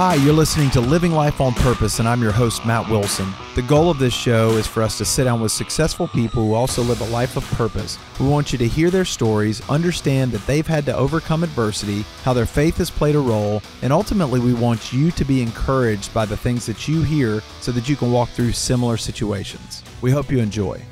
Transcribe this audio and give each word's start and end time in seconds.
Hi, 0.00 0.14
you're 0.14 0.32
listening 0.32 0.70
to 0.70 0.80
Living 0.80 1.12
Life 1.12 1.42
on 1.42 1.52
Purpose, 1.52 1.98
and 1.98 2.08
I'm 2.08 2.22
your 2.22 2.32
host, 2.32 2.64
Matt 2.64 2.88
Wilson. 2.88 3.34
The 3.54 3.60
goal 3.60 3.90
of 3.90 3.98
this 3.98 4.14
show 4.14 4.52
is 4.52 4.66
for 4.66 4.82
us 4.82 4.96
to 4.96 5.04
sit 5.04 5.24
down 5.24 5.42
with 5.42 5.52
successful 5.52 6.08
people 6.08 6.42
who 6.42 6.54
also 6.54 6.80
live 6.80 7.02
a 7.02 7.12
life 7.12 7.36
of 7.36 7.44
purpose. 7.50 7.98
We 8.18 8.26
want 8.26 8.50
you 8.50 8.56
to 8.60 8.66
hear 8.66 8.88
their 8.88 9.04
stories, 9.04 9.60
understand 9.68 10.32
that 10.32 10.46
they've 10.46 10.66
had 10.66 10.86
to 10.86 10.96
overcome 10.96 11.44
adversity, 11.44 12.06
how 12.24 12.32
their 12.32 12.46
faith 12.46 12.78
has 12.78 12.90
played 12.90 13.14
a 13.14 13.18
role, 13.18 13.62
and 13.82 13.92
ultimately, 13.92 14.40
we 14.40 14.54
want 14.54 14.90
you 14.90 15.10
to 15.10 15.24
be 15.26 15.42
encouraged 15.42 16.14
by 16.14 16.24
the 16.24 16.34
things 16.34 16.64
that 16.64 16.88
you 16.88 17.02
hear 17.02 17.42
so 17.60 17.70
that 17.70 17.86
you 17.86 17.94
can 17.94 18.10
walk 18.10 18.30
through 18.30 18.52
similar 18.52 18.96
situations. 18.96 19.82
We 20.00 20.10
hope 20.10 20.30
you 20.30 20.38
enjoy. 20.38 20.82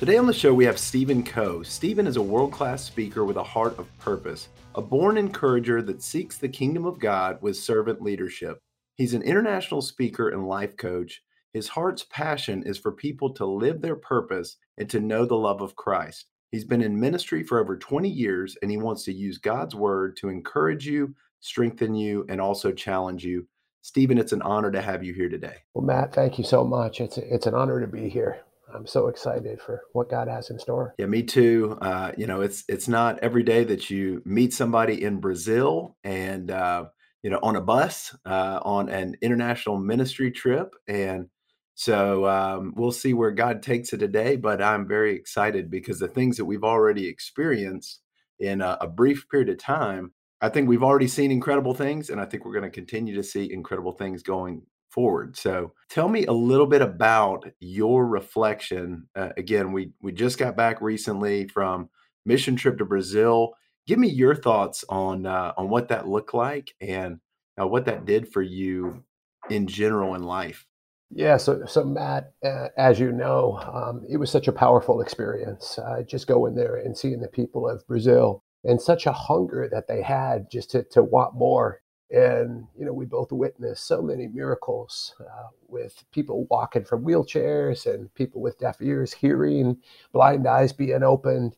Today 0.00 0.16
on 0.16 0.26
the 0.26 0.32
show, 0.32 0.54
we 0.54 0.64
have 0.64 0.78
Stephen 0.78 1.22
Coe. 1.22 1.62
Stephen 1.62 2.06
is 2.06 2.16
a 2.16 2.22
world 2.22 2.52
class 2.52 2.82
speaker 2.82 3.22
with 3.22 3.36
a 3.36 3.42
heart 3.42 3.78
of 3.78 3.86
purpose 3.98 4.48
a 4.74 4.80
born 4.80 5.18
encourager 5.18 5.82
that 5.82 6.02
seeks 6.02 6.38
the 6.38 6.48
kingdom 6.48 6.86
of 6.86 6.98
God 6.98 7.36
with 7.42 7.58
servant 7.58 8.00
leadership. 8.00 8.62
He's 8.94 9.12
an 9.12 9.20
international 9.20 9.82
speaker 9.82 10.30
and 10.30 10.48
life 10.48 10.78
coach. 10.78 11.20
His 11.52 11.68
heart's 11.68 12.02
passion 12.02 12.62
is 12.62 12.78
for 12.78 12.92
people 12.92 13.34
to 13.34 13.44
live 13.44 13.82
their 13.82 13.94
purpose 13.94 14.56
and 14.78 14.88
to 14.88 15.00
know 15.00 15.26
the 15.26 15.36
love 15.36 15.60
of 15.60 15.76
Christ. 15.76 16.28
He's 16.50 16.64
been 16.64 16.80
in 16.80 16.98
ministry 16.98 17.42
for 17.42 17.58
over 17.58 17.76
20 17.76 18.08
years 18.08 18.56
and 18.62 18.70
he 18.70 18.78
wants 18.78 19.04
to 19.04 19.12
use 19.12 19.36
God's 19.36 19.74
word 19.74 20.16
to 20.16 20.30
encourage 20.30 20.86
you, 20.86 21.14
strengthen 21.40 21.94
you, 21.94 22.24
and 22.30 22.40
also 22.40 22.72
challenge 22.72 23.22
you. 23.22 23.46
Stephen, 23.82 24.16
it's 24.16 24.32
an 24.32 24.40
honor 24.40 24.70
to 24.70 24.80
have 24.80 25.04
you 25.04 25.12
here 25.12 25.28
today. 25.28 25.56
Well, 25.74 25.84
Matt, 25.84 26.14
thank 26.14 26.38
you 26.38 26.44
so 26.44 26.64
much. 26.64 27.02
It's 27.02 27.18
it's 27.18 27.46
an 27.46 27.54
honor 27.54 27.82
to 27.82 27.86
be 27.86 28.08
here. 28.08 28.40
I'm 28.74 28.86
so 28.86 29.08
excited 29.08 29.60
for 29.60 29.82
what 29.92 30.10
God 30.10 30.28
has 30.28 30.50
in 30.50 30.58
store. 30.58 30.94
Yeah, 30.98 31.06
me 31.06 31.22
too. 31.22 31.78
Uh, 31.80 32.12
you 32.16 32.26
know, 32.26 32.40
it's 32.40 32.64
it's 32.68 32.88
not 32.88 33.18
every 33.20 33.42
day 33.42 33.64
that 33.64 33.90
you 33.90 34.22
meet 34.24 34.52
somebody 34.52 35.02
in 35.02 35.20
Brazil 35.20 35.96
and 36.04 36.50
uh, 36.50 36.86
you 37.22 37.30
know 37.30 37.40
on 37.42 37.56
a 37.56 37.60
bus 37.60 38.14
uh, 38.24 38.60
on 38.62 38.88
an 38.88 39.16
international 39.22 39.78
ministry 39.78 40.30
trip, 40.30 40.74
and 40.88 41.26
so 41.74 42.26
um, 42.26 42.74
we'll 42.76 42.92
see 42.92 43.14
where 43.14 43.30
God 43.30 43.62
takes 43.62 43.92
it 43.92 43.98
today. 43.98 44.36
But 44.36 44.62
I'm 44.62 44.86
very 44.86 45.14
excited 45.14 45.70
because 45.70 45.98
the 45.98 46.08
things 46.08 46.36
that 46.36 46.44
we've 46.44 46.64
already 46.64 47.08
experienced 47.08 48.00
in 48.38 48.60
a, 48.60 48.78
a 48.80 48.86
brief 48.86 49.28
period 49.30 49.50
of 49.50 49.58
time, 49.58 50.12
I 50.40 50.48
think 50.48 50.68
we've 50.68 50.82
already 50.82 51.08
seen 51.08 51.30
incredible 51.30 51.74
things, 51.74 52.10
and 52.10 52.20
I 52.20 52.24
think 52.24 52.44
we're 52.44 52.54
going 52.54 52.64
to 52.64 52.70
continue 52.70 53.14
to 53.16 53.22
see 53.22 53.52
incredible 53.52 53.92
things 53.92 54.22
going 54.22 54.62
forward. 54.90 55.36
So 55.36 55.72
tell 55.88 56.08
me 56.08 56.26
a 56.26 56.32
little 56.32 56.66
bit 56.66 56.82
about 56.82 57.44
your 57.60 58.06
reflection. 58.06 59.08
Uh, 59.14 59.30
again, 59.36 59.72
we 59.72 59.92
we 60.00 60.12
just 60.12 60.38
got 60.38 60.56
back 60.56 60.80
recently 60.80 61.48
from 61.48 61.88
mission 62.26 62.56
trip 62.56 62.78
to 62.78 62.84
Brazil. 62.84 63.54
Give 63.86 63.98
me 63.98 64.08
your 64.08 64.34
thoughts 64.34 64.84
on 64.88 65.26
uh, 65.26 65.52
on 65.56 65.68
what 65.68 65.88
that 65.88 66.08
looked 66.08 66.34
like 66.34 66.74
and 66.80 67.20
uh, 67.60 67.66
what 67.66 67.86
that 67.86 68.04
did 68.04 68.32
for 68.32 68.42
you 68.42 69.04
in 69.48 69.66
general 69.66 70.14
in 70.14 70.22
life. 70.22 70.66
Yeah, 71.12 71.38
so 71.38 71.64
so 71.66 71.84
Matt, 71.84 72.32
uh, 72.44 72.68
as 72.76 73.00
you 73.00 73.10
know, 73.10 73.58
um, 73.72 74.06
it 74.08 74.16
was 74.16 74.30
such 74.30 74.46
a 74.46 74.52
powerful 74.52 75.00
experience. 75.00 75.78
Uh, 75.78 76.02
just 76.02 76.28
going 76.28 76.54
there 76.54 76.76
and 76.76 76.96
seeing 76.96 77.20
the 77.20 77.28
people 77.28 77.68
of 77.68 77.86
Brazil 77.86 78.44
and 78.62 78.80
such 78.80 79.06
a 79.06 79.12
hunger 79.12 79.68
that 79.72 79.88
they 79.88 80.02
had 80.02 80.50
just 80.50 80.70
to 80.70 80.84
to 80.84 81.02
want 81.02 81.34
more 81.34 81.80
and 82.10 82.66
you 82.76 82.84
know 82.84 82.92
we 82.92 83.04
both 83.06 83.32
witnessed 83.32 83.86
so 83.86 84.02
many 84.02 84.26
miracles 84.28 85.14
uh, 85.20 85.48
with 85.68 86.04
people 86.12 86.46
walking 86.50 86.84
from 86.84 87.04
wheelchairs 87.04 87.92
and 87.92 88.12
people 88.14 88.40
with 88.40 88.58
deaf 88.58 88.80
ears 88.82 89.12
hearing 89.12 89.76
blind 90.12 90.46
eyes 90.46 90.72
being 90.72 91.02
opened. 91.02 91.56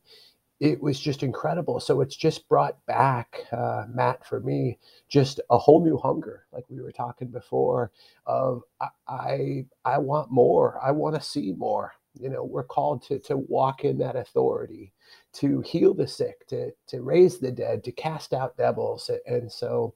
It 0.60 0.80
was 0.80 1.00
just 1.00 1.24
incredible. 1.24 1.80
So 1.80 2.00
it's 2.02 2.16
just 2.16 2.48
brought 2.48 2.84
back 2.86 3.40
uh, 3.52 3.84
matt 3.92 4.24
for 4.26 4.40
me 4.40 4.78
just 5.08 5.40
a 5.50 5.58
whole 5.58 5.84
new 5.84 5.98
hunger 5.98 6.46
like 6.52 6.64
we 6.70 6.80
were 6.80 6.92
talking 6.92 7.28
before 7.28 7.90
of 8.26 8.62
i 8.80 8.88
i, 9.08 9.66
I 9.84 9.98
want 9.98 10.30
more. 10.30 10.78
I 10.82 10.90
want 10.92 11.16
to 11.16 11.22
see 11.22 11.52
more. 11.56 11.92
You 12.20 12.28
know 12.30 12.44
we're 12.44 12.64
called 12.64 13.02
to 13.06 13.18
to 13.20 13.38
walk 13.38 13.84
in 13.84 13.98
that 13.98 14.16
authority 14.16 14.92
to 15.34 15.62
heal 15.62 15.94
the 15.94 16.06
sick 16.06 16.46
to 16.48 16.70
to 16.88 17.02
raise 17.02 17.38
the 17.38 17.50
dead 17.52 17.82
to 17.84 17.92
cast 17.92 18.34
out 18.34 18.56
devils. 18.58 19.10
And 19.26 19.50
so 19.50 19.94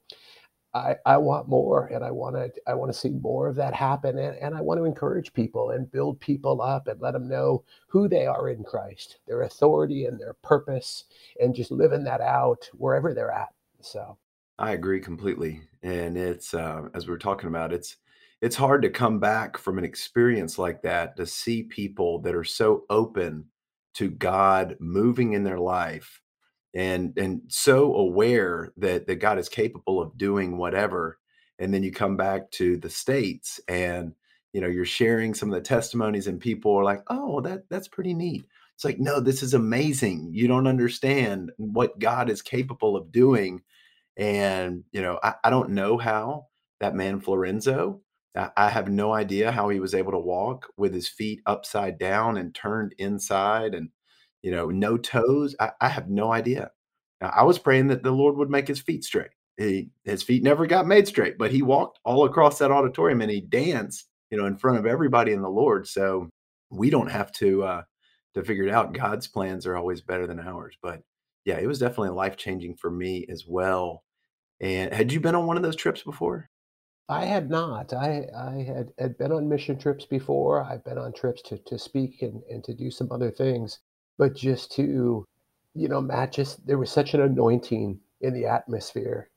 I, 0.73 0.95
I 1.05 1.17
want 1.17 1.47
more 1.47 1.87
and 1.87 2.03
I 2.03 2.11
want 2.11 2.35
to 2.35 2.51
I 2.67 2.73
want 2.73 2.91
to 2.91 2.97
see 2.97 3.09
more 3.09 3.47
of 3.47 3.55
that 3.55 3.73
happen 3.73 4.19
and, 4.19 4.37
and 4.37 4.55
I 4.55 4.61
want 4.61 4.79
to 4.79 4.85
encourage 4.85 5.33
people 5.33 5.71
and 5.71 5.91
build 5.91 6.19
people 6.19 6.61
up 6.61 6.87
and 6.87 7.01
let 7.01 7.13
them 7.13 7.27
know 7.27 7.63
who 7.87 8.07
they 8.07 8.27
are 8.27 8.49
in 8.49 8.63
Christ, 8.63 9.19
their 9.27 9.43
authority 9.43 10.05
and 10.05 10.19
their 10.19 10.33
purpose 10.33 11.05
and 11.39 11.55
just 11.55 11.71
living 11.71 12.03
that 12.03 12.21
out 12.21 12.69
wherever 12.73 13.13
they're 13.13 13.31
at. 13.31 13.49
So 13.81 14.17
I 14.59 14.71
agree 14.71 14.99
completely. 14.99 15.61
And 15.83 16.17
it's 16.17 16.53
uh, 16.53 16.89
as 16.93 17.07
we 17.07 17.13
are 17.13 17.19
talking 17.19 17.47
about, 17.47 17.73
it's 17.73 17.97
it's 18.41 18.55
hard 18.55 18.83
to 18.83 18.89
come 18.89 19.19
back 19.19 19.57
from 19.57 19.77
an 19.77 19.83
experience 19.83 20.59
like 20.59 20.81
that 20.83 21.17
to 21.17 21.25
see 21.25 21.63
people 21.63 22.19
that 22.19 22.35
are 22.35 22.43
so 22.43 22.83
open 22.89 23.45
to 23.95 24.11
God 24.11 24.75
moving 24.79 25.33
in 25.33 25.43
their 25.43 25.59
life 25.59 26.21
and 26.77 27.17
and 27.17 27.41
so 27.47 27.95
aware 27.95 28.71
that 28.77 29.07
that 29.07 29.15
God 29.15 29.39
is 29.39 29.49
capable 29.49 29.99
of 29.99 30.17
doing 30.17 30.57
whatever 30.57 31.17
and 31.59 31.73
then 31.73 31.81
you 31.81 31.91
come 31.91 32.15
back 32.15 32.51
to 32.51 32.77
the 32.77 32.89
states 32.89 33.59
and 33.67 34.13
you 34.53 34.61
know 34.61 34.67
you're 34.67 34.85
sharing 34.85 35.33
some 35.33 35.49
of 35.49 35.55
the 35.55 35.61
testimonies 35.61 36.27
and 36.27 36.39
people 36.39 36.75
are 36.75 36.83
like 36.83 37.01
oh 37.07 37.41
that 37.41 37.63
that's 37.69 37.87
pretty 37.87 38.13
neat. 38.13 38.45
It's 38.75 38.85
like 38.85 38.99
no 38.99 39.19
this 39.19 39.41
is 39.41 39.55
amazing. 39.55 40.29
You 40.31 40.47
don't 40.47 40.67
understand 40.67 41.51
what 41.57 41.97
God 41.97 42.29
is 42.29 42.43
capable 42.43 42.95
of 42.95 43.11
doing. 43.11 43.63
And 44.15 44.83
you 44.91 45.01
know 45.01 45.19
I, 45.23 45.33
I 45.43 45.49
don't 45.49 45.71
know 45.71 45.97
how 45.97 46.45
that 46.79 46.95
man 46.95 47.19
Florenzo 47.21 48.01
I, 48.35 48.51
I 48.55 48.69
have 48.69 48.87
no 48.87 49.13
idea 49.13 49.51
how 49.51 49.69
he 49.69 49.79
was 49.79 49.95
able 49.95 50.11
to 50.11 50.19
walk 50.19 50.67
with 50.77 50.93
his 50.93 51.09
feet 51.09 51.41
upside 51.47 51.97
down 51.97 52.37
and 52.37 52.53
turned 52.53 52.93
inside 52.99 53.73
and 53.73 53.89
you 54.41 54.51
know, 54.51 54.67
no 54.67 54.97
toes. 54.97 55.55
I, 55.59 55.71
I 55.81 55.89
have 55.89 56.09
no 56.09 56.31
idea. 56.31 56.71
Now, 57.21 57.31
I 57.35 57.43
was 57.43 57.59
praying 57.59 57.87
that 57.87 58.03
the 58.03 58.11
Lord 58.11 58.35
would 58.37 58.49
make 58.49 58.67
his 58.67 58.79
feet 58.79 59.03
straight. 59.03 59.31
He, 59.57 59.89
his 60.03 60.21
feet 60.21 60.43
never 60.43 60.67
got 60.67 60.85
made 60.85 61.07
straight, 61.07 61.37
but 61.37 61.51
he 61.51 61.63
walked 61.63 61.99
all 62.05 62.25
across 62.25 62.59
that 62.59 62.71
auditorium 62.71 63.21
and 63.21 63.31
he 63.31 63.41
danced, 63.41 64.07
you 64.29 64.37
know, 64.37 64.45
in 64.45 64.57
front 64.57 64.77
of 64.77 64.85
everybody 64.85 65.31
in 65.31 65.41
the 65.41 65.49
Lord. 65.49 65.87
So 65.87 66.29
we 66.69 66.89
don't 66.89 67.09
have 67.09 67.31
to 67.33 67.63
uh, 67.63 67.81
to 68.35 68.43
figure 68.43 68.65
it 68.65 68.73
out. 68.73 68.93
God's 68.93 69.27
plans 69.27 69.65
are 69.65 69.75
always 69.75 70.01
better 70.01 70.27
than 70.27 70.39
ours. 70.39 70.77
But 70.81 71.01
yeah, 71.45 71.57
it 71.57 71.67
was 71.67 71.79
definitely 71.79 72.09
life 72.09 72.37
changing 72.37 72.75
for 72.75 72.91
me 72.91 73.25
as 73.29 73.45
well. 73.47 74.03
And 74.59 74.93
had 74.93 75.11
you 75.11 75.19
been 75.19 75.35
on 75.35 75.47
one 75.47 75.57
of 75.57 75.63
those 75.63 75.75
trips 75.75 76.03
before? 76.03 76.49
I 77.09 77.25
had 77.25 77.49
not. 77.49 77.93
I, 77.93 78.27
I 78.37 78.63
had, 78.63 78.89
had 78.99 79.17
been 79.17 79.31
on 79.31 79.47
mission 79.47 79.79
trips 79.79 80.05
before. 80.05 80.61
I've 80.61 80.83
been 80.83 80.97
on 80.97 81.13
trips 81.13 81.41
to, 81.43 81.57
to 81.57 81.79
speak 81.79 82.21
and, 82.21 82.43
and 82.49 82.63
to 82.65 82.73
do 82.73 82.91
some 82.91 83.11
other 83.11 83.31
things 83.31 83.79
but 84.17 84.35
just 84.35 84.71
to, 84.73 85.25
you 85.75 85.87
know, 85.87 86.01
Matt, 86.01 86.33
just 86.33 86.65
there 86.65 86.77
was 86.77 86.91
such 86.91 87.13
an 87.13 87.21
anointing 87.21 87.99
in 88.21 88.33
the 88.33 88.45
atmosphere. 88.45 89.29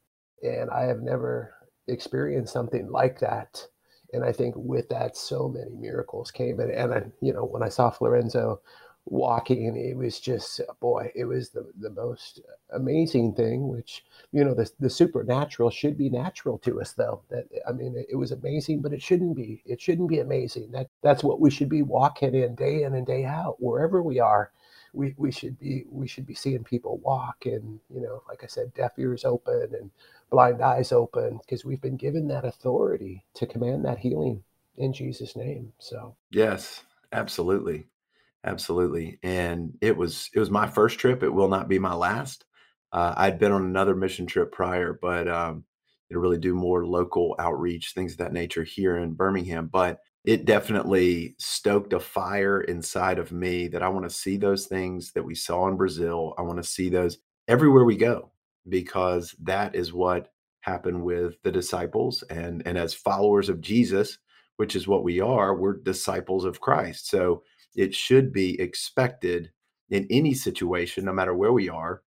And 0.42 0.70
I 0.70 0.84
have 0.84 1.02
never 1.02 1.54
experienced 1.86 2.52
something 2.52 2.90
like 2.90 3.20
that. 3.20 3.66
And 4.12 4.24
I 4.24 4.32
think 4.32 4.54
with 4.56 4.88
that, 4.88 5.16
so 5.16 5.48
many 5.48 5.74
miracles 5.76 6.30
came. 6.30 6.60
And, 6.60 6.70
and 6.70 6.94
I, 6.94 7.04
you 7.20 7.32
know, 7.32 7.44
when 7.44 7.62
I 7.62 7.68
saw 7.68 7.90
Florenzo 7.90 8.58
walking, 9.04 9.76
it 9.76 9.96
was 9.96 10.18
just, 10.18 10.60
boy, 10.80 11.12
it 11.14 11.24
was 11.24 11.50
the, 11.50 11.70
the 11.78 11.90
most 11.90 12.40
amazing 12.72 13.34
thing, 13.34 13.68
which, 13.68 14.04
you 14.32 14.44
know, 14.44 14.54
the, 14.54 14.70
the 14.80 14.90
supernatural 14.90 15.70
should 15.70 15.96
be 15.96 16.10
natural 16.10 16.58
to 16.58 16.80
us, 16.80 16.92
though. 16.92 17.22
That, 17.30 17.46
I 17.68 17.72
mean, 17.72 17.94
it, 17.96 18.06
it 18.10 18.16
was 18.16 18.32
amazing, 18.32 18.80
but 18.80 18.92
it 18.92 19.02
shouldn't 19.02 19.36
be. 19.36 19.62
It 19.66 19.80
shouldn't 19.80 20.08
be 20.08 20.20
amazing. 20.20 20.70
That, 20.72 20.88
that's 21.02 21.22
what 21.22 21.40
we 21.40 21.50
should 21.50 21.68
be 21.68 21.82
walking 21.82 22.34
in 22.34 22.54
day 22.54 22.82
in 22.82 22.94
and 22.94 23.06
day 23.06 23.24
out, 23.26 23.56
wherever 23.58 24.02
we 24.02 24.20
are 24.20 24.50
we, 24.92 25.14
we 25.16 25.30
should 25.30 25.58
be 25.58 25.84
we 25.90 26.06
should 26.06 26.26
be 26.26 26.34
seeing 26.34 26.64
people 26.64 26.98
walk 26.98 27.44
and 27.44 27.78
you 27.92 28.00
know 28.00 28.22
like 28.28 28.42
i 28.42 28.46
said 28.46 28.72
deaf 28.74 28.92
ears 28.98 29.24
open 29.24 29.68
and 29.78 29.90
blind 30.30 30.62
eyes 30.62 30.92
open 30.92 31.38
because 31.38 31.64
we've 31.64 31.80
been 31.80 31.96
given 31.96 32.28
that 32.28 32.44
authority 32.44 33.24
to 33.34 33.46
command 33.46 33.84
that 33.84 33.98
healing 33.98 34.42
in 34.76 34.92
jesus 34.92 35.36
name. 35.36 35.72
So. 35.78 36.16
Yes 36.30 36.82
absolutely. 37.12 37.86
Absolutely. 38.44 39.18
And 39.22 39.76
it 39.80 39.96
was 39.96 40.30
it 40.34 40.38
was 40.38 40.50
my 40.50 40.66
first 40.66 40.98
trip. 40.98 41.22
It 41.22 41.30
will 41.30 41.48
not 41.48 41.68
be 41.68 41.78
my 41.78 41.94
last. 41.94 42.44
Uh, 42.92 43.14
i'd 43.18 43.38
been 43.38 43.52
on 43.52 43.62
another 43.62 43.94
mission 43.94 44.26
trip 44.26 44.50
prior 44.50 44.98
but 45.00 45.28
um 45.28 45.62
to 46.10 46.18
really 46.18 46.38
do 46.38 46.54
more 46.54 46.84
local 46.84 47.36
outreach 47.38 47.92
things 47.92 48.12
of 48.12 48.18
that 48.18 48.32
nature 48.32 48.64
here 48.64 48.96
in 48.96 49.12
birmingham. 49.12 49.68
But 49.72 50.00
it 50.24 50.44
definitely 50.44 51.34
stoked 51.38 51.92
a 51.92 52.00
fire 52.00 52.60
inside 52.60 53.18
of 53.18 53.32
me 53.32 53.68
that 53.68 53.82
I 53.82 53.88
want 53.88 54.04
to 54.04 54.14
see 54.14 54.36
those 54.36 54.66
things 54.66 55.12
that 55.12 55.24
we 55.24 55.34
saw 55.34 55.68
in 55.68 55.76
Brazil. 55.76 56.34
I 56.38 56.42
want 56.42 56.58
to 56.58 56.68
see 56.68 56.90
those 56.90 57.18
everywhere 57.48 57.84
we 57.84 57.96
go 57.96 58.30
because 58.68 59.34
that 59.42 59.74
is 59.74 59.92
what 59.92 60.30
happened 60.60 61.02
with 61.02 61.40
the 61.42 61.50
disciples 61.50 62.22
and 62.24 62.62
and 62.66 62.76
as 62.76 62.92
followers 62.92 63.48
of 63.48 63.62
Jesus, 63.62 64.18
which 64.56 64.76
is 64.76 64.86
what 64.86 65.04
we 65.04 65.20
are, 65.20 65.56
we're 65.56 65.78
disciples 65.78 66.44
of 66.44 66.60
Christ. 66.60 67.08
So 67.08 67.42
it 67.74 67.94
should 67.94 68.32
be 68.32 68.60
expected 68.60 69.50
in 69.88 70.06
any 70.10 70.34
situation 70.34 71.04
no 71.04 71.12
matter 71.12 71.34
where 71.34 71.52
we 71.52 71.68
are. 71.68 72.02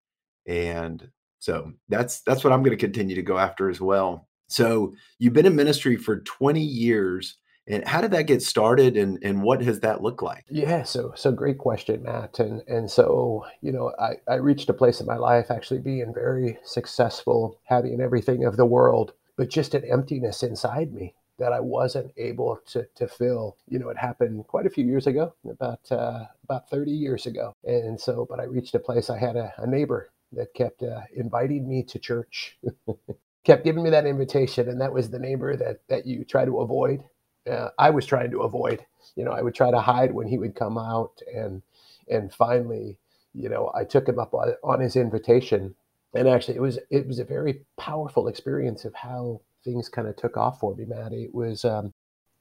And 0.48 1.10
so 1.40 1.72
that's 1.88 2.22
that's 2.22 2.44
what 2.44 2.52
I'm 2.52 2.62
going 2.62 2.78
to 2.78 2.86
continue 2.86 3.16
to 3.16 3.22
go 3.22 3.38
after 3.38 3.70
as 3.70 3.80
well. 3.80 4.28
So 4.48 4.94
you've 5.18 5.34
been 5.34 5.46
in 5.46 5.56
ministry 5.56 5.96
for 5.96 6.20
20 6.20 6.62
years. 6.62 7.38
And 7.72 7.88
how 7.88 8.02
did 8.02 8.12
that 8.12 8.28
get 8.28 8.42
started 8.42 8.98
and, 8.98 9.18
and 9.24 9.42
what 9.42 9.62
has 9.62 9.80
that 9.80 10.02
looked 10.02 10.22
like? 10.22 10.46
Yeah, 10.50 10.84
so 10.84 11.14
so 11.16 11.32
great 11.32 11.58
question, 11.58 12.04
Matt. 12.04 12.40
And 12.40 12.62
and 12.68 12.92
so, 12.92 13.46
you 13.62 13.72
know, 13.72 13.94
I, 14.00 14.16
I 14.30 14.36
reached 14.36 14.70
a 14.70 14.74
place 14.74 15.00
in 15.00 15.08
my 15.08 15.16
life 15.16 15.50
actually 15.50 15.80
being 15.80 16.14
very 16.14 16.58
successful, 16.66 17.60
having 17.64 18.02
everything 18.02 18.44
of 18.44 18.58
the 18.58 18.66
world, 18.66 19.14
but 19.38 19.50
just 19.50 19.74
an 19.74 19.86
emptiness 19.90 20.44
inside 20.44 20.94
me 20.94 21.16
that 21.40 21.54
I 21.54 21.62
wasn't 21.62 22.12
able 22.18 22.60
to 22.68 22.86
to 22.96 23.08
fill. 23.08 23.58
You 23.70 23.80
know, 23.80 23.90
it 23.90 23.98
happened 23.98 24.48
quite 24.48 24.66
a 24.66 24.70
few 24.70 24.86
years 24.86 25.08
ago, 25.08 25.34
about 25.50 25.90
uh, 25.92 26.26
about 26.44 26.70
30 26.70 26.92
years 26.92 27.26
ago. 27.26 27.56
And 27.64 28.00
so, 28.00 28.28
but 28.30 28.42
I 28.42 28.44
reached 28.44 28.76
a 28.76 28.80
place 28.80 29.10
I 29.10 29.18
had 29.18 29.38
a, 29.38 29.54
a 29.58 29.66
neighbor 29.66 30.12
that 30.34 30.54
kept 30.54 30.84
uh, 30.84 31.02
inviting 31.16 31.68
me 31.70 31.84
to 31.84 32.00
church 32.00 32.58
kept 33.44 33.64
giving 33.64 33.84
me 33.84 33.90
that 33.92 34.06
invitation, 34.06 34.70
and 34.70 34.82
that 34.82 34.94
was 34.94 35.10
the 35.10 35.20
neighbor 35.20 35.56
that 35.56 35.82
that 35.90 36.06
you 36.06 36.26
try 36.26 36.46
to 36.46 36.60
avoid. 36.60 37.04
Uh, 37.50 37.70
I 37.78 37.90
was 37.90 38.06
trying 38.06 38.32
to 38.32 38.42
avoid. 38.42 38.86
You 39.16 39.26
know, 39.26 39.32
I 39.32 39.42
would 39.42 39.56
try 39.56 39.72
to 39.72 39.82
hide 39.82 40.14
when 40.14 40.28
he 40.28 40.38
would 40.38 40.56
come 40.56 40.78
out, 40.78 41.20
and 41.34 41.62
and 42.10 42.34
finally, 42.34 42.98
you 43.34 43.50
know, 43.50 43.72
I 43.76 43.84
took 43.86 44.08
him 44.08 44.20
up 44.20 44.34
on, 44.34 44.54
his 44.82 44.96
invitation, 44.96 45.76
and 46.16 46.28
actually, 46.28 46.56
it 46.58 46.62
was 46.62 46.80
it 46.92 47.08
was 47.08 47.20
a 47.20 47.26
very 47.26 47.62
powerful 47.78 48.28
experience 48.28 48.86
of 48.86 48.94
how 48.96 49.42
things 49.64 49.90
kind 49.90 50.08
of 50.08 50.16
took 50.16 50.38
off 50.38 50.60
for 50.60 50.76
me, 50.76 50.86
Maddie. 50.86 51.24
It 51.26 51.36
was. 51.36 51.66
Um, 51.66 51.94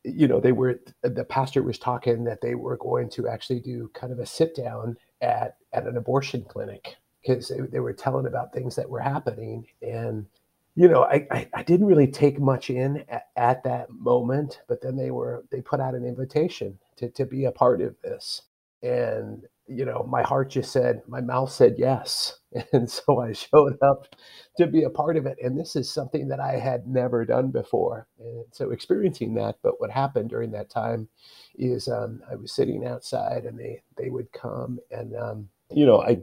you 0.04 0.26
know, 0.28 0.40
they 0.40 0.52
were 0.52 0.80
the 1.02 1.24
pastor 1.24 1.62
was 1.62 1.78
talking 1.78 2.24
that 2.24 2.40
they 2.40 2.54
were 2.54 2.76
going 2.78 3.10
to 3.10 3.28
actually 3.28 3.60
do 3.60 3.90
kind 3.94 4.12
of 4.12 4.18
a 4.18 4.26
sit 4.26 4.54
down 4.56 4.96
at 5.20 5.56
at 5.72 5.86
an 5.86 5.96
abortion 5.96 6.44
clinic 6.48 6.96
because 7.22 7.48
they, 7.48 7.60
they 7.70 7.80
were 7.80 7.92
telling 7.92 8.26
about 8.26 8.52
things 8.52 8.76
that 8.76 8.88
were 8.88 9.00
happening 9.00 9.66
and 9.82 10.26
you 10.74 10.88
know, 10.88 11.02
I, 11.04 11.26
I, 11.30 11.48
I, 11.54 11.62
didn't 11.62 11.86
really 11.86 12.06
take 12.06 12.40
much 12.40 12.70
in 12.70 13.04
at, 13.08 13.24
at, 13.36 13.64
that 13.64 13.90
moment, 13.90 14.60
but 14.68 14.80
then 14.80 14.96
they 14.96 15.10
were 15.10 15.44
they 15.50 15.60
put 15.60 15.80
out 15.80 15.94
an 15.94 16.04
invitation 16.04 16.78
to 16.96 17.10
to 17.10 17.26
be 17.26 17.44
a 17.44 17.52
part 17.52 17.80
of 17.80 17.96
this, 18.02 18.42
and 18.82 19.42
you 19.66 19.84
know, 19.84 20.04
my 20.08 20.22
heart 20.22 20.50
just 20.50 20.72
said, 20.72 21.02
my 21.06 21.20
mouth 21.20 21.50
said 21.50 21.76
yes, 21.78 22.38
and 22.72 22.90
so 22.90 23.20
I 23.20 23.32
showed 23.32 23.78
up 23.82 24.14
to 24.58 24.66
be 24.66 24.82
a 24.82 24.90
part 24.90 25.16
of 25.16 25.26
it. 25.26 25.38
And 25.42 25.58
this 25.58 25.76
is 25.76 25.90
something 25.90 26.26
that 26.28 26.40
I 26.40 26.58
had 26.58 26.86
never 26.86 27.24
done 27.24 27.50
before, 27.50 28.06
and 28.18 28.44
so 28.52 28.70
experiencing 28.70 29.34
that. 29.34 29.56
But 29.62 29.80
what 29.80 29.90
happened 29.90 30.30
during 30.30 30.52
that 30.52 30.70
time 30.70 31.08
is 31.56 31.88
um, 31.88 32.22
I 32.30 32.36
was 32.36 32.52
sitting 32.52 32.86
outside, 32.86 33.44
and 33.44 33.58
they 33.58 33.82
they 33.96 34.10
would 34.10 34.32
come, 34.32 34.78
and 34.90 35.16
um, 35.16 35.48
you 35.70 35.86
know, 35.86 36.02
I. 36.02 36.18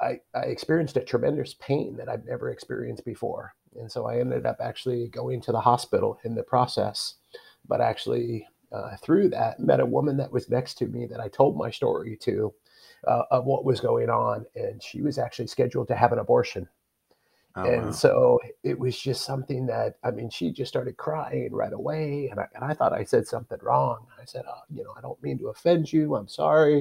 I, 0.00 0.20
I 0.32 0.42
experienced 0.42 0.96
a 0.96 1.02
tremendous 1.02 1.54
pain 1.54 1.96
that 1.96 2.08
I've 2.08 2.24
never 2.24 2.50
experienced 2.50 3.04
before 3.04 3.56
and 3.76 3.90
so 3.90 4.06
I 4.06 4.18
ended 4.18 4.46
up 4.46 4.58
actually 4.60 5.08
going 5.08 5.40
to 5.42 5.52
the 5.52 5.60
hospital 5.60 6.18
in 6.24 6.34
the 6.34 6.42
process. 6.42 7.14
But 7.66 7.80
actually, 7.80 8.46
uh, 8.72 8.96
through 9.02 9.30
that, 9.30 9.60
met 9.60 9.80
a 9.80 9.86
woman 9.86 10.16
that 10.18 10.32
was 10.32 10.48
next 10.48 10.74
to 10.78 10.86
me 10.86 11.06
that 11.06 11.20
I 11.20 11.28
told 11.28 11.56
my 11.56 11.70
story 11.70 12.16
to 12.22 12.52
uh, 13.06 13.22
of 13.30 13.44
what 13.44 13.64
was 13.64 13.80
going 13.80 14.10
on, 14.10 14.44
and 14.54 14.82
she 14.82 15.02
was 15.02 15.18
actually 15.18 15.46
scheduled 15.46 15.88
to 15.88 15.96
have 15.96 16.12
an 16.12 16.18
abortion. 16.18 16.68
Oh, 17.60 17.70
and 17.70 17.86
wow. 17.86 17.90
so 17.90 18.40
it 18.62 18.78
was 18.78 18.98
just 18.98 19.24
something 19.24 19.66
that 19.66 19.96
I 20.04 20.10
mean, 20.12 20.30
she 20.30 20.52
just 20.52 20.68
started 20.68 20.96
crying 20.96 21.52
right 21.52 21.72
away, 21.72 22.28
and 22.30 22.38
I, 22.40 22.46
and 22.54 22.64
I 22.64 22.74
thought 22.74 22.92
I 22.92 23.04
said 23.04 23.26
something 23.26 23.58
wrong. 23.62 24.06
I 24.20 24.24
said, 24.26 24.44
oh, 24.48 24.60
you 24.70 24.84
know, 24.84 24.94
I 24.96 25.00
don't 25.00 25.22
mean 25.22 25.38
to 25.38 25.48
offend 25.48 25.92
you. 25.92 26.14
I'm 26.14 26.28
sorry. 26.28 26.80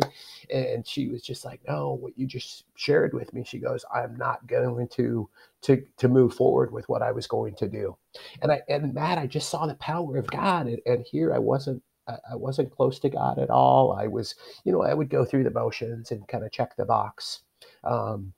And 0.53 0.85
she 0.85 1.07
was 1.09 1.23
just 1.23 1.45
like, 1.45 1.61
no, 1.67 1.93
what 1.93 2.17
you 2.17 2.27
just 2.27 2.65
shared 2.75 3.13
with 3.13 3.33
me. 3.33 3.43
She 3.43 3.59
goes, 3.59 3.85
I'm 3.93 4.15
not 4.17 4.45
going 4.47 4.87
to 4.89 5.29
to 5.63 5.83
to 5.97 6.07
move 6.07 6.35
forward 6.35 6.71
with 6.71 6.87
what 6.89 7.01
I 7.01 7.11
was 7.11 7.27
going 7.27 7.55
to 7.55 7.67
do. 7.67 7.97
And 8.41 8.51
I 8.51 8.61
and 8.69 8.93
Matt, 8.93 9.17
I 9.17 9.27
just 9.27 9.49
saw 9.49 9.65
the 9.65 9.75
power 9.75 10.17
of 10.17 10.27
God, 10.27 10.67
and, 10.67 10.79
and 10.85 11.05
here 11.05 11.33
I 11.33 11.39
wasn't 11.39 11.81
I 12.07 12.35
wasn't 12.35 12.71
close 12.71 12.99
to 12.99 13.09
God 13.09 13.37
at 13.39 13.49
all. 13.49 13.93
I 13.93 14.07
was, 14.07 14.35
you 14.63 14.71
know, 14.71 14.81
I 14.81 14.93
would 14.93 15.09
go 15.09 15.25
through 15.25 15.43
the 15.43 15.51
motions 15.51 16.11
and 16.11 16.27
kind 16.27 16.45
of 16.45 16.51
check 16.51 16.75
the 16.75 16.85
box. 16.85 17.41
Um, 17.83 18.33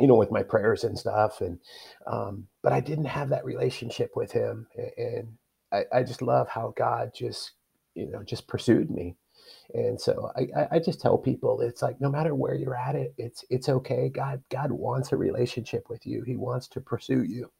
you 0.00 0.08
know, 0.08 0.16
with 0.16 0.30
my 0.32 0.42
prayers 0.42 0.84
and 0.84 0.98
stuff. 0.98 1.40
And, 1.40 1.58
um, 2.06 2.48
but 2.62 2.72
I 2.72 2.80
didn't 2.80 3.06
have 3.06 3.30
that 3.30 3.44
relationship 3.44 4.12
with 4.16 4.32
him. 4.32 4.66
And 4.98 5.34
I, 5.72 5.84
I 5.92 6.02
just 6.04 6.22
love 6.22 6.48
how 6.48 6.74
God 6.76 7.12
just, 7.14 7.52
you 7.94 8.10
know, 8.10 8.22
just 8.24 8.48
pursued 8.48 8.90
me. 8.90 9.16
And 9.74 10.00
so 10.00 10.30
I, 10.36 10.48
I 10.56 10.66
just 10.80 11.00
tell 11.00 11.18
people 11.18 11.60
it's 11.60 11.82
like 11.82 12.00
no 12.00 12.10
matter 12.10 12.34
where 12.34 12.54
you're 12.54 12.76
at 12.76 12.96
it, 12.96 13.14
it's 13.18 13.44
it's 13.50 13.68
okay. 13.68 14.08
God 14.08 14.42
God 14.50 14.72
wants 14.72 15.12
a 15.12 15.16
relationship 15.16 15.90
with 15.90 16.06
you. 16.06 16.22
He 16.22 16.36
wants 16.36 16.68
to 16.68 16.80
pursue 16.80 17.22
you. 17.24 17.50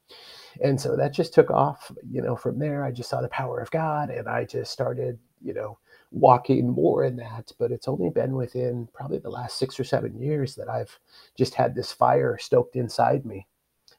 And 0.63 0.81
so 0.81 0.97
that 0.97 1.15
just 1.15 1.35
took 1.35 1.51
off, 1.51 1.93
you 2.11 2.23
know, 2.23 2.37
from 2.37 2.59
there 2.59 2.85
I 2.85 2.93
just 2.93 3.11
saw 3.11 3.23
the 3.23 3.29
power 3.29 3.61
of 3.61 3.71
God 3.71 4.11
and 4.11 4.29
I 4.29 4.45
just 4.45 4.73
started, 4.73 5.19
you 5.43 5.55
know, 5.55 5.79
walking 6.11 6.71
more 6.71 7.05
in 7.05 7.17
that. 7.17 7.53
But 7.59 7.73
it's 7.73 7.89
only 7.89 8.11
been 8.11 8.35
within 8.35 8.89
probably 8.93 9.19
the 9.19 9.31
last 9.31 9.59
six 9.59 9.79
or 9.79 9.85
seven 9.85 10.21
years 10.21 10.55
that 10.55 10.69
I've 10.69 10.99
just 11.37 11.55
had 11.55 11.75
this 11.75 11.93
fire 11.93 12.39
stoked 12.39 12.77
inside 12.77 13.25
me. 13.25 13.47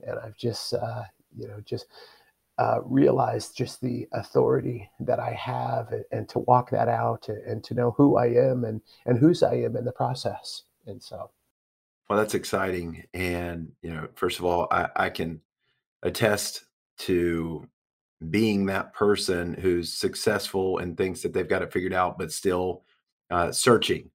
And 0.06 0.18
I've 0.20 0.38
just, 0.38 0.74
uh, 0.74 1.04
you 1.38 1.48
know, 1.48 1.62
just 1.66 1.88
uh, 2.58 2.80
realized 2.84 3.56
just 3.56 3.80
the 3.82 4.08
authority 4.14 4.90
that 5.00 5.20
I 5.20 5.32
have 5.32 5.92
and, 5.92 6.04
and, 6.12 6.30
to 6.30 6.40
walk 6.40 6.70
that 6.72 6.90
out 6.90 7.30
and, 7.30 7.42
and 7.44 7.64
to 7.64 7.74
know 7.74 7.92
who 7.92 8.18
I 8.18 8.28
am 8.28 8.66
and, 8.66 8.82
and 9.06 9.18
whose 9.18 9.44
I 9.44 9.56
am 9.56 9.78
in 9.78 9.86
the 9.86 9.94
process. 9.94 10.64
And 10.86 11.02
so. 11.02 11.32
Well, 12.10 12.20
that's 12.20 12.34
exciting. 12.34 13.06
And, 13.14 13.72
you 13.82 13.94
know, 13.94 14.08
first 14.16 14.40
of 14.40 14.46
all, 14.46 14.68
I, 14.72 14.90
I 14.96 15.10
can 15.10 15.42
attest 16.04 16.66
to 17.00 17.66
being 18.30 18.66
that 18.66 18.94
person 18.94 19.54
who's 19.54 19.94
successful 19.94 20.80
and 20.80 20.98
thinks 20.98 21.22
that 21.22 21.34
they've 21.34 21.48
got 21.48 21.62
it 21.62 21.72
figured 21.72 21.94
out, 21.94 22.18
but 22.18 22.32
still 22.32 22.84
uh, 23.30 23.52
searching. 23.52 24.10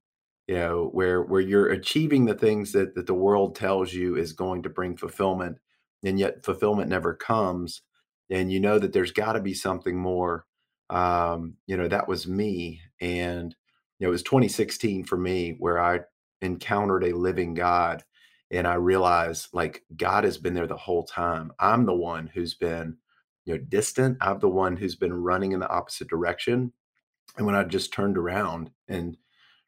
You 0.47 0.55
know, 0.55 0.89
where 0.93 1.23
where 1.23 1.41
you're 1.41 1.71
achieving 1.71 2.25
the 2.25 2.35
things 2.35 2.71
that 2.73 2.93
that 2.93 3.07
the 3.07 3.15
world 3.15 3.55
tells 3.55 3.93
you 3.93 4.15
is 4.15 4.33
going 4.33 4.61
to 4.63 4.69
bring 4.69 4.95
fulfillment, 4.95 5.57
and 6.03 6.19
yet 6.19 6.45
fulfillment 6.45 6.87
never 6.87 7.15
comes, 7.15 7.81
and 8.29 8.51
you 8.51 8.59
know 8.59 8.77
that 8.77 8.93
there's 8.93 9.11
got 9.11 9.33
to 9.33 9.41
be 9.41 9.55
something 9.55 9.97
more. 9.97 10.45
Um, 10.91 11.55
you 11.65 11.77
know, 11.77 11.87
that 11.87 12.07
was 12.07 12.27
me, 12.27 12.81
and 13.01 13.55
you 13.97 14.05
know, 14.05 14.09
it 14.09 14.11
was 14.11 14.21
2016 14.21 15.05
for 15.05 15.17
me 15.17 15.55
where 15.57 15.79
I 15.81 16.01
encountered 16.43 17.05
a 17.05 17.17
living 17.17 17.55
God, 17.55 18.03
and 18.51 18.67
I 18.67 18.75
realized 18.75 19.47
like 19.51 19.83
God 19.97 20.25
has 20.25 20.37
been 20.37 20.53
there 20.53 20.67
the 20.67 20.77
whole 20.77 21.05
time. 21.05 21.51
I'm 21.59 21.87
the 21.87 21.95
one 21.95 22.27
who's 22.27 22.53
been 22.53 22.97
you 23.45 23.55
know 23.55 23.63
distant. 23.69 24.17
I'm 24.21 24.39
the 24.39 24.49
one 24.49 24.75
who's 24.75 24.95
been 24.95 25.13
running 25.13 25.51
in 25.53 25.59
the 25.59 25.69
opposite 25.69 26.07
direction. 26.07 26.73
And 27.37 27.45
when 27.45 27.55
i 27.55 27.63
just 27.63 27.91
turned 27.91 28.17
around 28.17 28.69
and 28.87 29.17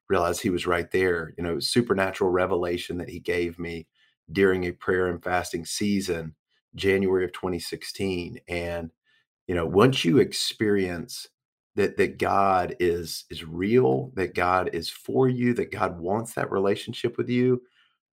realized 0.10 0.42
he 0.42 0.50
was 0.50 0.68
right 0.68 0.90
there 0.92 1.34
you 1.38 1.44
know 1.44 1.60
supernatural 1.60 2.30
revelation 2.30 2.98
that 2.98 3.10
he 3.10 3.20
gave 3.20 3.60
me 3.60 3.88
during 4.32 4.64
a 4.64 4.72
prayer 4.72 5.08
and 5.08 5.24
fasting 5.24 5.66
season 5.66 6.36
january 6.76 7.26
of 7.26 7.34
2016 7.34 8.40
and 8.48 8.92
you 9.48 9.56
know 9.56 9.66
once 9.66 10.06
you 10.06 10.18
experience 10.18 11.28
that 11.76 11.98
that 11.98 12.18
god 12.18 12.76
is 12.80 13.26
is 13.30 13.44
real 13.44 14.12
that 14.16 14.34
god 14.34 14.70
is 14.74 14.90
for 14.90 15.28
you 15.28 15.54
that 15.54 15.72
god 15.72 16.00
wants 16.00 16.34
that 16.34 16.52
relationship 16.52 17.18
with 17.18 17.30
you 17.30 17.62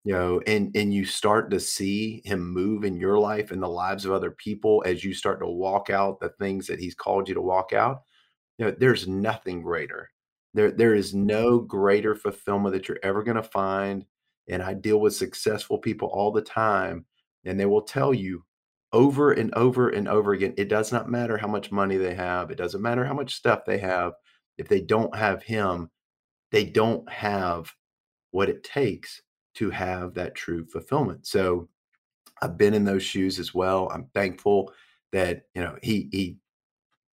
you 0.05 0.13
know 0.13 0.41
and 0.47 0.75
and 0.75 0.95
you 0.95 1.05
start 1.05 1.51
to 1.51 1.61
see 1.61 2.23
him 2.25 2.53
move 2.53 2.85
in 2.85 2.97
your 2.97 3.19
life 3.19 3.51
and 3.51 3.63
the 3.63 3.69
lives 3.69 4.05
of 4.05 4.13
other 4.13 4.31
people 4.31 4.83
as 4.87 5.05
you 5.05 5.13
start 5.13 5.41
to 5.41 5.47
walk 5.47 5.91
out 5.91 6.21
the 6.21 6.31
things 6.41 6.67
that 6.67 6.81
he's 6.81 6.95
called 6.95 7.29
you 7.29 7.35
to 7.35 7.43
walk 7.43 7.73
out 7.73 8.03
you 8.61 8.67
know 8.67 8.75
there's 8.79 9.09
nothing 9.09 9.63
greater. 9.63 10.11
There 10.53 10.71
there 10.71 10.95
is 10.95 11.15
mm-hmm. 11.15 11.27
no 11.27 11.59
greater 11.61 12.15
fulfillment 12.15 12.75
that 12.75 12.89
you're 12.89 12.99
ever 13.03 13.23
going 13.23 13.39
to 13.39 13.43
find 13.43 14.05
and 14.49 14.63
i 14.63 14.75
deal 14.75 15.01
with 15.01 15.15
successful 15.15 15.79
people 15.79 16.09
all 16.09 16.31
the 16.31 16.43
time 16.43 17.07
and 17.45 17.59
they 17.59 17.67
will 17.67 17.83
tell 17.83 18.13
you 18.13 18.45
over 18.93 19.33
and 19.33 19.55
over 19.55 19.91
and 19.91 20.09
over 20.09 20.33
again 20.33 20.53
it 20.59 20.69
does 20.69 20.93
not 20.93 21.09
matter 21.09 21.39
how 21.39 21.47
much 21.47 21.73
money 21.73 21.97
they 21.97 22.15
have 22.15 22.51
it 22.51 22.59
doesn't 22.59 22.83
matter 22.83 23.05
how 23.05 23.15
much 23.15 23.35
stuff 23.35 23.61
they 23.65 23.79
have 23.79 24.13
if 24.59 24.69
they 24.69 24.81
don't 24.81 25.15
have 25.17 25.43
him 25.43 25.89
they 26.51 26.65
don't 26.65 27.09
have 27.11 27.73
what 28.33 28.49
it 28.49 28.65
takes 28.65 29.23
to 29.55 29.71
have 29.71 30.15
that 30.15 30.35
true 30.35 30.65
fulfillment. 30.67 31.27
So 31.27 31.69
I've 32.43 32.57
been 32.57 32.75
in 32.75 32.85
those 32.85 33.03
shoes 33.03 33.39
as 33.39 33.55
well. 33.55 33.91
I'm 33.93 34.07
thankful 34.15 34.73
that, 35.13 35.43
you 35.55 35.63
know, 35.63 35.77
he 35.83 36.09
he 36.13 36.37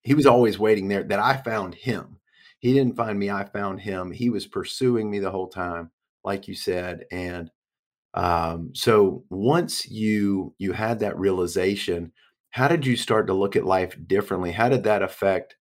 he 0.03 0.15
was 0.15 0.27
always 0.27 0.59
waiting 0.59 0.89
there 0.89 1.03
that 1.03 1.19
I 1.19 1.37
found 1.39 1.75
him. 1.75 2.19
He 2.59 2.73
didn't 2.73 2.97
find 2.97 3.19
me, 3.19 3.31
I 3.31 3.45
found 3.45 3.81
him. 3.81 4.11
He 4.11 4.31
was 4.31 4.47
pursuing 4.47 5.11
me 5.11 5.19
the 5.19 5.31
whole 5.31 5.49
time, 5.49 5.91
like 6.25 6.49
you 6.49 6.55
said, 6.55 7.05
and 7.11 7.51
um, 8.15 8.71
so 8.75 9.25
once 9.29 9.89
you 9.89 10.55
you 10.59 10.73
had 10.73 11.01
that 11.01 11.19
realization, 11.19 12.13
how 12.51 12.67
did 12.67 12.87
you 12.87 12.97
start 12.97 13.27
to 13.27 13.35
look 13.35 13.57
at 13.57 13.67
life 13.67 13.97
differently? 14.07 14.53
How 14.53 14.71
did 14.71 14.85
that 14.85 15.03
affect, 15.03 15.57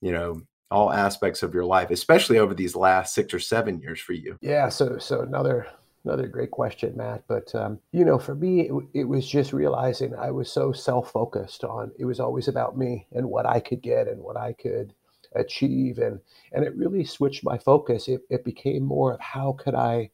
you 0.00 0.12
know, 0.12 0.42
all 0.70 0.92
aspects 0.92 1.42
of 1.42 1.52
your 1.52 1.64
life, 1.64 1.90
especially 1.90 2.38
over 2.38 2.54
these 2.54 2.76
last 2.76 3.12
six 3.12 3.34
or 3.34 3.40
seven 3.40 3.80
years 3.80 4.00
for 4.00 4.12
you? 4.12 4.38
Yeah. 4.40 4.68
So 4.68 4.98
so 4.98 5.22
another 5.22 5.66
Another 6.06 6.28
great 6.28 6.52
question, 6.52 6.96
Matt. 6.96 7.24
But 7.26 7.52
um, 7.56 7.80
you 7.90 8.04
know, 8.04 8.16
for 8.16 8.36
me, 8.36 8.68
it, 8.68 8.72
it, 8.94 9.04
was 9.04 9.28
just 9.28 9.52
realizing 9.52 10.14
I 10.14 10.30
was 10.30 10.48
so 10.48 10.70
self-focused 10.70 11.64
on. 11.64 11.90
It 11.98 12.04
was 12.04 12.20
always 12.20 12.46
about 12.46 12.78
me 12.78 13.08
and 13.10 13.28
what 13.28 13.44
I 13.44 13.58
could 13.58 13.82
get 13.82 14.06
and 14.06 14.22
what 14.22 14.36
I 14.36 14.52
could 14.52 14.94
achieve, 15.34 15.98
and 15.98 16.20
and 16.52 16.64
it 16.64 16.76
really 16.76 17.04
switched 17.04 17.42
my 17.42 17.58
focus. 17.58 18.06
It, 18.06 18.20
it 18.30 18.44
became 18.44 18.84
more 18.84 19.14
of 19.14 19.20
how 19.20 19.56
could 19.58 19.74
I, 19.74 20.12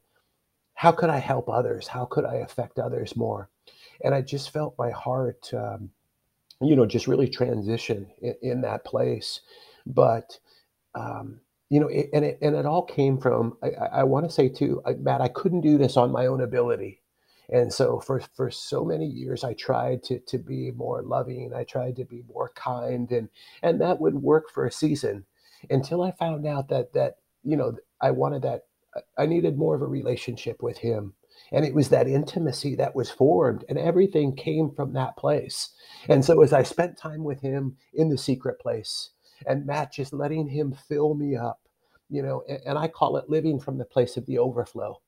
how 0.72 0.92
could 0.92 1.10
I 1.10 1.18
help 1.18 1.50
others? 1.50 1.86
How 1.88 2.06
could 2.06 2.24
I 2.24 2.36
affect 2.36 2.78
others 2.78 3.14
more? 3.14 3.50
And 4.02 4.14
I 4.14 4.22
just 4.22 4.48
felt 4.48 4.74
my 4.78 4.92
heart, 4.92 5.52
um, 5.52 5.90
you 6.62 6.74
know, 6.74 6.86
just 6.86 7.06
really 7.06 7.28
transition 7.28 8.06
in, 8.22 8.34
in 8.40 8.60
that 8.62 8.86
place. 8.86 9.40
But 9.84 10.38
um, 10.94 11.40
you 11.72 11.80
know, 11.80 11.88
it, 11.88 12.10
and 12.14 12.24
it 12.26 12.38
and 12.42 12.56
it 12.56 12.66
all 12.66 12.84
came 12.84 13.18
from. 13.18 13.58
I, 13.64 13.70
I 14.00 14.04
want 14.04 14.26
to 14.26 14.32
say 14.32 14.50
too, 14.50 14.82
I, 14.86 14.94
Matt, 14.94 15.22
I 15.22 15.28
couldn't 15.28 15.62
do 15.62 15.78
this 15.78 15.98
on 15.98 16.12
my 16.12 16.26
own 16.28 16.42
ability, 16.42 17.02
and 17.50 17.72
so 17.74 18.00
for 18.00 18.22
for 18.36 18.52
so 18.52 18.84
many 18.84 19.06
years, 19.06 19.44
I 19.44 19.54
tried 19.54 20.04
to 20.04 20.20
to 20.20 20.38
be 20.38 20.72
more 20.72 21.02
loving. 21.02 21.52
I 21.56 21.64
tried 21.64 21.96
to 21.98 22.06
be 22.06 22.24
more 22.28 22.52
kind, 22.56 23.12
and 23.12 23.30
and 23.64 23.82
that 23.82 24.00
would 24.00 24.16
work 24.16 24.50
for 24.54 24.66
a 24.66 24.72
season, 24.72 25.26
until 25.70 26.02
I 26.04 26.12
found 26.12 26.46
out 26.46 26.70
that 26.70 26.94
that 26.94 27.16
you 27.44 27.58
know 27.58 27.76
I 28.02 28.12
wanted 28.12 28.42
that. 28.44 28.62
I 29.18 29.26
needed 29.26 29.58
more 29.58 29.76
of 29.76 29.82
a 29.82 29.86
relationship 29.88 30.64
with 30.64 30.78
him. 30.78 31.14
And 31.52 31.66
it 31.66 31.74
was 31.74 31.90
that 31.90 32.08
intimacy 32.08 32.76
that 32.76 32.96
was 32.96 33.10
formed, 33.10 33.64
and 33.68 33.78
everything 33.78 34.36
came 34.36 34.72
from 34.72 34.94
that 34.94 35.18
place. 35.18 35.70
And 36.08 36.24
so, 36.24 36.42
as 36.42 36.54
I 36.54 36.64
spent 36.64 36.98
time 36.98 37.24
with 37.24 37.42
him 37.42 37.78
in 37.94 38.10
the 38.10 38.18
secret 38.18 38.60
place, 38.60 39.10
and 39.46 39.66
Matt 39.66 39.92
just 39.92 40.14
letting 40.14 40.48
him 40.48 40.74
fill 40.88 41.14
me 41.14 41.36
up, 41.36 41.61
you 42.12 42.22
know, 42.22 42.42
and, 42.66 42.78
I 42.78 42.88
call 42.88 43.16
it 43.16 43.30
living 43.30 43.58
from 43.58 43.78
the 43.78 43.86
place 43.86 44.16
of 44.18 44.26
the 44.26 44.38
overflow. 44.38 45.00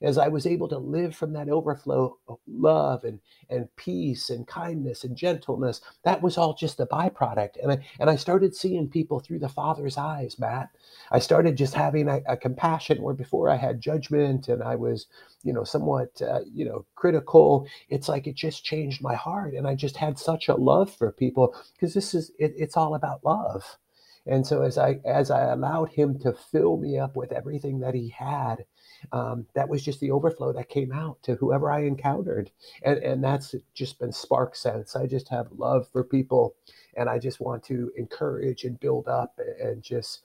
As 0.00 0.18
I 0.18 0.28
was 0.28 0.46
able 0.46 0.68
to 0.68 0.78
live 0.78 1.14
from 1.14 1.32
that 1.32 1.48
overflow 1.48 2.18
of 2.26 2.38
love 2.48 3.04
and, 3.04 3.20
and 3.50 3.68
peace 3.76 4.30
and 4.30 4.46
kindness 4.48 5.04
and 5.04 5.16
gentleness, 5.16 5.80
that 6.04 6.22
was 6.22 6.36
all 6.36 6.54
just 6.54 6.80
a 6.80 6.86
byproduct. 6.86 7.62
And 7.62 7.72
I, 7.72 7.78
and 8.00 8.10
I 8.10 8.16
started 8.16 8.54
seeing 8.54 8.88
people 8.88 9.20
through 9.20 9.38
the 9.40 9.48
Father's 9.48 9.96
eyes, 9.96 10.40
Matt. 10.40 10.70
I 11.12 11.20
started 11.20 11.56
just 11.56 11.74
having 11.74 12.08
a, 12.08 12.20
a 12.28 12.36
compassion 12.36 13.00
where 13.00 13.14
before 13.14 13.48
I 13.48 13.56
had 13.56 13.80
judgment 13.80 14.48
and 14.48 14.60
I 14.62 14.74
was, 14.74 15.06
you 15.44 15.52
know, 15.52 15.62
somewhat, 15.62 16.20
uh, 16.20 16.40
you 16.52 16.64
know, 16.64 16.84
critical. 16.96 17.68
It's 17.88 18.08
like 18.08 18.26
it 18.26 18.34
just 18.34 18.64
changed 18.64 19.02
my 19.02 19.14
heart. 19.14 19.54
And 19.54 19.68
I 19.68 19.76
just 19.76 19.96
had 19.96 20.18
such 20.18 20.48
a 20.48 20.54
love 20.54 20.92
for 20.92 21.12
people 21.12 21.54
because 21.74 21.94
this 21.94 22.12
is, 22.12 22.32
it, 22.40 22.54
it's 22.56 22.76
all 22.76 22.96
about 22.96 23.24
love 23.24 23.78
and 24.26 24.46
so 24.46 24.62
as 24.62 24.78
I 24.78 25.00
as 25.04 25.30
I 25.30 25.52
allowed 25.52 25.90
him 25.90 26.18
to 26.20 26.32
fill 26.32 26.76
me 26.76 26.98
up 26.98 27.16
with 27.16 27.32
everything 27.32 27.80
that 27.80 27.94
he 27.94 28.08
had, 28.08 28.64
um, 29.10 29.46
that 29.54 29.68
was 29.68 29.82
just 29.82 30.00
the 30.00 30.12
overflow 30.12 30.52
that 30.52 30.68
came 30.68 30.92
out 30.92 31.22
to 31.24 31.34
whoever 31.34 31.70
I 31.70 31.84
encountered, 31.84 32.50
and 32.82 32.98
and 32.98 33.24
that's 33.24 33.54
just 33.74 33.98
been 33.98 34.12
spark 34.12 34.54
sense. 34.54 34.94
I 34.94 35.06
just 35.06 35.28
have 35.30 35.48
love 35.52 35.88
for 35.92 36.04
people, 36.04 36.54
and 36.96 37.08
I 37.08 37.18
just 37.18 37.40
want 37.40 37.64
to 37.64 37.90
encourage 37.96 38.64
and 38.64 38.78
build 38.78 39.08
up 39.08 39.38
and 39.60 39.82
just 39.82 40.22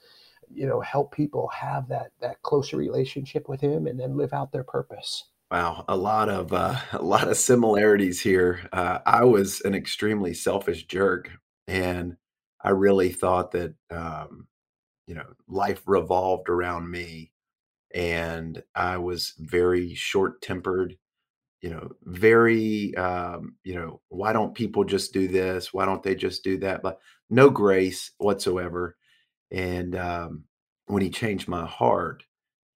you 0.53 0.67
know 0.67 0.79
help 0.81 1.13
people 1.13 1.47
have 1.49 1.87
that 1.89 2.11
that 2.21 2.41
closer 2.43 2.77
relationship 2.77 3.49
with 3.49 3.61
him 3.61 3.87
and 3.87 3.99
then 3.99 4.15
live 4.15 4.33
out 4.33 4.51
their 4.51 4.63
purpose. 4.63 5.23
Wow, 5.49 5.85
a 5.87 5.95
lot 5.95 6.29
of 6.29 6.53
uh, 6.53 6.75
a 6.91 7.01
lot 7.01 7.27
of 7.27 7.37
similarities 7.37 8.21
here. 8.21 8.67
Uh, 8.71 8.99
I 9.05 9.23
was 9.23 9.61
an 9.61 9.73
extremely 9.73 10.33
selfish 10.35 10.85
jerk, 10.85 11.31
and 11.67 12.17
I 12.61 12.69
really 12.71 13.09
thought 13.11 13.51
that 13.51 13.75
um, 13.91 14.47
you 15.07 15.15
know 15.15 15.27
life 15.47 15.81
revolved 15.85 16.49
around 16.49 16.89
me, 16.89 17.31
and 17.93 18.61
I 18.75 18.97
was 18.97 19.33
very 19.39 19.93
short 19.95 20.41
tempered. 20.41 20.97
You 21.61 21.71
know, 21.71 21.89
very 22.03 22.95
um, 22.95 23.55
you 23.63 23.75
know, 23.75 24.01
why 24.09 24.33
don't 24.33 24.55
people 24.55 24.83
just 24.83 25.13
do 25.13 25.27
this? 25.27 25.73
Why 25.73 25.85
don't 25.85 26.03
they 26.03 26.15
just 26.15 26.43
do 26.43 26.57
that? 26.59 26.81
But 26.83 26.99
no 27.29 27.49
grace 27.49 28.11
whatsoever. 28.17 28.95
And 29.51 29.95
um, 29.95 30.43
when 30.85 31.01
he 31.01 31.09
changed 31.09 31.47
my 31.47 31.65
heart, 31.65 32.23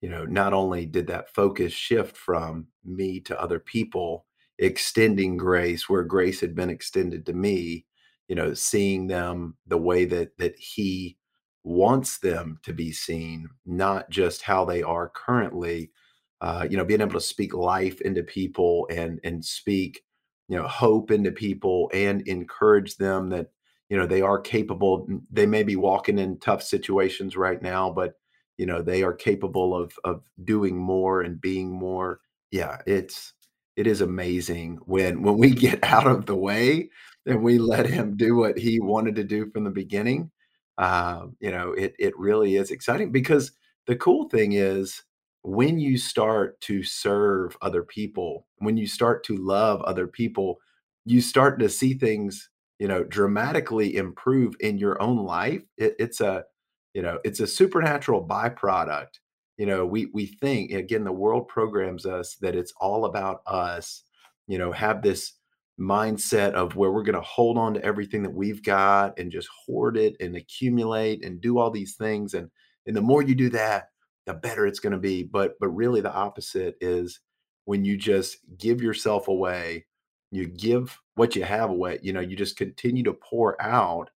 you 0.01 0.09
know, 0.09 0.25
not 0.25 0.53
only 0.53 0.85
did 0.85 1.07
that 1.07 1.33
focus 1.33 1.73
shift 1.73 2.17
from 2.17 2.67
me 2.83 3.19
to 3.21 3.39
other 3.39 3.59
people, 3.59 4.25
extending 4.57 5.37
grace 5.37 5.89
where 5.89 6.03
grace 6.03 6.41
had 6.41 6.55
been 6.55 6.69
extended 6.69 7.25
to 7.27 7.33
me, 7.33 7.85
you 8.31 8.35
know 8.35 8.53
seeing 8.53 9.07
them 9.07 9.57
the 9.67 9.77
way 9.77 10.05
that 10.05 10.37
that 10.37 10.57
he 10.57 11.17
wants 11.65 12.19
them 12.19 12.57
to 12.63 12.71
be 12.71 12.89
seen 12.89 13.45
not 13.65 14.09
just 14.09 14.41
how 14.41 14.63
they 14.63 14.81
are 14.81 15.11
currently 15.13 15.91
uh, 16.39 16.65
you 16.69 16.77
know 16.77 16.85
being 16.85 17.01
able 17.01 17.11
to 17.11 17.19
speak 17.19 17.53
life 17.53 17.99
into 17.99 18.23
people 18.23 18.87
and 18.89 19.19
and 19.25 19.43
speak 19.43 20.01
you 20.47 20.57
know 20.57 20.65
hope 20.65 21.11
into 21.11 21.29
people 21.29 21.91
and 21.93 22.25
encourage 22.25 22.95
them 22.95 23.27
that 23.27 23.47
you 23.89 23.97
know 23.97 24.07
they 24.07 24.21
are 24.21 24.39
capable 24.39 25.05
they 25.29 25.45
may 25.45 25.61
be 25.61 25.75
walking 25.75 26.17
in 26.17 26.39
tough 26.39 26.63
situations 26.63 27.35
right 27.35 27.61
now 27.61 27.91
but 27.91 28.13
you 28.57 28.65
know 28.65 28.81
they 28.81 29.03
are 29.03 29.13
capable 29.13 29.75
of 29.75 29.91
of 30.05 30.23
doing 30.45 30.77
more 30.77 31.21
and 31.21 31.41
being 31.41 31.69
more. 31.69 32.21
Yeah 32.49 32.77
it's 32.87 33.33
it 33.75 33.87
is 33.87 33.99
amazing 33.99 34.79
when 34.85 35.21
when 35.21 35.37
we 35.37 35.49
get 35.67 35.83
out 35.83 36.07
of 36.07 36.27
the 36.27 36.35
way 36.35 36.89
and 37.25 37.43
we 37.43 37.57
let 37.59 37.85
him 37.85 38.17
do 38.17 38.35
what 38.35 38.57
he 38.57 38.79
wanted 38.79 39.15
to 39.15 39.23
do 39.23 39.49
from 39.51 39.63
the 39.63 39.69
beginning, 39.69 40.31
uh, 40.77 41.27
you 41.39 41.51
know, 41.51 41.73
it 41.73 41.93
it 41.99 42.17
really 42.17 42.55
is 42.55 42.71
exciting 42.71 43.11
because 43.11 43.51
the 43.87 43.95
cool 43.95 44.29
thing 44.29 44.53
is 44.53 45.03
when 45.43 45.79
you 45.79 45.97
start 45.97 46.59
to 46.61 46.83
serve 46.83 47.57
other 47.61 47.83
people, 47.83 48.47
when 48.59 48.77
you 48.77 48.87
start 48.87 49.23
to 49.25 49.35
love 49.37 49.81
other 49.81 50.07
people, 50.07 50.59
you 51.05 51.19
start 51.21 51.59
to 51.59 51.69
see 51.69 51.93
things, 51.93 52.49
you 52.79 52.87
know, 52.87 53.03
dramatically 53.03 53.95
improve 53.95 54.55
in 54.59 54.77
your 54.77 55.01
own 55.01 55.17
life. 55.17 55.61
It, 55.77 55.95
it's 55.99 56.21
a, 56.21 56.45
you 56.93 57.01
know, 57.01 57.19
it's 57.23 57.39
a 57.39 57.47
supernatural 57.47 58.25
byproduct. 58.27 59.19
You 59.57 59.65
know, 59.65 59.85
we 59.85 60.07
we 60.13 60.25
think 60.27 60.71
again, 60.71 61.03
the 61.03 61.11
world 61.11 61.47
programs 61.47 62.05
us 62.05 62.35
that 62.41 62.55
it's 62.55 62.73
all 62.79 63.05
about 63.05 63.41
us. 63.45 64.03
You 64.47 64.57
know, 64.57 64.71
have 64.71 65.01
this 65.01 65.33
mindset 65.81 66.53
of 66.53 66.75
where 66.75 66.91
we're 66.91 67.03
going 67.03 67.15
to 67.15 67.21
hold 67.21 67.57
on 67.57 67.73
to 67.73 67.83
everything 67.83 68.23
that 68.23 68.33
we've 68.33 68.63
got 68.63 69.17
and 69.19 69.31
just 69.31 69.49
hoard 69.65 69.97
it 69.97 70.15
and 70.19 70.35
accumulate 70.35 71.25
and 71.25 71.41
do 71.41 71.57
all 71.57 71.71
these 71.71 71.95
things 71.95 72.33
and 72.33 72.49
and 72.87 72.95
the 72.95 73.01
more 73.01 73.21
you 73.21 73.35
do 73.35 73.49
that 73.49 73.89
the 74.25 74.33
better 74.33 74.67
it's 74.67 74.79
going 74.79 74.93
to 74.93 74.99
be. 74.99 75.23
But 75.23 75.53
but 75.59 75.69
really 75.69 76.01
the 76.01 76.13
opposite 76.13 76.75
is 76.81 77.19
when 77.65 77.83
you 77.83 77.97
just 77.97 78.37
give 78.57 78.81
yourself 78.81 79.27
away 79.27 79.85
you 80.31 80.47
give 80.47 80.97
what 81.15 81.35
you 81.35 81.43
have 81.43 81.69
away 81.69 81.99
you 82.01 82.13
know 82.13 82.21
you 82.21 82.35
just 82.35 82.55
continue 82.57 83.03
to 83.03 83.13
pour 83.13 83.61
out 83.61 84.09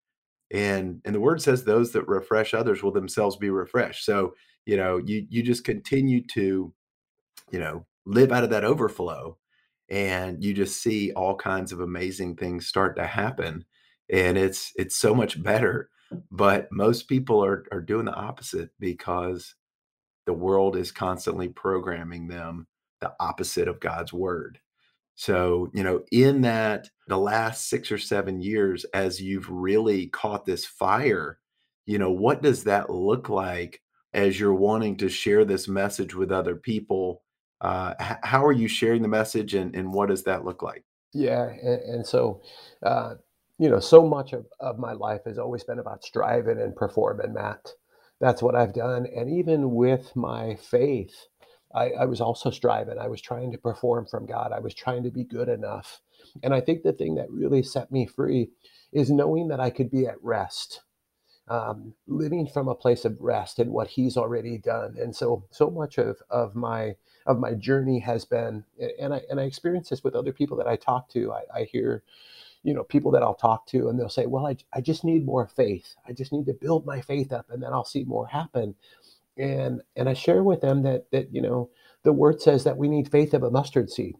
and 0.53 1.01
and 1.03 1.15
the 1.15 1.19
word 1.19 1.41
says 1.41 1.63
those 1.63 1.91
that 1.91 2.07
refresh 2.07 2.53
others 2.53 2.83
will 2.83 2.91
themselves 2.91 3.35
be 3.35 3.49
refreshed. 3.49 4.05
So 4.05 4.35
you 4.65 4.77
know 4.77 4.97
you 4.97 5.25
you 5.29 5.43
just 5.43 5.65
continue 5.65 6.23
to 6.27 6.71
you 7.51 7.59
know 7.59 7.85
live 8.05 8.31
out 8.31 8.43
of 8.43 8.51
that 8.51 8.63
overflow 8.63 9.37
and 9.93 10.43
you 10.43 10.53
just 10.53 10.81
see 10.81 11.11
all 11.13 11.35
kinds 11.35 11.71
of 11.71 11.79
amazing 11.79 12.35
things 12.35 12.67
start 12.67 12.95
to 12.95 13.05
happen 13.05 13.63
and 14.09 14.37
it's 14.37 14.71
it's 14.75 14.97
so 14.97 15.13
much 15.13 15.41
better 15.41 15.89
but 16.31 16.67
most 16.71 17.07
people 17.07 17.43
are 17.43 17.65
are 17.71 17.81
doing 17.81 18.05
the 18.05 18.13
opposite 18.13 18.69
because 18.79 19.55
the 20.25 20.33
world 20.33 20.75
is 20.75 20.91
constantly 20.91 21.49
programming 21.49 22.27
them 22.27 22.67
the 23.01 23.13
opposite 23.19 23.67
of 23.67 23.79
God's 23.79 24.13
word. 24.13 24.59
So 25.15 25.69
you 25.73 25.83
know 25.83 26.03
in 26.11 26.41
that 26.41 26.89
the 27.07 27.17
last 27.17 27.69
6 27.69 27.91
or 27.91 27.97
7 27.97 28.41
years 28.41 28.85
as 28.93 29.21
you've 29.21 29.49
really 29.49 30.07
caught 30.07 30.45
this 30.45 30.65
fire 30.65 31.37
you 31.85 31.99
know 31.99 32.11
what 32.11 32.41
does 32.41 32.63
that 32.63 32.89
look 32.89 33.29
like 33.29 33.81
as 34.13 34.39
you're 34.39 34.53
wanting 34.55 34.95
to 34.97 35.09
share 35.09 35.45
this 35.45 35.67
message 35.67 36.15
with 36.15 36.31
other 36.31 36.55
people 36.55 37.22
uh, 37.63 37.95
h- 38.01 38.17
how 38.23 38.45
are 38.45 38.53
you 38.53 38.69
sharing 38.69 39.03
the 39.03 39.09
message 39.09 39.55
and, 39.55 39.75
and 39.75 39.93
what 39.93 40.09
does 40.09 40.25
that 40.25 40.45
look 40.45 40.63
like? 40.63 40.85
Yeah, 41.13 41.45
and, 41.45 41.81
and 41.83 42.07
so, 42.07 42.43
uh, 42.83 43.15
you 43.59 43.69
know, 43.69 43.81
so 43.81 44.07
much 44.07 44.33
of, 44.33 44.47
of 44.61 44.79
my 44.79 44.93
life 44.93 45.21
has 45.27 45.39
always 45.39 45.65
been 45.65 45.79
about 45.79 46.05
striving 46.05 46.61
and 46.61 46.75
performing, 46.75 47.33
Matt. 47.33 47.71
That's 48.21 48.43
what 48.43 48.55
I've 48.55 48.73
done. 48.73 49.07
And 49.15 49.29
even 49.29 49.73
with 49.73 50.15
my 50.15 50.55
faith, 50.55 51.15
I, 51.75 51.91
I 51.91 52.05
was 52.05 52.21
also 52.21 52.51
striving. 52.51 52.99
I 52.99 53.09
was 53.09 53.21
trying 53.21 53.51
to 53.53 53.59
perform 53.59 54.07
from 54.07 54.27
God. 54.27 54.53
I 54.53 54.59
was 54.61 54.75
trying 54.75 55.03
to 55.03 55.11
be 55.11 55.25
good 55.25 55.49
enough. 55.49 56.01
And 56.43 56.53
I 56.53 56.61
think 56.61 56.83
the 56.83 56.93
thing 56.93 57.15
that 57.15 57.31
really 57.31 57.63
set 57.63 57.91
me 57.91 58.07
free 58.07 58.51
is 58.93 59.11
knowing 59.11 59.49
that 59.49 59.61
I 59.61 59.71
could 59.71 59.91
be 59.91 60.07
at 60.07 60.23
rest 60.23 60.81
um, 61.49 61.95
living 62.07 62.47
from 62.47 62.69
a 62.69 62.75
place 62.75 63.05
of 63.05 63.17
rest 63.21 63.59
in 63.59 63.71
what 63.71 63.89
he's 63.89 64.17
already 64.17 64.57
done. 64.59 64.95
And 64.99 65.15
so, 65.15 65.45
so 65.51 65.71
much 65.71 65.99
of, 65.99 66.17
of 66.31 66.55
my 66.55 66.95
of 67.25 67.39
my 67.39 67.53
journey 67.53 67.99
has 67.99 68.25
been, 68.25 68.63
and 68.99 69.13
I 69.13 69.21
and 69.29 69.39
I 69.39 69.43
experience 69.43 69.89
this 69.89 70.03
with 70.03 70.15
other 70.15 70.33
people 70.33 70.57
that 70.57 70.67
I 70.67 70.75
talk 70.75 71.09
to. 71.09 71.31
I, 71.31 71.61
I 71.61 71.63
hear, 71.63 72.03
you 72.63 72.73
know, 72.73 72.83
people 72.83 73.11
that 73.11 73.23
I'll 73.23 73.33
talk 73.35 73.65
to, 73.67 73.89
and 73.89 73.99
they'll 73.99 74.09
say, 74.09 74.25
"Well, 74.25 74.47
I 74.47 74.57
I 74.73 74.81
just 74.81 75.03
need 75.03 75.25
more 75.25 75.47
faith. 75.47 75.95
I 76.07 76.13
just 76.13 76.31
need 76.33 76.45
to 76.47 76.53
build 76.53 76.85
my 76.85 77.01
faith 77.01 77.31
up, 77.31 77.49
and 77.49 77.61
then 77.61 77.73
I'll 77.73 77.85
see 77.85 78.03
more 78.03 78.27
happen." 78.27 78.75
And 79.37 79.81
and 79.95 80.09
I 80.09 80.13
share 80.13 80.43
with 80.43 80.61
them 80.61 80.83
that 80.83 81.09
that 81.11 81.33
you 81.33 81.41
know 81.41 81.69
the 82.03 82.13
word 82.13 82.41
says 82.41 82.63
that 82.65 82.77
we 82.77 82.87
need 82.87 83.09
faith 83.09 83.33
of 83.33 83.43
a 83.43 83.51
mustard 83.51 83.89
seed. 83.89 84.17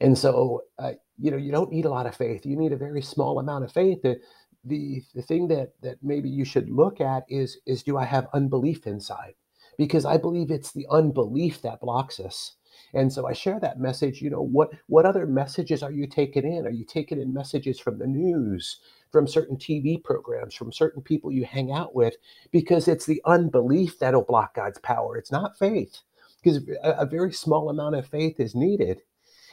And 0.00 0.18
so, 0.18 0.62
uh, 0.78 0.92
you 1.18 1.30
know, 1.30 1.36
you 1.36 1.52
don't 1.52 1.70
need 1.70 1.84
a 1.84 1.90
lot 1.90 2.06
of 2.06 2.16
faith. 2.16 2.44
You 2.44 2.56
need 2.56 2.72
a 2.72 2.76
very 2.76 3.02
small 3.02 3.38
amount 3.38 3.64
of 3.64 3.72
faith. 3.72 4.02
The, 4.02 4.18
the, 4.64 5.02
the 5.14 5.22
thing 5.22 5.46
that, 5.48 5.72
that 5.82 5.98
maybe 6.02 6.28
you 6.28 6.44
should 6.44 6.68
look 6.70 7.00
at 7.00 7.24
is, 7.28 7.58
is 7.66 7.82
do 7.82 7.96
I 7.96 8.04
have 8.04 8.26
unbelief 8.32 8.86
inside? 8.86 9.34
Because 9.78 10.04
I 10.04 10.16
believe 10.16 10.50
it's 10.50 10.72
the 10.72 10.86
unbelief 10.90 11.62
that 11.62 11.80
blocks 11.80 12.20
us. 12.20 12.56
And 12.92 13.12
so 13.12 13.26
I 13.26 13.32
share 13.32 13.60
that 13.60 13.80
message. 13.80 14.22
You 14.22 14.30
know, 14.30 14.42
what 14.42 14.70
what 14.86 15.06
other 15.06 15.26
messages 15.26 15.82
are 15.82 15.92
you 15.92 16.06
taking 16.06 16.44
in? 16.44 16.66
Are 16.66 16.70
you 16.70 16.84
taking 16.84 17.20
in 17.20 17.32
messages 17.34 17.78
from 17.80 17.98
the 17.98 18.06
news, 18.06 18.80
from 19.12 19.26
certain 19.26 19.56
TV 19.56 20.02
programs, 20.02 20.54
from 20.54 20.72
certain 20.72 21.02
people 21.02 21.32
you 21.32 21.44
hang 21.44 21.72
out 21.72 21.94
with? 21.94 22.14
Because 22.52 22.88
it's 22.88 23.06
the 23.06 23.22
unbelief 23.24 23.98
that'll 23.98 24.22
block 24.22 24.54
God's 24.54 24.78
power. 24.78 25.16
It's 25.16 25.32
not 25.32 25.58
faith, 25.58 26.00
because 26.42 26.62
a, 26.82 26.90
a 26.90 27.06
very 27.06 27.32
small 27.32 27.70
amount 27.70 27.96
of 27.96 28.06
faith 28.06 28.40
is 28.40 28.54
needed. 28.54 29.00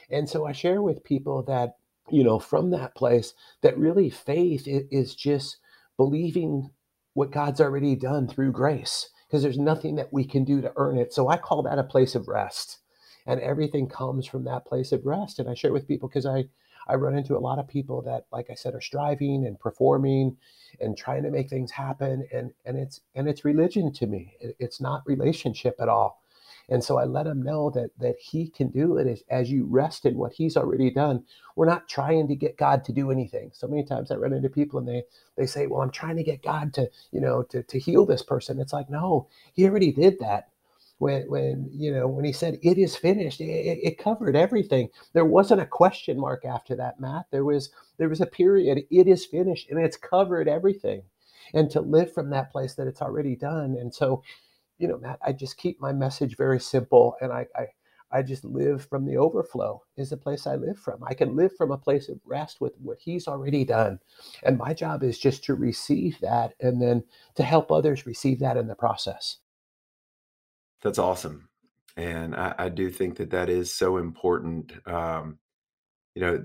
And 0.10 0.30
so 0.30 0.46
I 0.46 0.52
share 0.52 0.82
with 0.82 1.04
people 1.04 1.44
that, 1.44 1.78
you 2.10 2.24
know, 2.24 2.40
from 2.40 2.72
that 2.72 2.96
place, 2.96 3.34
that 3.62 3.78
really 3.78 4.10
faith 4.10 4.64
is 4.68 5.16
just 5.16 5.58
believing 5.98 6.72
what 7.14 7.32
God's 7.32 7.62
already 7.62 7.96
done 7.96 8.28
through 8.28 8.54
grace, 8.54 9.10
because 9.32 9.44
there's 9.44 9.58
nothing 9.58 9.96
that 9.96 10.12
we 10.12 10.26
can 10.26 10.44
do 10.44 10.60
to 10.60 10.74
earn 10.76 10.98
it. 10.98 11.14
So 11.14 11.30
I 11.30 11.38
call 11.38 11.64
that 11.64 11.80
a 11.80 11.84
place 11.84 12.16
of 12.16 12.28
rest. 12.28 12.80
And 13.26 13.40
everything 13.40 13.88
comes 13.88 14.28
from 14.28 14.44
that 14.44 14.66
place 14.66 14.92
of 14.92 15.06
rest. 15.06 15.40
And 15.40 15.48
I 15.50 15.54
share 15.54 15.72
with 15.72 15.88
people 15.88 16.10
because 16.10 16.26
I, 16.26 16.44
I 16.86 16.96
run 16.96 17.16
into 17.16 17.38
a 17.38 17.40
lot 17.40 17.58
of 17.58 17.66
people 17.66 18.02
that, 18.02 18.26
like 18.34 18.50
I 18.50 18.56
said, 18.56 18.76
are 18.76 18.82
striving 18.82 19.46
and 19.46 19.58
performing 19.58 20.36
and 20.82 20.98
trying 20.98 21.24
to 21.24 21.32
make 21.32 21.50
things 21.50 21.72
happen. 21.72 22.28
And, 22.34 22.52
and 22.66 22.78
it's, 22.78 23.00
and 23.16 23.30
it's 23.30 23.46
religion 23.46 23.94
to 23.94 24.08
me. 24.08 24.34
It's 24.60 24.82
not 24.82 25.04
relationship 25.06 25.76
at 25.80 25.88
all. 25.88 26.21
And 26.72 26.84
so 26.84 27.00
I 27.00 27.06
let 27.06 27.28
him 27.28 27.44
know 27.44 27.72
that 27.72 27.92
that 28.00 28.18
he 28.20 28.50
can 28.50 28.70
do 28.70 28.98
it 28.98 29.08
as, 29.08 29.24
as 29.32 29.52
you 29.52 29.68
rest 29.68 30.08
in 30.08 30.18
what 30.18 30.34
he's 30.34 30.58
already 30.58 30.92
done. 30.92 31.26
We're 31.58 31.68
not 31.68 31.90
trying 31.90 32.30
to 32.30 32.36
get 32.36 32.58
God 32.58 32.86
to 32.86 32.94
do 32.94 33.12
anything. 33.12 33.52
So 33.54 33.68
many 33.70 33.86
times 33.86 34.12
I 34.12 34.18
run 34.18 34.34
into 34.34 34.50
people 34.50 34.80
and 34.80 34.90
they 34.90 35.04
they 35.38 35.48
say, 35.48 35.68
Well, 35.68 35.84
I'm 35.84 35.92
trying 35.92 36.18
to 36.18 36.24
get 36.24 36.44
God 36.44 36.74
to, 36.76 36.92
you 37.14 37.22
know, 37.22 37.44
to, 37.52 37.64
to 37.64 37.80
heal 37.80 38.08
this 38.08 38.24
person. 38.24 38.60
It's 38.62 38.74
like, 38.74 38.90
no, 38.92 39.30
he 39.54 39.66
already 39.68 39.94
did 39.94 40.20
that. 40.22 40.50
When, 41.00 41.24
when 41.30 41.70
you 41.74 41.94
know 41.94 42.08
when 42.08 42.26
he 42.26 42.34
said 42.34 42.60
it 42.64 42.80
is 42.80 42.98
finished 42.98 43.42
it, 43.42 43.46
it, 43.46 44.00
covered 44.00 44.36
everything 44.38 44.90
there 45.14 45.26
wasn't 45.26 45.62
a 45.62 45.68
question 45.68 46.20
mark 46.20 46.46
after 46.46 46.76
that 46.78 47.02
matt 47.02 47.28
there 47.32 47.46
was 47.46 47.72
there 48.00 48.10
was 48.10 48.22
a 48.22 48.28
period 48.28 48.86
it 48.92 49.08
is 49.10 49.28
finished 49.28 49.70
and 49.70 49.80
it's 49.80 49.98
covered 49.98 50.50
everything 50.50 51.04
and 51.54 51.72
to 51.72 51.82
live 51.82 52.14
from 52.14 52.32
that 52.32 52.52
place 52.52 52.76
that 52.76 52.88
it's 52.88 53.04
already 53.04 53.36
done 53.36 53.78
and 53.80 53.94
so 53.94 54.24
you 54.82 54.88
know, 54.88 54.98
Matt, 54.98 55.20
I 55.26 55.32
just 55.32 55.58
keep 55.58 55.80
my 55.80 55.94
message 55.94 56.36
very 56.36 56.60
simple 56.60 57.16
and 57.22 57.32
I, 57.32 57.46
I 57.56 57.68
I 58.12 58.22
just 58.22 58.44
live 58.44 58.86
from 58.86 59.06
the 59.06 59.18
overflow 59.18 59.82
is 59.96 60.10
the 60.10 60.18
place 60.18 60.46
I 60.46 60.56
live 60.56 60.78
from. 60.78 61.04
I 61.04 61.14
can 61.14 61.36
live 61.36 61.56
from 61.56 61.72
a 61.72 61.78
place 61.78 62.10
of 62.10 62.20
rest 62.26 62.60
with 62.60 62.74
what 62.82 62.98
he's 63.00 63.28
already 63.28 63.64
done. 63.64 64.00
And 64.44 64.58
my 64.58 64.74
job 64.74 65.04
is 65.04 65.18
just 65.18 65.44
to 65.46 65.56
receive 65.56 66.20
that 66.20 66.54
and 66.60 66.82
then 66.82 67.04
to 67.36 67.44
help 67.44 67.72
others 67.72 68.06
receive 68.06 68.40
that 68.40 68.58
in 68.58 68.68
the 68.68 68.76
process. 68.76 69.38
That's 70.82 71.00
awesome. 71.00 71.48
And 71.96 72.36
I, 72.36 72.54
I 72.58 72.70
do 72.70 72.90
think 72.90 73.16
that 73.18 73.30
that 73.30 73.50
is 73.50 73.74
so 73.74 73.98
important. 73.98 74.74
Um, 74.86 75.38
you 76.16 76.22
know, 76.22 76.44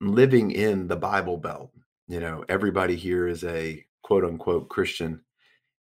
living 0.00 0.52
in 0.52 0.88
the 0.88 0.96
Bible 0.96 1.36
Belt, 1.36 1.70
you 2.08 2.20
know, 2.20 2.44
everybody 2.48 2.96
here 2.96 3.28
is 3.28 3.44
a 3.44 3.84
quote 4.02 4.24
unquote 4.24 4.70
Christian 4.70 5.20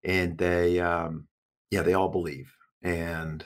and 0.04 0.38
they, 0.38 0.80
um, 0.80 1.28
yeah, 1.72 1.82
they 1.82 1.94
all 1.94 2.10
believe. 2.10 2.54
And 2.84 3.44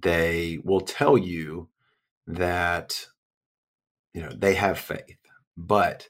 they 0.00 0.58
will 0.64 0.80
tell 0.80 1.18
you 1.18 1.68
that, 2.28 3.06
you 4.14 4.22
know, 4.22 4.30
they 4.30 4.54
have 4.54 4.78
faith. 4.78 5.18
But, 5.56 6.08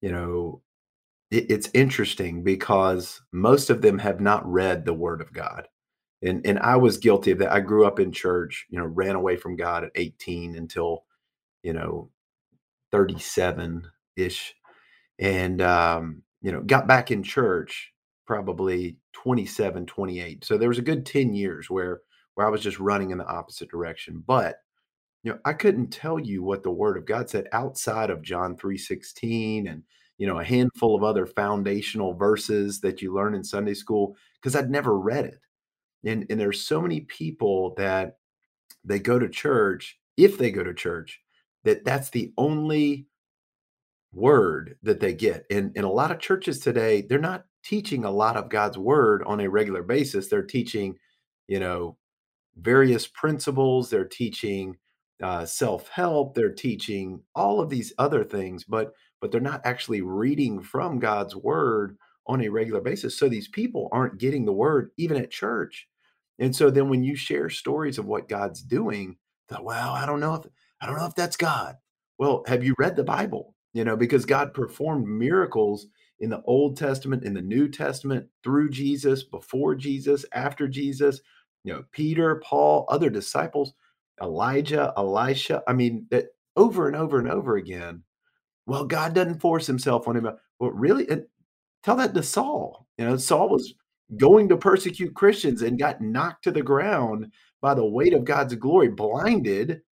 you 0.00 0.10
know, 0.10 0.62
it, 1.30 1.50
it's 1.50 1.70
interesting 1.74 2.42
because 2.42 3.20
most 3.32 3.68
of 3.70 3.82
them 3.82 3.98
have 3.98 4.20
not 4.20 4.50
read 4.50 4.84
the 4.84 4.94
Word 4.94 5.20
of 5.20 5.32
God. 5.32 5.68
And, 6.22 6.44
and 6.46 6.58
I 6.58 6.76
was 6.76 6.98
guilty 6.98 7.30
of 7.30 7.38
that. 7.38 7.52
I 7.52 7.60
grew 7.60 7.86
up 7.86 8.00
in 8.00 8.12
church, 8.12 8.66
you 8.70 8.78
know, 8.78 8.86
ran 8.86 9.16
away 9.16 9.36
from 9.36 9.56
God 9.56 9.84
at 9.84 9.92
18 9.94 10.54
until, 10.56 11.04
you 11.62 11.72
know, 11.72 12.10
37 12.92 13.86
ish. 14.16 14.54
And, 15.18 15.60
um, 15.60 16.22
you 16.42 16.52
know, 16.52 16.62
got 16.62 16.86
back 16.86 17.10
in 17.10 17.22
church 17.22 17.92
probably 18.30 18.96
27, 19.12 19.86
28. 19.86 20.44
So 20.44 20.56
there 20.56 20.68
was 20.68 20.78
a 20.78 20.82
good 20.82 21.04
10 21.04 21.34
years 21.34 21.68
where 21.68 22.02
where 22.36 22.46
I 22.46 22.50
was 22.50 22.62
just 22.62 22.78
running 22.78 23.10
in 23.10 23.18
the 23.18 23.26
opposite 23.26 23.68
direction. 23.68 24.22
But 24.24 24.58
you 25.24 25.32
know, 25.32 25.40
I 25.44 25.52
couldn't 25.52 25.88
tell 25.88 26.16
you 26.16 26.44
what 26.44 26.62
the 26.62 26.70
word 26.70 26.96
of 26.96 27.06
God 27.06 27.28
said 27.28 27.48
outside 27.50 28.08
of 28.08 28.22
John 28.22 28.56
3:16 28.56 29.66
and 29.68 29.82
you 30.16 30.28
know, 30.28 30.38
a 30.38 30.44
handful 30.44 30.94
of 30.94 31.02
other 31.02 31.26
foundational 31.26 32.14
verses 32.14 32.78
that 32.82 33.02
you 33.02 33.12
learn 33.12 33.34
in 33.34 33.42
Sunday 33.42 33.74
school 33.74 34.16
because 34.34 34.54
I'd 34.54 34.70
never 34.70 34.96
read 34.96 35.24
it. 35.24 35.40
And 36.04 36.24
and 36.30 36.38
there's 36.38 36.62
so 36.62 36.80
many 36.80 37.00
people 37.00 37.74
that 37.78 38.18
they 38.84 39.00
go 39.00 39.18
to 39.18 39.28
church, 39.28 39.98
if 40.16 40.38
they 40.38 40.52
go 40.52 40.62
to 40.62 40.72
church, 40.72 41.20
that 41.64 41.84
that's 41.84 42.10
the 42.10 42.32
only 42.38 43.08
word 44.12 44.76
that 44.82 45.00
they 45.00 45.14
get. 45.14 45.44
And 45.50 45.76
in 45.76 45.84
a 45.84 45.92
lot 45.92 46.10
of 46.10 46.18
churches 46.18 46.58
today, 46.58 47.02
they're 47.02 47.18
not 47.18 47.44
teaching 47.64 48.04
a 48.04 48.10
lot 48.10 48.36
of 48.36 48.48
God's 48.48 48.78
word 48.78 49.22
on 49.26 49.40
a 49.40 49.48
regular 49.48 49.82
basis. 49.82 50.28
They're 50.28 50.42
teaching, 50.42 50.96
you 51.48 51.60
know, 51.60 51.96
various 52.56 53.06
principles. 53.06 53.90
They're 53.90 54.04
teaching 54.04 54.76
uh, 55.22 55.44
self-help. 55.44 56.34
They're 56.34 56.52
teaching 56.52 57.22
all 57.34 57.60
of 57.60 57.70
these 57.70 57.92
other 57.98 58.24
things, 58.24 58.64
but 58.64 58.92
but 59.20 59.30
they're 59.30 59.40
not 59.40 59.60
actually 59.64 60.00
reading 60.00 60.62
from 60.62 60.98
God's 60.98 61.36
word 61.36 61.98
on 62.26 62.40
a 62.40 62.48
regular 62.48 62.80
basis. 62.80 63.18
So 63.18 63.28
these 63.28 63.48
people 63.48 63.88
aren't 63.92 64.18
getting 64.18 64.46
the 64.46 64.52
word 64.52 64.92
even 64.96 65.18
at 65.18 65.30
church. 65.30 65.86
And 66.38 66.56
so 66.56 66.70
then 66.70 66.88
when 66.88 67.04
you 67.04 67.16
share 67.16 67.50
stories 67.50 67.98
of 67.98 68.06
what 68.06 68.30
God's 68.30 68.62
doing, 68.62 69.16
well, 69.60 69.92
I 69.92 70.06
don't 70.06 70.20
know 70.20 70.34
if 70.36 70.46
I 70.80 70.86
don't 70.86 70.96
know 70.96 71.06
if 71.06 71.14
that's 71.14 71.36
God. 71.36 71.76
Well, 72.18 72.44
have 72.46 72.64
you 72.64 72.74
read 72.78 72.96
the 72.96 73.04
Bible? 73.04 73.54
You 73.72 73.84
know, 73.84 73.96
because 73.96 74.24
God 74.24 74.52
performed 74.52 75.06
miracles 75.06 75.86
in 76.18 76.30
the 76.30 76.42
Old 76.44 76.76
Testament, 76.76 77.24
in 77.24 77.34
the 77.34 77.40
New 77.42 77.68
Testament, 77.68 78.26
through 78.42 78.70
Jesus, 78.70 79.22
before 79.22 79.74
Jesus, 79.74 80.24
after 80.32 80.68
Jesus, 80.68 81.20
you 81.64 81.72
know, 81.72 81.84
Peter, 81.92 82.42
Paul, 82.44 82.86
other 82.88 83.10
disciples, 83.10 83.72
Elijah, 84.20 84.92
Elisha. 84.96 85.62
I 85.66 85.72
mean, 85.72 86.06
that 86.10 86.26
over 86.56 86.86
and 86.86 86.96
over 86.96 87.18
and 87.18 87.30
over 87.30 87.56
again. 87.56 88.02
Well, 88.66 88.84
God 88.84 89.14
doesn't 89.14 89.40
force 89.40 89.66
himself 89.66 90.06
on 90.08 90.16
him. 90.16 90.28
Well, 90.58 90.70
really, 90.70 91.08
and 91.08 91.24
tell 91.82 91.96
that 91.96 92.14
to 92.14 92.22
Saul. 92.22 92.86
You 92.98 93.06
know, 93.06 93.16
Saul 93.16 93.48
was 93.48 93.74
going 94.16 94.48
to 94.48 94.56
persecute 94.56 95.14
Christians 95.14 95.62
and 95.62 95.78
got 95.78 96.00
knocked 96.00 96.44
to 96.44 96.50
the 96.50 96.62
ground 96.62 97.32
by 97.62 97.74
the 97.74 97.86
weight 97.86 98.14
of 98.14 98.24
God's 98.24 98.54
glory, 98.56 98.88
blinded. 98.88 99.82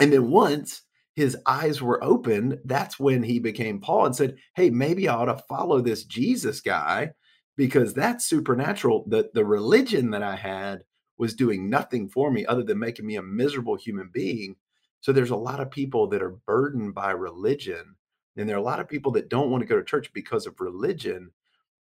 And 0.00 0.12
then 0.12 0.30
once 0.30 0.82
his 1.20 1.36
eyes 1.46 1.82
were 1.82 2.02
opened, 2.02 2.58
that's 2.64 2.98
when 2.98 3.22
he 3.22 3.38
became 3.38 3.80
Paul 3.80 4.06
and 4.06 4.16
said, 4.16 4.36
Hey, 4.54 4.70
maybe 4.70 5.08
I 5.08 5.14
ought 5.14 5.26
to 5.26 5.44
follow 5.48 5.80
this 5.80 6.04
Jesus 6.04 6.60
guy 6.60 7.10
because 7.56 7.92
that's 7.92 8.26
supernatural. 8.26 9.04
The, 9.06 9.30
the 9.34 9.44
religion 9.44 10.10
that 10.10 10.22
I 10.22 10.36
had 10.36 10.82
was 11.18 11.34
doing 11.34 11.68
nothing 11.68 12.08
for 12.08 12.30
me 12.30 12.46
other 12.46 12.62
than 12.62 12.78
making 12.78 13.06
me 13.06 13.16
a 13.16 13.22
miserable 13.22 13.76
human 13.76 14.08
being. 14.12 14.56
So 15.00 15.12
there's 15.12 15.30
a 15.30 15.36
lot 15.36 15.60
of 15.60 15.70
people 15.70 16.08
that 16.08 16.22
are 16.22 16.38
burdened 16.46 16.94
by 16.94 17.10
religion. 17.10 17.96
And 18.36 18.48
there 18.48 18.56
are 18.56 18.60
a 18.60 18.62
lot 18.62 18.80
of 18.80 18.88
people 18.88 19.12
that 19.12 19.28
don't 19.28 19.50
want 19.50 19.60
to 19.60 19.68
go 19.68 19.76
to 19.76 19.84
church 19.84 20.10
because 20.14 20.46
of 20.46 20.60
religion. 20.60 21.30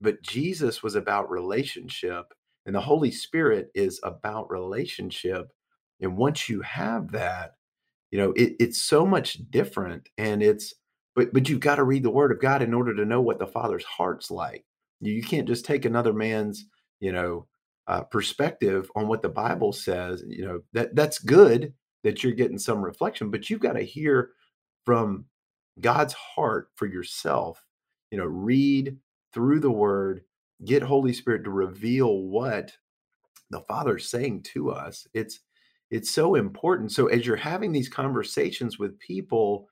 But 0.01 0.21
Jesus 0.21 0.83
was 0.83 0.95
about 0.95 1.29
relationship, 1.29 2.33
and 2.65 2.73
the 2.73 2.81
Holy 2.81 3.11
Spirit 3.11 3.69
is 3.75 3.99
about 4.03 4.49
relationship. 4.49 5.51
And 6.01 6.17
once 6.17 6.47
you 6.47 6.61
have 6.61 7.11
that, 7.11 7.55
you 8.11 8.17
know 8.17 8.31
it, 8.33 8.55
it's 8.59 8.81
so 8.81 9.05
much 9.05 9.37
different 9.49 10.09
and 10.17 10.41
it's 10.41 10.73
but 11.15 11.33
but 11.33 11.49
you've 11.49 11.59
got 11.59 11.75
to 11.75 11.83
read 11.83 12.03
the 12.03 12.09
word 12.09 12.31
of 12.31 12.41
god 12.41 12.61
in 12.61 12.73
order 12.73 12.95
to 12.95 13.05
know 13.05 13.21
what 13.21 13.39
the 13.39 13.47
father's 13.47 13.85
heart's 13.85 14.31
like. 14.31 14.65
You, 15.01 15.23
can't 15.23 15.47
just 15.47 15.63
take 15.63 15.85
another 15.85 16.13
man's 16.13 16.65
you 16.99 17.11
know 17.11 17.47
uh, 17.87 18.01
perspective 18.01 18.91
on 18.95 19.07
what 19.07 19.21
the 19.21 19.29
bible 19.29 19.73
says 19.73 20.23
you 20.27 20.45
know 20.45 20.61
that 20.73 20.95
that's 20.95 21.19
good 21.19 21.73
that 22.03 22.23
you're 22.23 22.33
getting 22.33 22.59
some 22.59 22.83
reflection 22.83 23.31
but 23.31 23.49
you've 23.49 23.61
got 23.61 23.73
to 23.73 23.81
hear 23.81 24.31
from 24.85 25.25
god's 25.79 26.13
heart 26.13 26.69
for 26.75 26.85
yourself 26.85 27.65
you 28.11 28.17
know 28.17 28.25
read 28.25 28.97
through 29.33 29.59
the 29.59 29.71
word 29.71 30.21
get 30.65 30.83
holy 30.83 31.13
spirit 31.13 31.43
to 31.45 31.49
reveal 31.49 32.23
what 32.23 32.73
the 33.49 33.61
father's 33.61 34.09
saying 34.09 34.43
to 34.43 34.71
us. 34.71 35.07
It's 35.13 35.39
it's 35.91 36.11
so 36.11 36.35
important. 36.35 36.91
So 36.91 37.07
as 37.07 37.25
you're 37.25 37.35
having 37.35 37.71
these 37.71 37.89
conversations 37.89 38.77
with 38.77 38.99
people, 38.99 39.67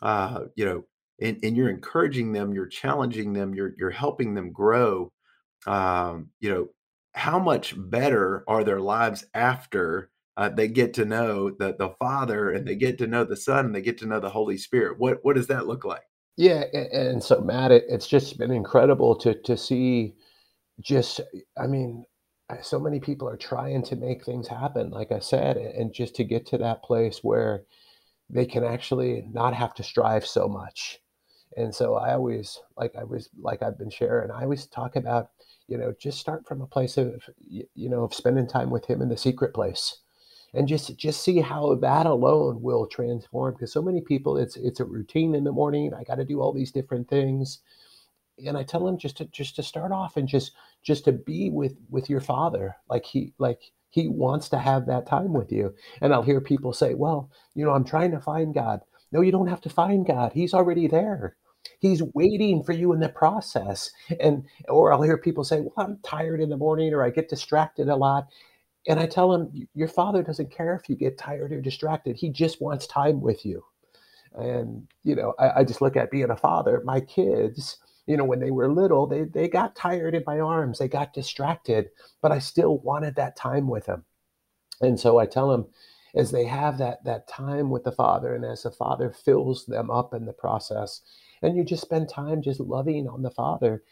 uh, 0.00 0.44
you 0.56 0.64
know, 0.64 0.84
and, 1.20 1.38
and 1.42 1.56
you're 1.56 1.70
encouraging 1.70 2.32
them, 2.32 2.52
you're 2.52 2.66
challenging 2.66 3.32
them, 3.32 3.54
you're 3.54 3.74
you're 3.78 3.90
helping 3.90 4.34
them 4.34 4.52
grow. 4.52 5.12
Um, 5.66 6.30
you 6.40 6.50
know, 6.50 6.68
how 7.14 7.38
much 7.38 7.74
better 7.76 8.44
are 8.48 8.64
their 8.64 8.80
lives 8.80 9.24
after 9.34 10.10
uh, 10.36 10.48
they 10.48 10.68
get 10.68 10.94
to 10.94 11.04
know 11.04 11.50
the 11.50 11.76
the 11.78 11.90
Father 11.98 12.50
and 12.50 12.66
they 12.66 12.74
get 12.74 12.98
to 12.98 13.06
know 13.06 13.24
the 13.24 13.36
Son 13.36 13.66
and 13.66 13.74
they 13.74 13.82
get 13.82 13.98
to 13.98 14.06
know 14.06 14.20
the 14.20 14.30
Holy 14.30 14.56
Spirit? 14.56 14.98
What 14.98 15.18
what 15.22 15.36
does 15.36 15.46
that 15.48 15.66
look 15.66 15.84
like? 15.84 16.02
Yeah, 16.36 16.64
a- 16.72 17.10
and 17.10 17.22
so 17.22 17.40
Matt, 17.40 17.70
it, 17.70 17.84
it's 17.88 18.08
just 18.08 18.38
been 18.38 18.50
incredible 18.50 19.14
to 19.16 19.34
to 19.42 19.56
see. 19.56 20.14
Just, 20.80 21.20
I 21.58 21.66
mean, 21.66 22.04
so 22.62 22.78
many 22.78 23.00
people 23.00 23.28
are 23.28 23.36
trying 23.36 23.82
to 23.84 23.96
make 23.96 24.24
things 24.24 24.48
happen, 24.48 24.90
like 24.90 25.12
I 25.12 25.20
said, 25.20 25.56
and 25.56 25.92
just 25.92 26.14
to 26.16 26.24
get 26.24 26.46
to 26.46 26.58
that 26.58 26.82
place 26.82 27.20
where 27.22 27.64
they 28.30 28.46
can 28.46 28.64
actually 28.64 29.26
not 29.32 29.54
have 29.54 29.74
to 29.74 29.82
strive 29.82 30.26
so 30.26 30.48
much. 30.48 31.00
And 31.56 31.74
so 31.74 31.94
I 31.96 32.14
always, 32.14 32.60
like 32.76 32.94
I 32.98 33.04
was, 33.04 33.28
like 33.38 33.62
I've 33.62 33.78
been 33.78 33.90
sharing, 33.90 34.30
I 34.30 34.42
always 34.42 34.66
talk 34.66 34.96
about, 34.96 35.30
you 35.68 35.78
know, 35.78 35.94
just 36.00 36.18
start 36.18 36.46
from 36.46 36.62
a 36.62 36.66
place 36.66 36.96
of, 36.96 37.22
you 37.48 37.88
know, 37.90 38.04
of 38.04 38.14
spending 38.14 38.48
time 38.48 38.70
with 38.70 38.86
Him 38.86 39.02
in 39.02 39.08
the 39.08 39.16
secret 39.16 39.54
place 39.54 39.98
and 40.54 40.68
just 40.68 40.96
just 40.96 41.22
see 41.22 41.40
how 41.40 41.74
that 41.76 42.06
alone 42.06 42.60
will 42.62 42.86
transform 42.86 43.54
because 43.54 43.72
so 43.72 43.82
many 43.82 44.00
people 44.00 44.36
it's 44.36 44.56
it's 44.56 44.80
a 44.80 44.84
routine 44.84 45.34
in 45.34 45.44
the 45.44 45.52
morning 45.52 45.92
i 45.94 46.04
got 46.04 46.16
to 46.16 46.24
do 46.24 46.40
all 46.40 46.52
these 46.52 46.72
different 46.72 47.08
things 47.08 47.60
and 48.46 48.56
i 48.56 48.62
tell 48.62 48.84
them 48.84 48.98
just 48.98 49.16
to 49.16 49.24
just 49.26 49.56
to 49.56 49.62
start 49.62 49.92
off 49.92 50.16
and 50.16 50.28
just 50.28 50.52
just 50.82 51.04
to 51.04 51.12
be 51.12 51.50
with 51.50 51.76
with 51.90 52.10
your 52.10 52.20
father. 52.20 52.76
Like 52.88 53.04
he 53.04 53.32
like 53.38 53.60
he 53.90 54.08
wants 54.08 54.48
to 54.50 54.58
have 54.58 54.86
that 54.86 55.06
time 55.06 55.32
with 55.32 55.52
you. 55.52 55.74
And 56.00 56.12
i'll 56.12 56.22
hear 56.22 56.40
people 56.40 56.72
say 56.72 56.94
well 56.94 57.30
you 57.54 57.64
know 57.64 57.72
i'm 57.72 57.84
trying 57.84 58.10
to 58.12 58.20
find 58.20 58.54
god. 58.54 58.80
No 59.12 59.20
you 59.20 59.32
don't 59.32 59.48
have 59.48 59.60
to 59.62 59.70
find 59.70 60.06
god. 60.06 60.32
He's 60.32 60.54
already 60.54 60.88
there. 60.88 61.36
He's 61.78 62.02
waiting 62.14 62.62
for 62.64 62.72
you 62.72 62.92
in 62.92 63.00
the 63.00 63.08
process. 63.08 63.90
And 64.20 64.44
or 64.68 64.92
i'll 64.92 65.02
hear 65.02 65.18
people 65.18 65.44
say 65.44 65.60
well 65.60 65.74
i'm 65.76 65.98
tired 66.02 66.40
in 66.40 66.48
the 66.50 66.56
morning 66.56 66.92
or 66.92 67.02
i 67.04 67.10
get 67.10 67.28
distracted 67.28 67.88
a 67.88 67.96
lot. 67.96 68.28
And 68.88 68.98
I 68.98 69.06
tell 69.06 69.32
him, 69.32 69.68
Your 69.74 69.88
father 69.88 70.22
doesn't 70.22 70.50
care 70.50 70.74
if 70.74 70.88
you 70.88 70.96
get 70.96 71.18
tired 71.18 71.52
or 71.52 71.60
distracted. 71.60 72.16
He 72.16 72.30
just 72.30 72.60
wants 72.60 72.86
time 72.86 73.20
with 73.20 73.46
you. 73.46 73.64
And, 74.34 74.88
you 75.04 75.14
know, 75.14 75.34
I, 75.38 75.60
I 75.60 75.64
just 75.64 75.82
look 75.82 75.96
at 75.96 76.10
being 76.10 76.30
a 76.30 76.36
father, 76.36 76.82
my 76.84 77.00
kids, 77.00 77.78
you 78.06 78.16
know, 78.16 78.24
when 78.24 78.40
they 78.40 78.50
were 78.50 78.72
little, 78.72 79.06
they, 79.06 79.24
they 79.24 79.48
got 79.48 79.76
tired 79.76 80.14
in 80.14 80.24
my 80.26 80.40
arms, 80.40 80.78
they 80.78 80.88
got 80.88 81.12
distracted, 81.12 81.90
but 82.20 82.32
I 82.32 82.38
still 82.38 82.78
wanted 82.78 83.16
that 83.16 83.36
time 83.36 83.68
with 83.68 83.86
them. 83.86 84.04
And 84.80 84.98
so 84.98 85.18
I 85.18 85.26
tell 85.26 85.48
them, 85.48 85.66
as 86.14 86.30
they 86.30 86.44
have 86.44 86.78
that 86.78 87.02
that 87.04 87.26
time 87.26 87.70
with 87.70 87.84
the 87.84 87.92
father 87.92 88.34
and 88.34 88.44
as 88.44 88.64
the 88.64 88.70
father 88.70 89.10
fills 89.10 89.64
them 89.64 89.90
up 89.90 90.12
in 90.12 90.26
the 90.26 90.32
process 90.32 91.00
and 91.40 91.56
you 91.56 91.64
just 91.64 91.82
spend 91.82 92.08
time 92.08 92.42
just 92.42 92.60
loving 92.60 93.08
on 93.08 93.22
the 93.22 93.30
father 93.30 93.82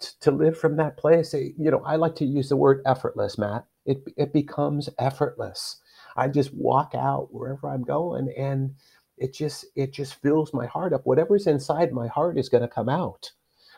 t- 0.00 0.08
to 0.20 0.32
live 0.32 0.58
from 0.58 0.76
that 0.76 0.96
place 0.96 1.34
eh, 1.34 1.50
you 1.56 1.70
know 1.70 1.80
i 1.86 1.94
like 1.94 2.16
to 2.16 2.24
use 2.24 2.48
the 2.48 2.56
word 2.56 2.82
effortless 2.84 3.38
matt. 3.38 3.64
It, 3.84 4.02
it 4.16 4.32
becomes 4.32 4.88
effortless. 4.98 5.80
I 6.16 6.28
just 6.28 6.52
walk 6.52 6.94
out 6.96 7.28
wherever 7.32 7.68
i'm 7.68 7.84
going 7.84 8.32
and 8.36 8.74
it 9.18 9.32
just 9.32 9.66
it 9.76 9.92
just 9.92 10.20
fills 10.20 10.52
my 10.52 10.66
heart 10.66 10.92
up. 10.92 11.02
Whatever's 11.04 11.46
inside 11.46 11.92
my 11.92 12.08
heart 12.08 12.38
is 12.38 12.48
going 12.48 12.62
to 12.62 12.68
come 12.68 12.88
out 12.88 13.30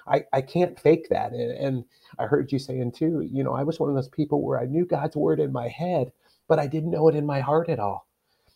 I, 0.06 0.24
I 0.32 0.42
can't 0.42 0.78
fake 0.78 1.08
that 1.10 1.32
and, 1.32 1.52
and 1.52 1.84
i 2.18 2.24
heard 2.26 2.52
you 2.52 2.58
saying 2.58 2.92
too 2.92 3.20
you 3.22 3.44
know 3.44 3.54
i 3.54 3.62
was 3.62 3.80
one 3.80 3.88
of 3.88 3.94
those 3.96 4.08
people 4.08 4.42
where 4.42 4.60
i 4.60 4.66
knew 4.66 4.84
god's 4.86 5.16
word 5.16 5.40
in 5.40 5.52
my 5.52 5.68
head 5.68 6.12
but 6.48 6.58
i 6.58 6.66
didn't 6.66 6.90
know 6.90 7.08
it 7.08 7.16
in 7.16 7.26
my 7.26 7.40
heart 7.40 7.68
at 7.68 7.80
all 7.80 8.06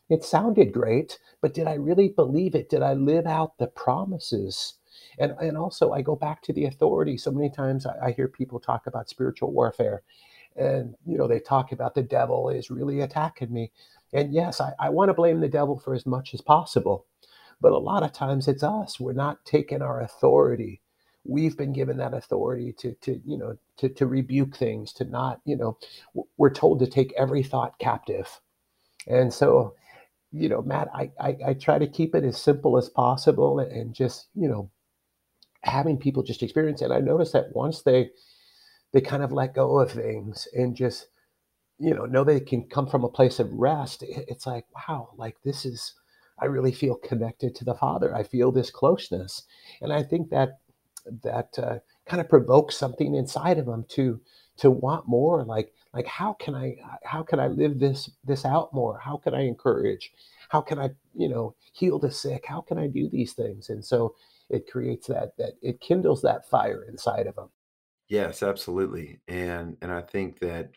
it 0.09 0.25
sounded 0.25 0.73
great, 0.73 1.19
but 1.43 1.53
did 1.53 1.67
I 1.67 1.75
really 1.75 2.09
believe 2.09 2.55
it? 2.55 2.71
Did 2.71 2.83
I 2.83 2.95
live 2.95 3.27
out 3.27 3.59
the 3.59 3.67
promises? 3.67 4.75
And, 5.19 5.33
and 5.41 5.57
also, 5.57 5.93
I 5.93 6.01
go 6.03 6.17
back 6.17 6.43
to 6.43 6.53
the 6.53 6.65
authority. 6.65 7.19
So 7.19 7.31
many 7.31 7.51
times 7.51 7.85
I, 7.87 8.07
I 8.07 8.13
hear 8.13 8.29
people 8.29 8.59
talk 8.59 8.87
about 8.87 9.11
spiritual 9.11 9.53
warfare, 9.53 10.03
and 10.57 10.95
you 11.07 11.19
know 11.19 11.29
they 11.29 11.41
talk 11.41 11.73
about 11.73 11.95
the 11.95 12.03
devil 12.03 12.49
is 12.49 12.71
really 12.71 13.01
attacking 13.01 13.53
me. 13.53 13.71
And 14.13 14.33
yes, 14.33 14.61
I, 14.61 14.73
I 14.79 14.89
want 14.89 15.11
to 15.11 15.15
blame 15.15 15.41
the 15.41 15.49
devil 15.49 15.79
for 15.79 15.95
as 15.95 16.07
much 16.07 16.33
as 16.33 16.41
possible, 16.41 17.07
but 17.61 17.73
a 17.73 17.79
lot 17.79 18.03
of 18.03 18.13
times 18.13 18.49
it's 18.49 18.63
us. 18.63 18.99
We're 18.99 19.13
not 19.13 19.45
taking 19.45 19.83
our 19.83 20.01
authority. 20.01 20.81
We've 21.29 21.57
been 21.57 21.73
given 21.73 21.99
that 21.99 22.15
authority 22.15 22.73
to, 22.79 22.95
to 23.03 23.21
you 23.25 23.39
know, 23.39 23.57
to, 23.79 23.89
to 23.91 24.07
rebuke 24.07 24.57
things, 24.57 24.93
to 24.95 25.05
not, 25.05 25.41
you 25.45 25.57
know, 25.57 25.79
we're 26.39 26.53
told 26.53 26.81
to 26.81 26.87
take 26.87 27.13
every 27.17 27.43
thought 27.43 27.79
captive. 27.79 28.41
And 29.07 29.33
so 29.33 29.75
you 30.33 30.49
know, 30.49 30.63
Matt, 30.63 30.89
I, 30.95 31.11
I, 31.21 31.37
I 31.49 31.55
try 31.55 31.79
to 31.79 31.87
keep 31.87 32.15
it 32.15 32.25
as 32.25 32.41
simple 32.41 32.77
as 32.77 32.89
possible 32.89 33.61
and 33.61 33.95
just, 33.95 34.29
you 34.35 34.49
know, 34.49 34.71
having 35.63 35.97
people 35.99 36.23
just 36.23 36.43
experience 36.43 36.83
it. 36.83 36.91
I 36.91 37.01
notice 37.01 37.33
that 37.33 37.55
once 37.55 37.83
they 37.83 38.11
they 38.93 39.01
kind 39.03 39.23
of 39.23 39.33
let 39.33 39.55
go 39.55 39.81
of 39.81 39.93
things 39.93 40.49
and 40.55 40.75
just, 40.75 41.09
you 41.79 41.95
know, 41.95 42.07
know 42.07 42.25
they 42.25 42.41
can 42.41 42.65
come 42.65 42.87
from 42.87 43.05
a 43.05 43.09
place 43.09 43.39
of 43.39 43.53
rest, 43.53 44.03
it's 44.07 44.47
like, 44.47 44.65
wow, 44.75 45.11
like 45.17 45.37
this 45.45 45.65
is 45.67 45.95
I 46.41 46.47
really 46.47 46.73
feel 46.73 46.97
connected 46.97 47.55
to 47.57 47.65
the 47.65 47.75
Father. 47.75 48.15
I 48.15 48.23
feel 48.23 48.53
this 48.53 48.71
closeness. 48.71 49.45
And 49.83 49.93
I 49.93 50.03
think 50.03 50.31
that 50.31 50.61
that 51.23 51.59
uh, 51.59 51.79
kind 52.07 52.21
of 52.21 52.29
provokes 52.29 52.77
something 52.77 53.15
inside 53.15 53.59
of 53.59 53.67
them 53.67 53.85
to 53.91 54.21
to 54.59 54.71
want 54.71 55.07
more 55.07 55.45
like 55.45 55.73
like 55.95 56.07
how 56.07 56.33
can 56.35 56.55
i 56.55 56.77
how 57.05 57.23
can 57.23 57.39
i 57.41 57.47
live 57.47 57.79
this 57.79 58.11
this 58.25 58.45
out 58.45 58.73
more? 58.73 58.99
How 58.99 59.17
can 59.17 59.35
i 59.35 59.43
encourage? 59.43 60.13
How 60.49 60.61
can 60.61 60.79
i 60.79 60.91
you 61.15 61.29
know 61.29 61.55
heal 61.73 61.99
the 61.99 62.11
sick? 62.11 62.45
How 62.47 62.61
can 62.61 62.79
i 62.79 62.87
do 62.87 63.09
these 63.09 63.33
things? 63.33 63.71
And 63.71 63.85
so 63.85 64.15
it 64.51 64.71
creates 64.71 65.07
that 65.09 65.37
that 65.39 65.53
it 65.63 65.81
kindles 65.81 66.23
that 66.23 66.49
fire 66.49 66.85
inside 66.89 67.27
of 67.27 67.37
them 67.37 67.51
Yes, 68.09 68.43
absolutely. 68.43 69.21
And 69.29 69.77
and 69.83 69.93
I 69.93 70.01
think 70.01 70.41
that 70.41 70.71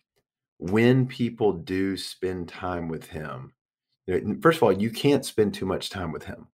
when 0.58 1.08
people 1.08 1.54
do 1.54 1.98
spend 1.98 2.50
time 2.50 2.88
with 2.88 3.08
him, 3.10 3.54
first 4.42 4.58
of 4.58 4.64
all, 4.64 4.74
you 4.74 4.92
can't 4.92 5.26
spend 5.26 5.54
too 5.54 5.66
much 5.66 5.90
time 5.90 6.12
with 6.12 6.26
him. 6.26 6.48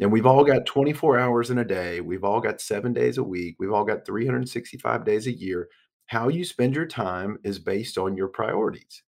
And 0.00 0.10
we've 0.10 0.26
all 0.26 0.44
got 0.44 0.66
24 0.66 1.18
hours 1.18 1.50
in 1.50 1.58
a 1.58 1.64
day. 1.64 2.00
We've 2.00 2.24
all 2.24 2.40
got 2.40 2.60
seven 2.60 2.92
days 2.92 3.18
a 3.18 3.22
week. 3.22 3.56
We've 3.58 3.72
all 3.72 3.84
got 3.84 4.04
365 4.06 5.04
days 5.04 5.26
a 5.26 5.32
year. 5.32 5.68
How 6.06 6.28
you 6.28 6.44
spend 6.44 6.74
your 6.74 6.86
time 6.86 7.38
is 7.44 7.58
based 7.58 7.96
on 7.96 8.16
your 8.16 8.28
priorities. 8.28 9.02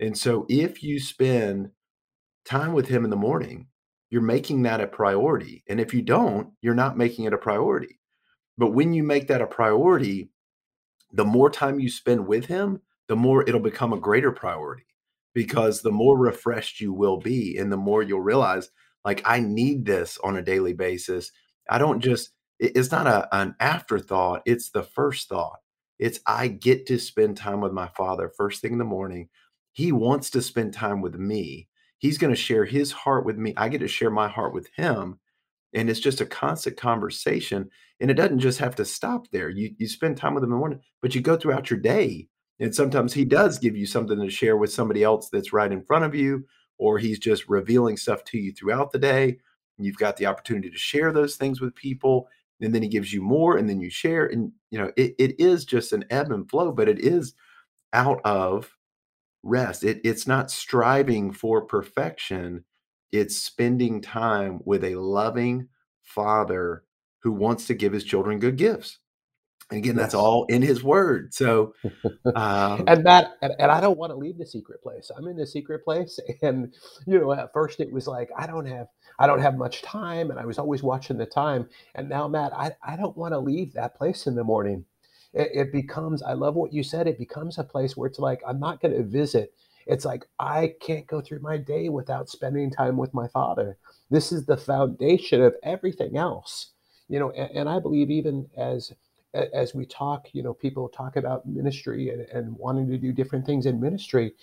And 0.00 0.18
so 0.18 0.46
if 0.48 0.82
you 0.82 0.98
spend 0.98 1.70
time 2.44 2.72
with 2.72 2.88
him 2.88 3.04
in 3.04 3.10
the 3.10 3.16
morning, 3.16 3.68
you're 4.10 4.20
making 4.20 4.62
that 4.62 4.80
a 4.80 4.86
priority. 4.86 5.62
And 5.68 5.80
if 5.80 5.94
you 5.94 6.02
don't, 6.02 6.50
you're 6.60 6.74
not 6.74 6.98
making 6.98 7.24
it 7.24 7.32
a 7.32 7.38
priority. 7.38 8.00
But 8.58 8.72
when 8.72 8.92
you 8.92 9.02
make 9.02 9.28
that 9.28 9.40
a 9.40 9.46
priority, 9.46 10.30
the 11.12 11.24
more 11.24 11.50
time 11.50 11.80
you 11.80 11.88
spend 11.88 12.26
with 12.26 12.46
him, 12.46 12.80
the 13.08 13.16
more 13.16 13.42
it'll 13.48 13.60
become 13.60 13.92
a 13.92 14.00
greater 14.00 14.32
priority 14.32 14.86
because 15.34 15.80
the 15.80 15.92
more 15.92 16.18
refreshed 16.18 16.80
you 16.80 16.92
will 16.92 17.18
be 17.18 17.56
and 17.56 17.72
the 17.72 17.76
more 17.76 18.02
you'll 18.02 18.20
realize 18.20 18.70
like 19.04 19.22
I 19.24 19.40
need 19.40 19.84
this 19.84 20.18
on 20.22 20.36
a 20.36 20.42
daily 20.42 20.72
basis. 20.72 21.30
I 21.70 21.78
don't 21.78 22.00
just, 22.00 22.30
it's 22.58 22.90
not 22.90 23.06
a, 23.06 23.28
an 23.34 23.54
afterthought, 23.60 24.42
it's 24.46 24.70
the 24.70 24.82
first 24.82 25.28
thought. 25.28 25.58
It's 25.98 26.20
I 26.26 26.48
get 26.48 26.86
to 26.86 26.98
spend 26.98 27.36
time 27.36 27.60
with 27.60 27.72
my 27.72 27.88
father 27.96 28.32
first 28.36 28.60
thing 28.60 28.72
in 28.72 28.78
the 28.78 28.84
morning. 28.84 29.28
He 29.72 29.92
wants 29.92 30.30
to 30.30 30.42
spend 30.42 30.74
time 30.74 31.00
with 31.00 31.14
me. 31.14 31.68
He's 31.98 32.18
going 32.18 32.32
to 32.32 32.40
share 32.40 32.64
his 32.64 32.90
heart 32.90 33.24
with 33.24 33.38
me. 33.38 33.54
I 33.56 33.68
get 33.68 33.78
to 33.78 33.88
share 33.88 34.10
my 34.10 34.28
heart 34.28 34.52
with 34.52 34.68
him 34.76 35.20
and 35.74 35.88
it's 35.88 36.00
just 36.00 36.20
a 36.20 36.26
constant 36.26 36.76
conversation 36.76 37.68
and 38.00 38.10
it 38.10 38.14
doesn't 38.14 38.40
just 38.40 38.58
have 38.58 38.74
to 38.76 38.84
stop 38.84 39.30
there 39.30 39.48
you 39.48 39.74
you 39.78 39.88
spend 39.88 40.16
time 40.16 40.34
with 40.34 40.42
him 40.42 40.48
in 40.48 40.50
the 40.50 40.56
morning 40.56 40.80
but 41.00 41.14
you 41.14 41.20
go 41.20 41.36
throughout 41.36 41.70
your 41.70 41.78
day 41.78 42.28
and 42.60 42.74
sometimes 42.74 43.12
he 43.12 43.24
does 43.24 43.58
give 43.58 43.76
you 43.76 43.86
something 43.86 44.20
to 44.20 44.30
share 44.30 44.56
with 44.56 44.72
somebody 44.72 45.02
else 45.02 45.28
that's 45.30 45.52
right 45.52 45.72
in 45.72 45.84
front 45.84 46.04
of 46.04 46.14
you 46.14 46.44
or 46.82 46.98
he's 46.98 47.18
just 47.18 47.48
revealing 47.48 47.96
stuff 47.96 48.24
to 48.24 48.38
you 48.38 48.52
throughout 48.52 48.90
the 48.92 48.98
day 48.98 49.36
you've 49.78 49.96
got 49.96 50.16
the 50.16 50.26
opportunity 50.26 50.70
to 50.70 50.78
share 50.78 51.12
those 51.12 51.36
things 51.36 51.60
with 51.60 51.74
people 51.74 52.28
and 52.60 52.74
then 52.74 52.82
he 52.82 52.88
gives 52.88 53.12
you 53.12 53.20
more 53.20 53.56
and 53.56 53.68
then 53.68 53.80
you 53.80 53.90
share 53.90 54.26
and 54.26 54.52
you 54.70 54.78
know 54.78 54.92
it, 54.96 55.14
it 55.18 55.40
is 55.40 55.64
just 55.64 55.92
an 55.92 56.04
ebb 56.10 56.30
and 56.30 56.48
flow 56.48 56.70
but 56.70 56.88
it 56.88 57.00
is 57.00 57.34
out 57.92 58.20
of 58.24 58.76
rest. 59.42 59.84
It, 59.84 60.00
it's 60.04 60.26
not 60.26 60.50
striving 60.50 61.32
for 61.32 61.62
perfection. 61.62 62.64
It's 63.10 63.36
spending 63.36 64.00
time 64.00 64.60
with 64.64 64.84
a 64.84 64.96
loving 64.96 65.68
father 66.02 66.84
who 67.22 67.32
wants 67.32 67.66
to 67.66 67.74
give 67.74 67.92
his 67.92 68.04
children 68.04 68.38
good 68.38 68.56
gifts. 68.56 68.98
And 69.72 69.78
again, 69.78 69.96
that's 69.96 70.14
all 70.14 70.44
in 70.46 70.62
his 70.62 70.84
word. 70.84 71.34
So, 71.34 71.74
um, 72.36 72.84
and 72.88 73.06
that 73.06 73.36
and, 73.42 73.54
and 73.60 73.72
i 73.72 73.80
don't 73.80 73.98
want 73.98 74.12
to 74.12 74.16
leave 74.16 74.38
the 74.38 74.46
secret 74.46 74.82
place. 74.82 75.10
I'm 75.16 75.28
in 75.28 75.36
the 75.38 75.46
secret 75.48 75.84
place 75.84 76.20
and 76.42 76.74
you 77.06 77.20
know 77.20 77.32
at 77.32 77.54
first 77.54 77.80
it 77.80 77.92
was 77.92 78.08
like 78.08 78.30
i 78.38 78.46
don't 78.46 78.66
have 78.66 78.88
i 79.20 79.26
don't 79.28 79.40
have 79.42 79.56
much 79.56 79.82
time 79.82 80.30
and 80.30 80.40
i 80.40 80.46
was 80.46 80.58
always 80.58 80.84
watching 80.84 81.18
the 81.18 81.26
time. 81.26 81.68
And 81.96 82.10
now 82.10 82.28
matt 82.28 82.52
i, 82.56 82.72
I 82.86 82.96
don't 82.96 83.16
want 83.18 83.34
to 83.34 83.40
leave 83.40 83.74
that 83.74 83.96
place 83.96 84.28
in 84.28 84.36
the 84.36 84.44
morning. 84.44 84.86
It, 85.34 85.50
it 85.54 85.72
becomes 85.72 86.22
i 86.22 86.34
love 86.34 86.56
what 86.56 86.74
you 86.74 86.84
said 86.84 87.08
it 87.08 87.18
becomes 87.18 87.58
a 87.58 87.64
place 87.64 87.96
where 87.96 88.08
it's 88.08 88.20
like 88.20 88.42
i'm 88.46 88.60
not 88.60 88.82
going 88.82 88.96
to 88.96 89.04
visit. 89.04 89.54
It's 89.86 90.06
like 90.06 90.26
i 90.40 90.74
can't 90.82 91.08
go 91.08 91.22
through 91.22 91.40
my 91.40 91.58
day 91.58 91.88
without 91.90 92.30
spending 92.30 92.70
time 92.70 92.98
with 92.98 93.14
my 93.14 93.28
father. 93.28 93.78
This 94.10 94.32
is 94.32 94.46
the 94.46 94.58
foundation 94.58 95.42
of 95.42 95.56
everything 95.64 96.16
else 96.18 96.72
you 97.08 97.18
know 97.20 97.30
and, 97.32 97.50
and 97.52 97.68
i 97.68 97.78
believe 97.80 98.10
even 98.10 98.48
as 98.58 98.92
as 99.34 99.74
we 99.74 99.86
talk, 99.86 100.28
you 100.32 100.42
know, 100.42 100.54
people 100.54 100.88
talk 100.88 101.16
about 101.16 101.46
ministry 101.46 102.10
and, 102.10 102.22
and 102.22 102.56
wanting 102.56 102.88
to 102.88 102.98
do 102.98 103.12
different 103.12 103.46
things 103.46 103.66
in 103.66 103.80
ministry. 103.80 104.34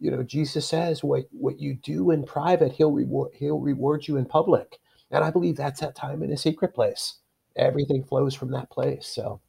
You 0.00 0.10
know, 0.10 0.22
Jesus 0.22 0.66
says 0.66 1.04
what 1.04 1.24
what 1.30 1.60
you 1.60 1.74
do 1.74 2.10
in 2.10 2.24
private, 2.24 2.72
he'll 2.72 2.92
reward 2.92 3.32
he'll 3.34 3.60
reward 3.60 4.06
you 4.08 4.16
in 4.16 4.26
public. 4.26 4.78
And 5.10 5.22
I 5.22 5.30
believe 5.30 5.56
that's 5.56 5.80
that 5.80 5.94
time 5.94 6.22
in 6.22 6.32
a 6.32 6.36
secret 6.36 6.74
place. 6.74 7.18
Everything 7.56 8.02
flows 8.02 8.34
from 8.34 8.50
that 8.52 8.70
place. 8.70 9.06
So 9.06 9.40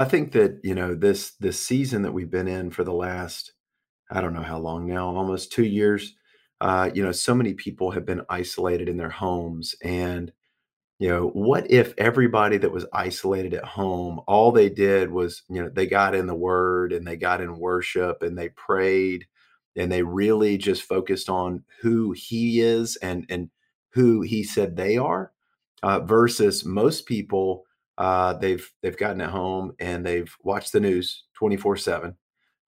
I 0.00 0.06
think 0.06 0.32
that, 0.32 0.60
you 0.64 0.74
know, 0.74 0.94
this 0.94 1.32
this 1.40 1.60
season 1.60 2.02
that 2.02 2.12
we've 2.12 2.30
been 2.30 2.48
in 2.48 2.70
for 2.70 2.84
the 2.84 2.92
last, 2.92 3.52
I 4.10 4.20
don't 4.20 4.34
know 4.34 4.42
how 4.42 4.58
long 4.58 4.86
now, 4.86 5.14
almost 5.14 5.52
two 5.52 5.64
years. 5.64 6.14
Uh, 6.60 6.90
you 6.94 7.02
know, 7.02 7.12
so 7.12 7.34
many 7.34 7.52
people 7.52 7.90
have 7.90 8.06
been 8.06 8.22
isolated 8.28 8.88
in 8.88 8.96
their 8.96 9.10
homes 9.10 9.74
and 9.82 10.32
you 10.98 11.08
know, 11.08 11.28
what 11.28 11.70
if 11.70 11.92
everybody 11.98 12.56
that 12.58 12.72
was 12.72 12.86
isolated 12.92 13.54
at 13.54 13.64
home, 13.64 14.20
all 14.28 14.52
they 14.52 14.68
did 14.68 15.10
was, 15.10 15.42
you 15.48 15.62
know, 15.62 15.68
they 15.68 15.86
got 15.86 16.14
in 16.14 16.26
the 16.26 16.34
word 16.34 16.92
and 16.92 17.06
they 17.06 17.16
got 17.16 17.40
in 17.40 17.58
worship 17.58 18.22
and 18.22 18.38
they 18.38 18.50
prayed 18.50 19.26
and 19.76 19.90
they 19.90 20.02
really 20.02 20.56
just 20.56 20.82
focused 20.82 21.28
on 21.28 21.64
who 21.80 22.12
he 22.12 22.60
is 22.60 22.96
and 22.96 23.26
and 23.28 23.50
who 23.92 24.22
he 24.22 24.42
said 24.42 24.76
they 24.76 24.96
are 24.96 25.32
uh, 25.82 26.00
versus 26.00 26.64
most 26.64 27.06
people 27.06 27.64
uh, 27.98 28.34
they've 28.34 28.70
they've 28.82 28.96
gotten 28.96 29.20
at 29.20 29.30
home 29.30 29.72
and 29.78 30.04
they've 30.04 30.34
watched 30.42 30.72
the 30.72 30.80
news 30.80 31.24
24 31.34 31.76
7 31.76 32.14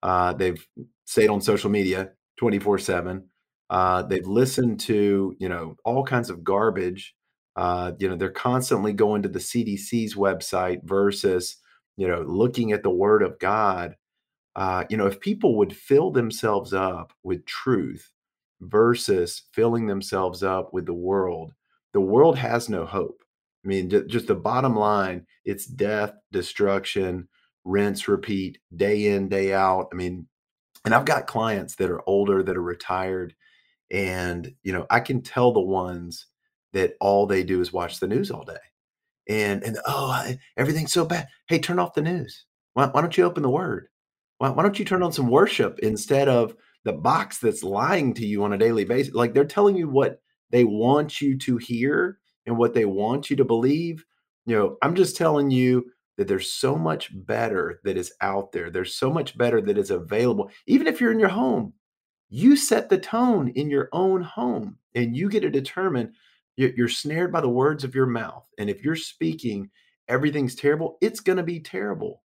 uh, 0.02 0.32
they've 0.34 0.66
stayed 1.04 1.28
on 1.30 1.40
social 1.40 1.70
media 1.70 2.10
24 2.38 2.78
7 2.78 3.24
uh, 3.70 4.02
they've 4.02 4.26
listened 4.26 4.78
to 4.80 5.34
you 5.38 5.48
know 5.48 5.76
all 5.84 6.04
kinds 6.04 6.30
of 6.30 6.44
garbage 6.44 7.15
uh, 7.56 7.92
you 7.98 8.08
know, 8.08 8.16
they're 8.16 8.30
constantly 8.30 8.92
going 8.92 9.22
to 9.22 9.28
the 9.28 9.38
CDC's 9.38 10.14
website 10.14 10.84
versus, 10.84 11.56
you 11.96 12.06
know, 12.06 12.22
looking 12.22 12.72
at 12.72 12.82
the 12.82 12.90
Word 12.90 13.22
of 13.22 13.38
God. 13.38 13.96
Uh, 14.54 14.84
you 14.90 14.96
know, 14.96 15.06
if 15.06 15.20
people 15.20 15.56
would 15.56 15.74
fill 15.74 16.10
themselves 16.10 16.72
up 16.72 17.12
with 17.22 17.44
truth 17.46 18.10
versus 18.60 19.42
filling 19.52 19.86
themselves 19.86 20.42
up 20.42 20.72
with 20.72 20.86
the 20.86 20.94
world, 20.94 21.52
the 21.92 22.00
world 22.00 22.36
has 22.36 22.68
no 22.68 22.84
hope. 22.84 23.22
I 23.64 23.68
mean, 23.68 23.90
just 23.90 24.26
the 24.26 24.34
bottom 24.34 24.76
line, 24.76 25.26
it's 25.44 25.66
death, 25.66 26.12
destruction, 26.30 27.26
rinse, 27.64 28.06
repeat, 28.06 28.58
day 28.76 29.08
in, 29.08 29.28
day 29.28 29.52
out. 29.52 29.88
I 29.92 29.96
mean, 29.96 30.26
and 30.84 30.94
I've 30.94 31.04
got 31.04 31.26
clients 31.26 31.74
that 31.76 31.90
are 31.90 32.02
older, 32.06 32.42
that 32.42 32.56
are 32.56 32.62
retired, 32.62 33.34
and 33.90 34.52
you 34.62 34.72
know, 34.72 34.86
I 34.88 35.00
can 35.00 35.20
tell 35.20 35.52
the 35.52 35.60
ones 35.60 36.26
that 36.72 36.94
all 37.00 37.26
they 37.26 37.42
do 37.42 37.60
is 37.60 37.72
watch 37.72 38.00
the 38.00 38.08
news 38.08 38.30
all 38.30 38.44
day. 38.44 38.54
And 39.28 39.62
and 39.64 39.78
oh, 39.86 40.32
everything's 40.56 40.92
so 40.92 41.04
bad. 41.04 41.28
Hey, 41.48 41.58
turn 41.58 41.78
off 41.78 41.94
the 41.94 42.02
news. 42.02 42.44
Why, 42.74 42.86
why 42.86 43.00
don't 43.00 43.16
you 43.16 43.24
open 43.24 43.42
the 43.42 43.50
Word? 43.50 43.88
Why, 44.38 44.50
why 44.50 44.62
don't 44.62 44.78
you 44.78 44.84
turn 44.84 45.02
on 45.02 45.12
some 45.12 45.28
worship 45.28 45.78
instead 45.80 46.28
of 46.28 46.54
the 46.84 46.92
box 46.92 47.38
that's 47.38 47.64
lying 47.64 48.14
to 48.14 48.26
you 48.26 48.44
on 48.44 48.52
a 48.52 48.58
daily 48.58 48.84
basis? 48.84 49.14
Like 49.14 49.34
they're 49.34 49.44
telling 49.44 49.76
you 49.76 49.88
what 49.88 50.20
they 50.50 50.64
want 50.64 51.20
you 51.20 51.36
to 51.38 51.56
hear 51.56 52.18
and 52.46 52.56
what 52.56 52.74
they 52.74 52.84
want 52.84 53.30
you 53.30 53.36
to 53.36 53.44
believe. 53.44 54.04
You 54.44 54.56
know, 54.56 54.76
I'm 54.82 54.94
just 54.94 55.16
telling 55.16 55.50
you 55.50 55.86
that 56.16 56.28
there's 56.28 56.52
so 56.52 56.76
much 56.76 57.10
better 57.26 57.80
that 57.84 57.96
is 57.96 58.12
out 58.20 58.52
there. 58.52 58.70
There's 58.70 58.94
so 58.94 59.10
much 59.10 59.36
better 59.36 59.60
that 59.60 59.78
is 59.78 59.90
available. 59.90 60.50
Even 60.66 60.86
if 60.86 61.00
you're 61.00 61.12
in 61.12 61.18
your 61.18 61.28
home, 61.28 61.72
you 62.28 62.56
set 62.56 62.88
the 62.88 62.98
tone 62.98 63.48
in 63.48 63.70
your 63.70 63.88
own 63.92 64.22
home 64.22 64.78
and 64.94 65.16
you 65.16 65.28
get 65.28 65.40
to 65.40 65.50
determine 65.50 66.12
you're 66.56 66.88
snared 66.88 67.32
by 67.32 67.40
the 67.40 67.48
words 67.48 67.84
of 67.84 67.94
your 67.94 68.06
mouth. 68.06 68.46
And 68.58 68.70
if 68.70 68.82
you're 68.82 68.96
speaking, 68.96 69.70
everything's 70.08 70.54
terrible, 70.54 70.98
it's 71.00 71.20
going 71.20 71.36
to 71.36 71.42
be 71.42 71.60
terrible. 71.60 72.22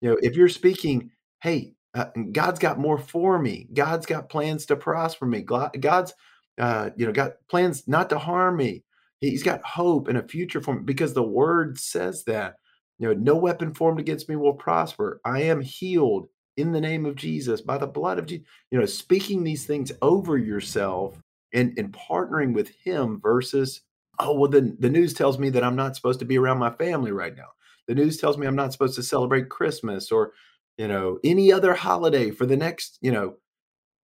You 0.00 0.10
know, 0.10 0.18
if 0.22 0.36
you're 0.36 0.48
speaking, 0.48 1.10
hey, 1.42 1.74
uh, 1.94 2.06
God's 2.32 2.58
got 2.58 2.78
more 2.78 2.98
for 2.98 3.38
me. 3.38 3.68
God's 3.72 4.06
got 4.06 4.28
plans 4.28 4.66
to 4.66 4.76
prosper 4.76 5.26
me. 5.26 5.42
God's, 5.42 6.12
uh, 6.58 6.90
you 6.96 7.06
know, 7.06 7.12
got 7.12 7.34
plans 7.48 7.86
not 7.86 8.10
to 8.10 8.18
harm 8.18 8.56
me. 8.56 8.84
He's 9.20 9.42
got 9.42 9.64
hope 9.64 10.08
and 10.08 10.18
a 10.18 10.26
future 10.26 10.60
for 10.60 10.74
me 10.74 10.82
because 10.84 11.14
the 11.14 11.22
word 11.22 11.78
says 11.78 12.24
that. 12.24 12.56
You 12.98 13.08
know, 13.08 13.14
no 13.14 13.34
weapon 13.34 13.74
formed 13.74 13.98
against 13.98 14.28
me 14.28 14.36
will 14.36 14.54
prosper. 14.54 15.20
I 15.24 15.42
am 15.42 15.60
healed 15.60 16.28
in 16.56 16.70
the 16.70 16.80
name 16.80 17.06
of 17.06 17.16
Jesus 17.16 17.60
by 17.60 17.76
the 17.76 17.88
blood 17.88 18.18
of 18.18 18.26
Jesus. 18.26 18.46
You 18.70 18.78
know, 18.78 18.86
speaking 18.86 19.42
these 19.42 19.66
things 19.66 19.90
over 20.00 20.38
yourself 20.38 21.20
and, 21.54 21.78
and 21.78 21.92
partnering 21.92 22.52
with 22.52 22.68
him 22.68 23.20
versus, 23.22 23.80
oh, 24.18 24.38
well, 24.38 24.50
then 24.50 24.76
the 24.80 24.90
news 24.90 25.14
tells 25.14 25.38
me 25.38 25.48
that 25.50 25.64
I'm 25.64 25.76
not 25.76 25.96
supposed 25.96 26.18
to 26.18 26.26
be 26.26 26.36
around 26.36 26.58
my 26.58 26.70
family 26.70 27.12
right 27.12 27.34
now. 27.34 27.48
The 27.86 27.94
news 27.94 28.18
tells 28.18 28.36
me 28.36 28.46
I'm 28.46 28.56
not 28.56 28.72
supposed 28.72 28.96
to 28.96 29.02
celebrate 29.02 29.48
Christmas 29.48 30.10
or, 30.10 30.32
you 30.76 30.88
know, 30.88 31.18
any 31.24 31.52
other 31.52 31.74
holiday 31.74 32.30
for 32.30 32.44
the 32.44 32.56
next, 32.56 32.98
you 33.00 33.12
know, 33.12 33.36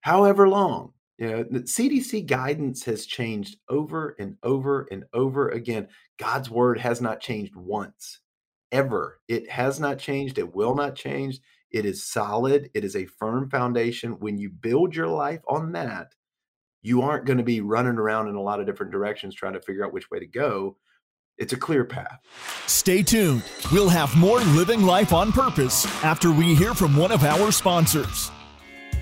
however 0.00 0.48
long. 0.48 0.92
You 1.18 1.30
know, 1.30 1.44
the 1.50 1.60
CDC 1.60 2.26
guidance 2.26 2.84
has 2.84 3.06
changed 3.06 3.56
over 3.70 4.16
and 4.18 4.36
over 4.42 4.86
and 4.90 5.04
over 5.14 5.48
again. 5.48 5.88
God's 6.18 6.50
word 6.50 6.78
has 6.78 7.00
not 7.00 7.20
changed 7.20 7.56
once, 7.56 8.20
ever. 8.70 9.20
It 9.26 9.48
has 9.48 9.80
not 9.80 9.98
changed. 9.98 10.36
It 10.36 10.54
will 10.54 10.74
not 10.74 10.94
change. 10.94 11.40
It 11.70 11.86
is 11.86 12.04
solid. 12.04 12.70
It 12.74 12.84
is 12.84 12.96
a 12.96 13.06
firm 13.06 13.48
foundation. 13.48 14.18
When 14.20 14.36
you 14.36 14.50
build 14.50 14.94
your 14.94 15.08
life 15.08 15.40
on 15.48 15.72
that, 15.72 16.14
you 16.86 17.02
aren't 17.02 17.24
going 17.24 17.38
to 17.38 17.44
be 17.44 17.60
running 17.60 17.96
around 17.96 18.28
in 18.28 18.36
a 18.36 18.40
lot 18.40 18.60
of 18.60 18.66
different 18.66 18.92
directions 18.92 19.34
trying 19.34 19.54
to 19.54 19.60
figure 19.60 19.84
out 19.84 19.92
which 19.92 20.08
way 20.10 20.20
to 20.20 20.26
go. 20.26 20.76
It's 21.36 21.52
a 21.52 21.56
clear 21.56 21.84
path. 21.84 22.20
Stay 22.66 23.02
tuned. 23.02 23.42
We'll 23.72 23.88
have 23.88 24.16
more 24.16 24.38
Living 24.40 24.82
Life 24.82 25.12
on 25.12 25.32
Purpose 25.32 25.84
after 26.04 26.30
we 26.30 26.54
hear 26.54 26.74
from 26.74 26.96
one 26.96 27.10
of 27.10 27.24
our 27.24 27.50
sponsors. 27.50 28.30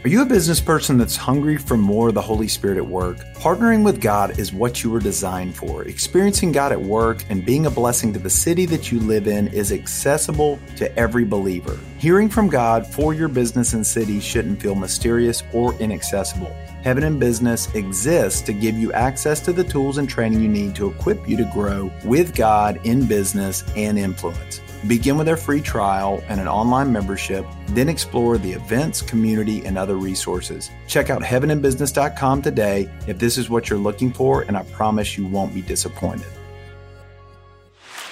Are 0.05 0.11
you 0.11 0.21
a 0.21 0.27
business 0.27 0.61
person 0.61 0.99
that's 0.99 1.17
hungry 1.17 1.57
for 1.57 1.79
more 1.79 2.09
of 2.09 2.15
the 2.15 2.21
Holy 2.21 2.47
Spirit 2.47 2.77
at 2.77 2.87
work? 2.87 3.17
Partnering 3.37 3.83
with 3.83 4.03
God 4.03 4.39
is 4.39 4.53
what 4.53 4.85
you 4.85 4.91
were 4.91 5.01
designed 5.01 5.57
for. 5.57 5.85
Experiencing 5.85 6.53
God 6.53 6.73
at 6.73 6.83
work 6.83 7.25
and 7.31 7.43
being 7.43 7.65
a 7.65 7.71
blessing 7.71 8.13
to 8.13 8.19
the 8.19 8.29
city 8.29 8.67
that 8.67 8.93
you 8.93 9.01
live 9.01 9.27
in 9.27 9.49
is 9.49 9.73
accessible 9.73 10.61
to 10.77 10.95
every 10.99 11.25
believer. 11.25 11.81
Hearing 11.97 12.29
from 12.29 12.49
God 12.51 12.87
for 12.87 13.15
your 13.15 13.29
business 13.29 13.73
and 13.73 13.87
city 13.87 14.21
shouldn't 14.21 14.61
feel 14.61 14.75
mysterious 14.75 15.43
or 15.55 15.73
inaccessible. 15.77 16.55
Heaven 16.83 17.03
in 17.03 17.19
Business 17.19 17.75
exists 17.75 18.43
to 18.43 18.53
give 18.53 18.77
you 18.77 18.93
access 18.93 19.41
to 19.41 19.55
the 19.55 19.65
tools 19.65 19.97
and 19.97 20.07
training 20.07 20.43
you 20.43 20.51
need 20.51 20.75
to 20.75 20.91
equip 20.91 21.27
you 21.27 21.39
to 21.39 21.51
grow 21.51 21.91
with 22.05 22.37
God 22.37 22.79
in 22.85 23.07
business 23.07 23.65
and 23.75 23.99
influence. 23.99 24.61
Begin 24.87 25.17
with 25.17 25.29
a 25.29 25.37
free 25.37 25.61
trial 25.61 26.23
and 26.29 26.41
an 26.41 26.49
online 26.49 26.93
membership, 26.93 27.47
then 27.69 27.89
explore 27.89 28.39
the 28.39 28.53
events, 28.53 29.03
community, 29.03 29.65
and 29.65 29.79
other 29.79 29.97
resources. 29.97 30.71
Check 30.87 31.11
out 31.11 31.23
heaveninbusiness.com 31.23 32.43
today 32.43 32.91
if 33.07 33.19
this 33.19 33.39
is 33.39 33.49
what 33.49 33.71
you're 33.71 33.79
looking 33.79 34.13
for, 34.13 34.43
and 34.43 34.57
I 34.57 34.63
promise 34.65 35.17
you 35.17 35.27
won't 35.27 35.55
be 35.55 35.63
disappointed. 35.63 36.27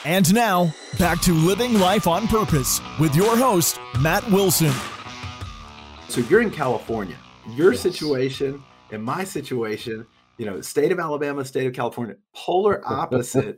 And 0.04 0.32
now, 0.34 0.74
back 0.98 1.20
to 1.22 1.32
Living 1.32 1.74
Life 1.74 2.06
on 2.06 2.26
Purpose 2.26 2.80
with 2.98 3.14
your 3.14 3.36
host, 3.36 3.78
Matt 4.00 4.28
Wilson. 4.30 4.72
So 6.08 6.20
you're 6.22 6.42
in 6.42 6.50
California 6.50 7.16
your 7.50 7.72
yes. 7.72 7.82
situation 7.82 8.62
and 8.90 9.02
my 9.02 9.24
situation 9.24 10.06
you 10.42 10.50
know 10.50 10.60
state 10.60 10.90
of 10.90 10.98
alabama 10.98 11.44
state 11.44 11.68
of 11.68 11.72
california 11.72 12.16
polar 12.34 12.82
opposite. 12.92 13.56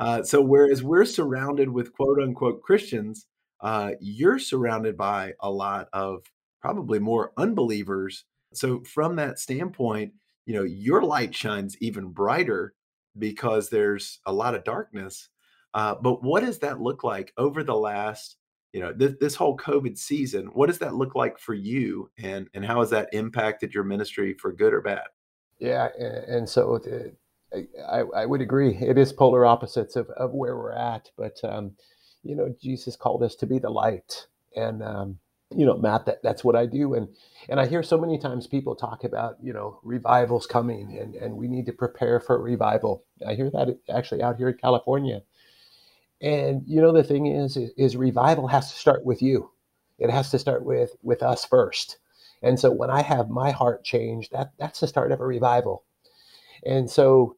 Uh, 0.00 0.20
so 0.20 0.40
whereas 0.40 0.82
we're 0.82 1.04
surrounded 1.04 1.68
with 1.68 1.92
quote 1.92 2.20
unquote 2.20 2.60
christians 2.60 3.26
uh, 3.60 3.92
you're 4.00 4.40
surrounded 4.40 4.96
by 4.96 5.32
a 5.38 5.48
lot 5.48 5.88
of 5.92 6.24
probably 6.60 6.98
more 6.98 7.32
unbelievers. 7.36 8.24
So 8.52 8.82
from 8.82 9.14
that 9.16 9.38
standpoint 9.38 10.14
you 10.44 10.54
know 10.54 10.64
your 10.64 11.02
light 11.04 11.36
shines 11.36 11.76
even 11.80 12.08
brighter 12.08 12.74
because 13.16 13.70
there's 13.70 14.18
a 14.26 14.32
lot 14.32 14.56
of 14.56 14.64
darkness. 14.64 15.28
Uh, 15.72 15.94
but 15.94 16.24
what 16.24 16.42
does 16.42 16.58
that 16.58 16.80
look 16.80 17.04
like 17.04 17.32
over 17.38 17.62
the 17.62 17.76
last 17.76 18.38
you 18.72 18.80
know 18.80 18.92
this, 18.92 19.12
this 19.20 19.34
whole 19.36 19.56
covid 19.56 19.96
season? 19.96 20.46
What 20.46 20.66
does 20.66 20.78
that 20.78 20.96
look 20.96 21.14
like 21.14 21.38
for 21.38 21.54
you? 21.54 22.10
And 22.18 22.48
and 22.54 22.64
how 22.64 22.80
has 22.80 22.90
that 22.90 23.10
impacted 23.12 23.72
your 23.72 23.84
ministry 23.84 24.34
for 24.34 24.52
good 24.52 24.74
or 24.74 24.80
bad 24.80 25.04
yeah 25.60 25.88
and 25.98 26.48
so 26.48 26.80
I, 27.88 28.00
I 28.16 28.26
would 28.26 28.42
agree. 28.42 28.76
It 28.76 28.98
is 28.98 29.12
polar 29.12 29.46
opposites 29.46 29.96
of, 29.96 30.10
of 30.10 30.32
where 30.32 30.56
we're 30.56 30.72
at 30.72 31.10
but 31.18 31.38
um, 31.44 31.72
you 32.24 32.36
know 32.36 32.54
jesus 32.62 32.96
called 32.96 33.22
us 33.22 33.34
to 33.36 33.46
be 33.46 33.58
the 33.60 33.70
light. 33.70 34.26
And 34.56 34.82
um, 34.82 35.18
you 35.56 35.66
know 35.66 35.76
matt 35.78 36.06
that, 36.06 36.22
that's 36.22 36.44
what 36.44 36.56
i 36.56 36.66
do. 36.66 36.94
And 36.94 37.08
and 37.48 37.60
i 37.60 37.66
hear 37.66 37.82
so 37.82 37.98
many 37.98 38.18
times 38.18 38.46
people 38.48 38.76
talk 38.76 39.04
about 39.04 39.36
you 39.42 39.52
know 39.52 39.80
revivals 39.84 40.46
coming 40.46 40.98
and 40.98 41.14
and 41.16 41.36
we 41.36 41.48
need 41.48 41.66
to 41.66 41.72
prepare 41.72 42.20
for 42.20 42.40
revival. 42.40 43.04
I 43.26 43.34
hear 43.34 43.50
that 43.50 43.78
actually 43.94 44.22
out 44.22 44.36
here 44.38 44.50
in 44.50 44.58
california. 44.58 45.22
And 46.22 46.64
you 46.66 46.82
know, 46.82 46.92
the 46.92 47.04
thing 47.04 47.28
is, 47.28 47.56
is, 47.58 47.72
is 47.78 47.96
revival 47.96 48.48
has 48.48 48.72
to 48.72 48.78
start 48.78 49.06
with 49.06 49.22
you. 49.22 49.52
It 50.00 50.10
has 50.10 50.32
to 50.32 50.40
start 50.40 50.64
with 50.66 50.96
with 51.02 51.22
us 51.22 51.46
first. 51.46 51.98
And 52.44 52.60
so 52.60 52.70
when 52.70 52.90
I 52.90 53.00
have 53.00 53.30
my 53.30 53.50
heart 53.50 53.84
changed, 53.84 54.32
that 54.32 54.52
that's 54.58 54.80
the 54.80 54.86
start 54.86 55.12
of 55.12 55.20
a 55.20 55.26
revival. 55.26 55.84
And 56.64 56.90
so, 56.90 57.36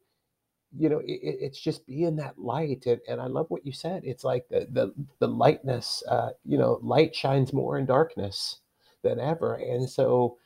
you 0.77 0.89
know, 0.89 0.99
it, 0.99 1.21
it's 1.23 1.61
just 1.61 1.87
being 1.87 2.17
that 2.17 2.39
light. 2.39 2.87
And, 2.87 3.01
and 3.09 3.21
I 3.21 3.27
love 3.27 3.47
what 3.49 3.65
you 3.65 3.73
said. 3.73 4.03
It's 4.05 4.25
like 4.25 4.49
the, 4.49 4.67
the, 4.71 4.93
the 5.21 5.29
lightness, 5.29 6.03
uh, 6.11 6.31
you 6.45 6.59
know, 6.59 6.81
light 6.83 7.15
shines 7.15 7.53
more 7.53 7.79
in 7.79 7.87
darkness 7.87 8.59
than 9.03 9.21
ever. 9.21 9.55
And 9.55 9.89
so 9.89 10.39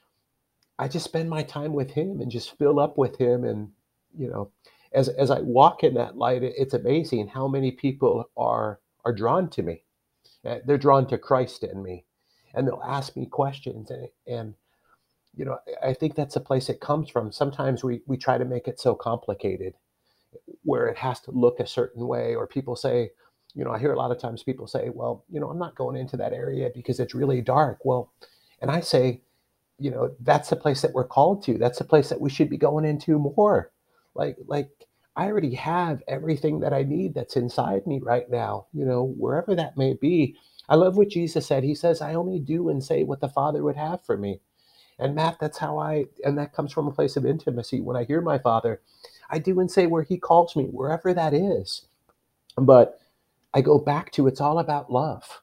I 0.78 0.88
just 0.88 1.06
spend 1.06 1.30
my 1.30 1.42
time 1.42 1.72
with 1.72 1.92
him 1.92 2.20
and 2.20 2.30
just 2.30 2.58
fill 2.58 2.78
up 2.78 2.98
with 2.98 3.16
him. 3.16 3.44
And, 3.44 3.70
you 4.16 4.28
know, 4.28 4.50
as, 4.92 5.08
as 5.08 5.30
I 5.30 5.40
walk 5.40 5.84
in 5.84 5.94
that 5.94 6.18
light, 6.18 6.42
it's 6.42 6.74
amazing 6.74 7.28
how 7.28 7.48
many 7.48 7.70
people 7.70 8.28
are, 8.36 8.80
are 9.06 9.14
drawn 9.14 9.48
to 9.50 9.62
me. 9.62 9.84
Uh, 10.44 10.58
they're 10.66 10.76
drawn 10.76 11.06
to 11.06 11.16
Christ 11.16 11.64
in 11.64 11.82
me 11.82 12.04
and 12.54 12.66
they'll 12.66 12.82
ask 12.86 13.16
me 13.16 13.26
questions 13.26 13.90
and, 13.90 14.08
and 14.26 14.54
you 15.36 15.44
know 15.44 15.58
i 15.84 15.92
think 15.94 16.14
that's 16.14 16.36
a 16.36 16.40
place 16.40 16.68
it 16.68 16.80
comes 16.80 17.08
from. 17.10 17.32
Sometimes 17.32 17.84
we 17.84 18.02
we 18.06 18.16
try 18.16 18.38
to 18.38 18.44
make 18.44 18.68
it 18.68 18.80
so 18.80 18.94
complicated 18.94 19.74
where 20.64 20.86
it 20.86 20.98
has 20.98 21.20
to 21.20 21.30
look 21.30 21.60
a 21.60 21.66
certain 21.66 22.06
way 22.06 22.34
or 22.34 22.46
people 22.46 22.76
say 22.76 23.10
you 23.54 23.64
know 23.64 23.72
i 23.72 23.78
hear 23.78 23.92
a 23.92 23.98
lot 23.98 24.10
of 24.12 24.18
times 24.18 24.42
people 24.42 24.66
say 24.66 24.90
well 24.90 25.24
you 25.30 25.40
know 25.40 25.48
i'm 25.50 25.58
not 25.58 25.74
going 25.74 25.96
into 25.96 26.16
that 26.16 26.32
area 26.32 26.70
because 26.74 27.00
it's 27.00 27.14
really 27.14 27.40
dark. 27.40 27.78
Well 27.84 28.12
and 28.60 28.70
i 28.70 28.80
say 28.80 29.22
you 29.78 29.90
know 29.90 30.14
that's 30.20 30.50
the 30.50 30.56
place 30.56 30.82
that 30.82 30.92
we're 30.92 31.04
called 31.04 31.42
to. 31.44 31.58
That's 31.58 31.78
the 31.78 31.84
place 31.84 32.08
that 32.10 32.20
we 32.20 32.30
should 32.30 32.50
be 32.50 32.58
going 32.58 32.84
into 32.84 33.18
more. 33.18 33.70
Like 34.14 34.36
like 34.46 34.70
i 35.16 35.26
already 35.26 35.54
have 35.54 36.02
everything 36.08 36.60
that 36.60 36.72
i 36.72 36.82
need 36.82 37.14
that's 37.14 37.36
inside 37.36 37.86
me 37.86 38.00
right 38.00 38.30
now 38.30 38.66
you 38.72 38.84
know 38.84 39.14
wherever 39.16 39.54
that 39.54 39.76
may 39.76 39.94
be 39.94 40.36
i 40.70 40.76
love 40.76 40.96
what 40.98 41.10
jesus 41.10 41.46
said 41.46 41.64
he 41.64 41.76
says 41.76 42.02
i 42.02 42.14
only 42.14 42.40
do 42.40 42.70
and 42.70 42.84
say 42.84 43.04
what 43.04 43.20
the 43.20 43.30
father 43.30 43.62
would 43.64 43.76
have 43.76 44.04
for 44.06 44.16
me 44.18 44.40
and 44.98 45.14
matt 45.14 45.38
that's 45.40 45.58
how 45.58 45.78
i 45.78 46.04
and 46.24 46.38
that 46.38 46.52
comes 46.54 46.72
from 46.72 46.88
a 46.88 46.92
place 46.92 47.16
of 47.16 47.26
intimacy 47.26 47.80
when 47.80 47.96
i 47.96 48.04
hear 48.04 48.22
my 48.22 48.38
father 48.38 48.80
I 49.30 49.38
do 49.38 49.60
and 49.60 49.70
say 49.70 49.86
where 49.86 50.02
He 50.02 50.18
calls 50.18 50.56
me, 50.56 50.64
wherever 50.66 51.12
that 51.14 51.34
is. 51.34 51.86
But 52.56 52.98
I 53.54 53.60
go 53.62 53.78
back 53.78 54.12
to 54.12 54.26
it's 54.26 54.40
all 54.40 54.58
about 54.58 54.92
love. 54.92 55.42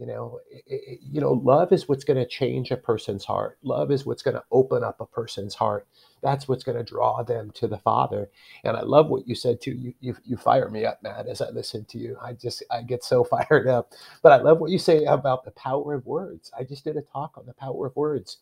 You 0.00 0.06
know, 0.06 0.40
it, 0.50 0.64
it, 0.68 1.00
you 1.02 1.20
know, 1.20 1.34
love 1.34 1.72
is 1.72 1.88
what's 1.88 2.04
going 2.04 2.18
to 2.18 2.26
change 2.26 2.72
a 2.72 2.78
person's 2.78 3.26
heart. 3.26 3.58
Love 3.64 3.92
is 3.92 4.06
what's 4.06 4.22
going 4.24 4.36
to 4.36 4.44
open 4.52 4.84
up 4.84 5.00
a 5.02 5.06
person's 5.06 5.54
heart. 5.54 5.88
That's 6.22 6.48
what's 6.48 6.64
going 6.64 6.78
to 6.78 6.84
draw 6.84 7.22
them 7.24 7.52
to 7.56 7.68
the 7.68 7.78
Father. 7.78 8.30
And 8.64 8.76
I 8.78 8.82
love 8.82 9.10
what 9.10 9.28
you 9.28 9.36
said 9.36 9.60
too. 9.62 9.72
You, 9.72 9.94
you 10.00 10.16
you 10.24 10.38
fire 10.38 10.70
me 10.70 10.86
up, 10.86 11.02
Matt, 11.04 11.28
as 11.28 11.42
I 11.42 11.50
listen 11.50 11.86
to 11.86 11.98
you. 11.98 12.18
I 12.22 12.34
just 12.34 12.64
I 12.72 12.82
get 12.82 13.04
so 13.04 13.24
fired 13.50 13.68
up. 13.68 13.92
But 14.22 14.32
I 14.32 14.38
love 14.42 14.60
what 14.60 14.72
you 14.72 14.80
say 14.80 15.04
about 15.06 15.44
the 15.44 15.52
power 15.52 15.94
of 15.94 16.06
words. 16.06 16.52
I 16.58 16.64
just 16.64 16.84
did 16.84 16.96
a 16.98 17.02
talk 17.02 17.38
on 17.38 17.46
the 17.46 17.54
power 17.54 17.88
of 17.88 17.96
words, 17.96 18.38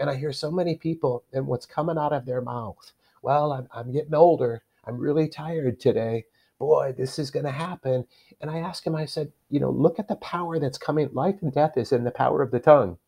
and 0.00 0.10
I 0.10 0.16
hear 0.16 0.34
so 0.34 0.52
many 0.52 0.76
people 0.76 1.24
and 1.34 1.48
what's 1.48 1.66
coming 1.66 1.98
out 1.98 2.14
of 2.14 2.26
their 2.26 2.42
mouth 2.42 2.92
well, 3.22 3.52
I'm, 3.52 3.68
I'm 3.72 3.92
getting 3.92 4.14
older. 4.14 4.62
I'm 4.84 4.98
really 4.98 5.28
tired 5.28 5.80
today. 5.80 6.24
Boy, 6.58 6.94
this 6.96 7.18
is 7.18 7.30
going 7.30 7.44
to 7.44 7.52
happen. 7.52 8.06
And 8.40 8.50
I 8.50 8.58
asked 8.58 8.86
him, 8.86 8.96
I 8.96 9.06
said, 9.06 9.32
you 9.50 9.60
know, 9.60 9.70
look 9.70 9.98
at 9.98 10.08
the 10.08 10.16
power 10.16 10.58
that's 10.58 10.78
coming. 10.78 11.08
Life 11.12 11.36
and 11.42 11.52
death 11.52 11.76
is 11.76 11.92
in 11.92 12.04
the 12.04 12.10
power 12.10 12.42
of 12.42 12.50
the 12.50 12.60
tongue. 12.60 12.98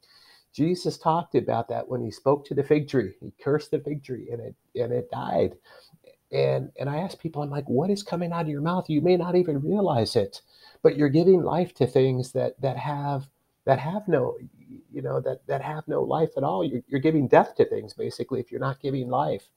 Jesus 0.52 0.98
talked 0.98 1.34
about 1.34 1.68
that 1.68 1.88
when 1.88 2.02
he 2.02 2.10
spoke 2.10 2.44
to 2.46 2.54
the 2.54 2.64
fig 2.64 2.88
tree. 2.88 3.12
He 3.20 3.32
cursed 3.42 3.70
the 3.70 3.80
fig 3.80 4.02
tree 4.04 4.28
and 4.32 4.40
it 4.40 4.54
and 4.74 4.92
it 4.92 5.10
died. 5.10 5.56
And 6.32 6.70
and 6.78 6.88
I 6.90 6.98
asked 6.98 7.20
people, 7.20 7.42
I'm 7.42 7.50
like, 7.50 7.68
what 7.68 7.90
is 7.90 8.02
coming 8.02 8.32
out 8.32 8.42
of 8.42 8.48
your 8.48 8.60
mouth? 8.60 8.90
You 8.90 9.00
may 9.00 9.16
not 9.16 9.36
even 9.36 9.62
realize 9.62 10.16
it, 10.16 10.42
but 10.82 10.96
you're 10.96 11.08
giving 11.08 11.42
life 11.42 11.74
to 11.74 11.86
things 11.86 12.32
that 12.32 12.60
that 12.60 12.76
have 12.76 13.28
that 13.64 13.78
have 13.78 14.08
no 14.08 14.36
you 14.92 15.02
know 15.02 15.20
that 15.20 15.46
that 15.46 15.62
have 15.62 15.86
no 15.86 16.02
life 16.02 16.30
at 16.36 16.44
all. 16.44 16.64
You're, 16.64 16.82
you're 16.88 17.00
giving 17.00 17.28
death 17.28 17.54
to 17.56 17.64
things 17.64 17.94
basically 17.94 18.40
if 18.40 18.50
you're 18.50 18.60
not 18.60 18.80
giving 18.80 19.08
life 19.08 19.48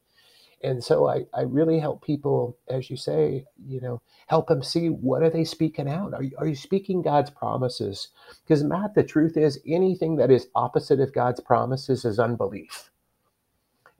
and 0.64 0.84
so 0.84 1.08
I, 1.10 1.26
I 1.34 1.42
really 1.44 1.80
help 1.80 2.04
people 2.06 2.58
as 2.70 2.90
you 2.90 2.98
say 2.98 3.46
you 3.66 3.82
know 3.82 4.02
help 4.28 4.48
them 4.48 4.64
see 4.64 4.88
what 4.90 5.24
are 5.24 5.30
they 5.30 5.46
speaking 5.46 5.90
out? 5.90 6.14
Are 6.14 6.24
you, 6.24 6.32
are 6.40 6.48
you 6.48 6.56
speaking 6.56 7.02
god's 7.02 7.32
promises? 7.32 8.10
Because 8.44 8.64
matt 8.64 8.96
the 8.96 9.04
truth 9.04 9.38
is 9.38 9.62
anything 9.68 10.18
that 10.18 10.32
is 10.32 10.50
opposite 10.56 11.00
of 11.00 11.14
god's 11.14 11.40
promises 11.42 12.06
is 12.06 12.20
unbelief. 12.20 12.92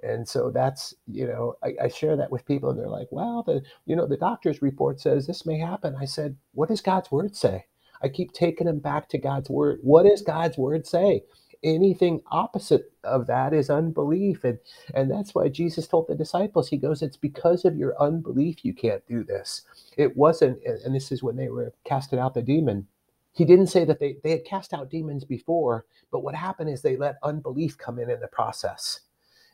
And 0.04 0.28
so 0.28 0.52
that's 0.52 0.94
you 1.08 1.28
know 1.28 1.56
I, 1.64 1.76
I 1.86 1.88
share 1.90 2.18
that 2.18 2.32
with 2.32 2.46
people 2.46 2.72
and 2.72 2.80
they're 2.80 2.90
like 2.90 3.10
well 3.12 3.44
the 3.44 3.64
you 3.86 3.96
know 3.96 4.08
the 4.08 4.18
doctor's 4.18 4.62
report 4.62 5.02
says 5.02 5.28
this 5.28 5.46
may 5.46 5.60
happen. 5.60 5.96
I 6.00 6.06
said 6.06 6.38
what 6.54 6.70
does 6.70 6.82
god's 6.82 7.12
word 7.12 7.36
say? 7.36 7.66
I 8.04 8.10
keep 8.10 8.34
taking 8.34 8.68
them 8.68 8.80
back 8.80 9.10
to 9.10 9.18
god's 9.18 9.50
word. 9.50 9.80
What 9.84 10.04
does 10.06 10.22
god's 10.22 10.58
word 10.58 10.88
say 10.88 11.24
anything 11.64 12.22
opposite 12.32 12.94
of 13.04 13.28
that 13.28 13.54
is 13.54 13.70
unbelief. 13.70 14.44
And 14.44 14.60
and 14.96 15.12
that's 15.12 15.36
why 15.36 15.50
jesus 15.50 15.88
told 15.88 16.08
the 16.08 16.16
disciples 16.16 16.70
he 16.70 16.78
goes 16.78 17.02
it's 17.04 17.18
because 17.18 17.66
of 17.66 17.78
your 17.78 18.02
unbelief 18.02 18.66
you 18.66 18.74
can't 18.74 19.06
do 19.08 19.24
this. 19.24 19.64
It 19.98 20.18
wasn't 20.18 20.64
and 20.66 20.96
this 20.96 21.12
is 21.12 21.24
when 21.24 21.38
they 21.38 21.50
were 21.50 21.74
casting 21.86 22.20
out 22.20 22.34
the 22.36 22.42
demon. 22.44 22.88
He 23.34 23.46
didn't 23.46 23.68
say 23.68 23.86
that 23.86 24.00
they, 24.00 24.18
they 24.24 24.32
had 24.32 24.46
cast 24.46 24.74
out 24.74 24.92
demons 24.92 25.26
before 25.26 25.86
but 26.12 26.22
what 26.24 26.36
happened 26.36 26.70
is 26.72 26.82
they 26.82 26.98
let 26.98 27.18
unbelief 27.24 27.78
come 27.78 28.00
in 28.00 28.10
in 28.10 28.20
the 28.22 28.28
process. 28.28 29.02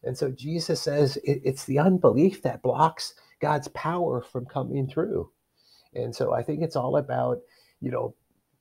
And 0.04 0.18
so 0.18 0.32
jesus 0.32 0.82
says 0.82 1.18
it, 1.20 1.42
it's 1.46 1.66
the 1.66 1.80
unbelief 1.80 2.42
that 2.44 2.64
blocks 2.64 3.16
god's 3.42 3.70
power 3.70 4.22
from 4.22 4.46
coming 4.46 4.88
through. 4.90 5.32
And 5.96 6.16
so 6.16 6.34
i 6.34 6.44
think 6.44 6.64
it's 6.64 6.78
all 6.78 6.98
about 6.98 7.40
you 7.82 7.92
know 7.92 8.16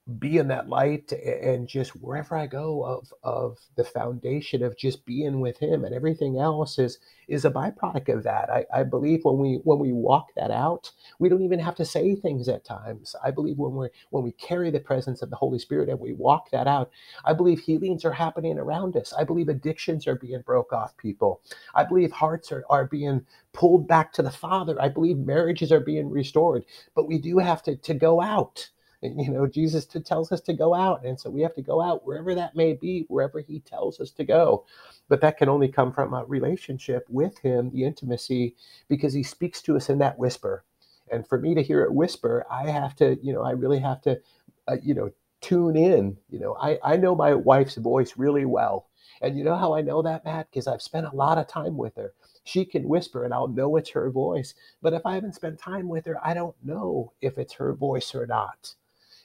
be 0.09 0.39
in 0.39 0.49
that 0.49 0.69
light 0.69 1.13
and 1.13 1.69
just 1.69 1.91
wherever 1.93 2.37
I 2.37 2.47
go 2.47 2.85
of 2.85 3.13
of 3.23 3.59
the 3.77 3.85
foundation 3.85 4.63
of 4.63 4.77
just 4.77 5.05
being 5.07 5.41
with 5.41 5.59
him 5.59 5.85
and 5.85 5.95
everything 5.95 6.39
else 6.39 6.79
is 6.79 6.99
is 7.29 7.45
a 7.45 7.51
byproduct 7.51 8.15
of 8.15 8.25
that. 8.25 8.51
I, 8.51 8.67
I 8.75 8.83
believe 8.85 9.25
when 9.25 9.39
we 9.39 9.61
when 9.65 9.79
we 9.79 9.93
walk 9.93 10.29
that 10.37 10.51
out, 10.51 10.93
we 11.19 11.29
don't 11.29 11.43
even 11.43 11.59
have 11.61 11.75
to 11.77 11.85
say 11.85 12.15
things 12.17 12.49
at 12.49 12.65
times. 12.65 13.17
I 13.25 13.31
believe 13.33 13.59
when 13.59 13.73
we're 13.73 13.91
when 14.11 14.25
we 14.25 14.33
carry 14.33 14.71
the 14.71 14.81
presence 14.81 15.23
of 15.23 15.31
the 15.31 15.37
Holy 15.37 15.59
Spirit 15.59 15.89
and 15.89 16.01
we 16.01 16.13
walk 16.15 16.51
that 16.53 16.67
out, 16.67 16.91
I 17.25 17.33
believe 17.35 17.61
healings 17.61 18.05
are 18.05 18.13
happening 18.13 18.59
around 18.59 18.97
us. 18.97 19.13
I 19.13 19.25
believe 19.25 19.49
addictions 19.49 20.07
are 20.07 20.17
being 20.17 20.43
broke 20.43 20.73
off 20.73 20.97
people. 20.97 21.43
I 21.75 21.85
believe 21.85 22.13
hearts 22.13 22.53
are, 22.53 22.65
are 22.71 22.87
being 22.87 23.27
pulled 23.53 23.89
back 23.89 24.13
to 24.15 24.23
the 24.23 24.31
Father. 24.31 24.81
I 24.81 24.89
believe 24.89 25.19
marriages 25.19 25.73
are 25.73 25.81
being 25.81 26.11
restored. 26.11 26.65
But 26.95 27.09
we 27.09 27.19
do 27.19 27.39
have 27.39 27.63
to 27.65 27.77
to 27.77 27.95
go 27.95 28.21
out 28.23 28.71
you 29.03 29.31
know 29.31 29.47
jesus 29.47 29.87
tells 29.87 30.33
us 30.33 30.41
to 30.41 30.53
go 30.53 30.75
out 30.75 31.05
and 31.05 31.19
so 31.19 31.31
we 31.31 31.43
have 31.43 31.55
to 31.55 31.63
go 31.63 31.81
out 31.81 32.07
wherever 32.07 32.35
that 32.35 32.57
may 32.57 32.73
be 32.73 33.05
wherever 33.09 33.41
he 33.41 33.61
tells 33.61 34.01
us 34.01 34.11
to 34.11 34.25
go. 34.25 34.65
But 35.09 35.21
that 35.23 35.39
can 35.39 35.49
only 35.49 35.69
come 35.69 35.93
from 35.93 36.13
a 36.15 36.25
relationship 36.25 37.07
with 37.09 37.39
him 37.39 37.71
the 37.71 37.85
intimacy 37.85 38.57
because 38.89 39.13
he 39.15 39.23
speaks 39.23 39.63
to 39.63 39.77
us 39.77 39.89
in 39.89 39.99
that 39.99 40.19
whisper. 40.19 40.65
And 41.11 41.27
for 41.27 41.39
me 41.39 41.55
to 41.55 41.63
hear 41.63 41.83
it 41.83 41.95
whisper 41.95 42.45
i 42.51 42.69
have 42.71 42.95
to 42.97 43.19
you 43.23 43.33
know 43.33 43.43
i 43.43 43.51
really 43.53 43.79
have 43.79 44.01
to 44.03 44.21
uh, 44.69 44.77
you 44.83 44.95
know 44.95 45.11
tune 45.41 45.77
in. 45.77 46.17
You 46.29 46.41
know 46.41 46.57
i 46.61 46.79
i 46.85 46.97
know 46.97 47.15
my 47.15 47.35
wife's 47.35 47.77
voice 47.77 48.15
really 48.17 48.45
well. 48.45 48.89
And 49.23 49.37
you 49.39 49.45
know 49.45 49.57
how 49.57 49.75
i 49.75 49.81
know 49.81 50.03
that 50.03 50.25
matt? 50.25 50.49
Because 50.51 50.67
i've 50.67 50.83
spent 50.83 51.07
a 51.07 51.17
lot 51.17 51.39
of 51.39 51.47
time 51.47 51.77
with 51.77 51.97
her. 51.97 52.13
She 52.45 52.65
can 52.65 52.89
whisper 52.89 53.25
and 53.25 53.35
I'll 53.35 53.49
know 53.49 53.77
it's 53.77 53.91
her 53.91 54.11
voice. 54.11 54.55
But 54.83 54.95
if 54.95 55.05
I 55.05 55.15
haven't 55.15 55.35
spent 55.35 55.59
time 55.59 55.89
with 55.89 56.07
her, 56.07 56.17
I 56.27 56.33
don't 56.35 56.57
know 56.65 57.13
if 57.21 57.37
it's 57.39 57.55
her 57.55 57.75
voice 57.75 58.15
or 58.15 58.27
not. 58.27 58.75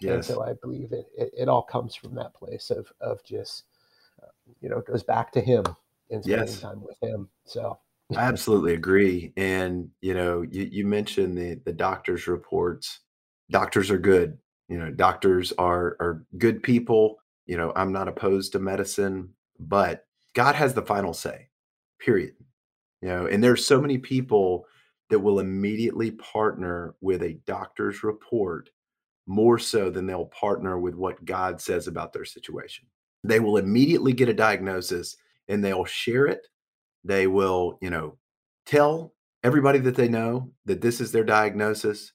Yes. 0.03 0.13
And 0.13 0.25
so 0.25 0.43
I 0.43 0.53
believe 0.53 0.91
it, 0.91 1.07
it, 1.17 1.31
it, 1.37 1.49
all 1.49 1.61
comes 1.61 1.95
from 1.95 2.15
that 2.15 2.33
place 2.33 2.69
of, 2.69 2.91
of 3.01 3.23
just, 3.23 3.63
uh, 4.21 4.27
you 4.61 4.69
know, 4.69 4.77
it 4.77 4.87
goes 4.87 5.03
back 5.03 5.31
to 5.33 5.41
him 5.41 5.63
and 6.11 6.23
spending 6.23 6.47
yes. 6.47 6.61
time 6.61 6.83
with 6.83 6.97
him. 7.01 7.29
So 7.45 7.79
I 8.15 8.21
absolutely 8.21 8.73
agree. 8.73 9.33
And, 9.37 9.89
you 10.01 10.13
know, 10.13 10.41
you, 10.41 10.63
you 10.71 10.85
mentioned 10.85 11.37
the, 11.37 11.55
the 11.65 11.73
doctor's 11.73 12.27
reports. 12.27 12.99
Doctors 13.49 13.89
are 13.89 13.97
good. 13.97 14.37
You 14.69 14.77
know, 14.77 14.91
doctors 14.91 15.53
are, 15.57 15.97
are 15.99 16.25
good 16.37 16.63
people. 16.63 17.17
You 17.45 17.57
know, 17.57 17.73
I'm 17.75 17.91
not 17.91 18.07
opposed 18.07 18.51
to 18.53 18.59
medicine, 18.59 19.29
but 19.59 20.05
God 20.33 20.55
has 20.55 20.73
the 20.73 20.81
final 20.81 21.13
say, 21.13 21.49
period. 21.99 22.33
You 23.01 23.09
know, 23.09 23.25
and 23.27 23.43
there's 23.43 23.65
so 23.65 23.81
many 23.81 23.97
people 23.97 24.65
that 25.09 25.19
will 25.19 25.39
immediately 25.39 26.11
partner 26.11 26.95
with 27.01 27.21
a 27.21 27.33
doctor's 27.45 28.03
report 28.03 28.69
more 29.27 29.57
so 29.57 29.89
than 29.89 30.05
they'll 30.05 30.25
partner 30.25 30.79
with 30.79 30.95
what 30.95 31.23
God 31.25 31.61
says 31.61 31.87
about 31.87 32.13
their 32.13 32.25
situation. 32.25 32.85
They 33.23 33.39
will 33.39 33.57
immediately 33.57 34.13
get 34.13 34.29
a 34.29 34.33
diagnosis 34.33 35.15
and 35.47 35.63
they'll 35.63 35.85
share 35.85 36.25
it. 36.25 36.47
They 37.03 37.27
will, 37.27 37.77
you 37.81 37.89
know, 37.89 38.17
tell 38.65 39.13
everybody 39.43 39.79
that 39.79 39.95
they 39.95 40.07
know 40.07 40.51
that 40.65 40.81
this 40.81 41.01
is 41.01 41.11
their 41.11 41.23
diagnosis. 41.23 42.13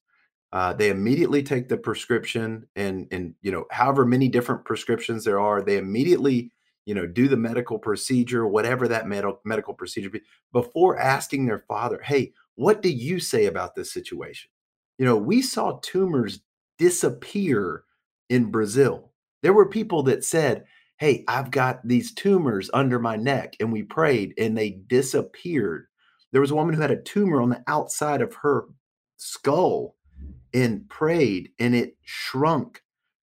Uh, 0.53 0.73
they 0.73 0.91
immediately 0.91 1.43
take 1.43 1.69
the 1.69 1.77
prescription 1.77 2.67
and 2.75 3.07
and 3.11 3.35
you 3.43 3.53
know 3.53 3.67
however 3.71 4.07
many 4.07 4.29
different 4.29 4.65
prescriptions 4.65 5.23
there 5.23 5.39
are 5.39 5.61
they 5.61 5.77
immediately 5.77 6.51
you 6.87 6.95
know 6.95 7.07
do 7.07 7.29
the 7.29 7.37
medical 7.37 7.79
procedure 7.79 8.47
whatever 8.47 8.89
that 8.89 9.07
medical 9.07 9.43
medical 9.45 9.75
procedure 9.75 10.09
be 10.09 10.23
before 10.55 10.99
asking 10.99 11.45
their 11.45 11.59
father 11.69 12.01
hey 12.03 12.33
what 12.55 12.81
do 12.81 12.89
you 12.89 13.21
say 13.21 13.45
about 13.45 13.75
this 13.75 13.93
situation 13.93 14.51
you 14.97 15.05
know 15.05 15.19
we 15.19 15.43
saw 15.43 15.79
tumors 15.83 16.41
disappear 16.79 17.85
in 18.29 18.51
Brazil. 18.51 19.13
There 19.43 19.53
were 19.53 19.69
people 19.69 20.03
that 20.05 20.25
said, 20.25 20.65
Hey, 20.99 21.25
I've 21.29 21.51
got 21.51 21.87
these 21.87 22.13
tumors 22.13 22.71
under 22.75 22.99
my 22.99 23.17
neck. 23.17 23.55
And 23.61 23.73
we 23.73 23.85
prayed 23.85 24.35
and 24.37 24.59
they 24.59 24.71
disappeared. 24.89 25.87
There 26.33 26.41
was 26.41 26.51
a 26.51 26.57
woman 26.57 26.75
who 26.75 26.81
had 26.81 26.91
a 26.91 27.01
tumor 27.01 27.41
on 27.41 27.51
the 27.51 27.63
outside 27.69 28.21
of 28.21 28.35
her 28.43 28.65
skull 29.17 29.97
and 30.53 30.89
prayed 30.89 31.51
and 31.59 31.75
it 31.75 31.97
shrunk. 32.03 32.83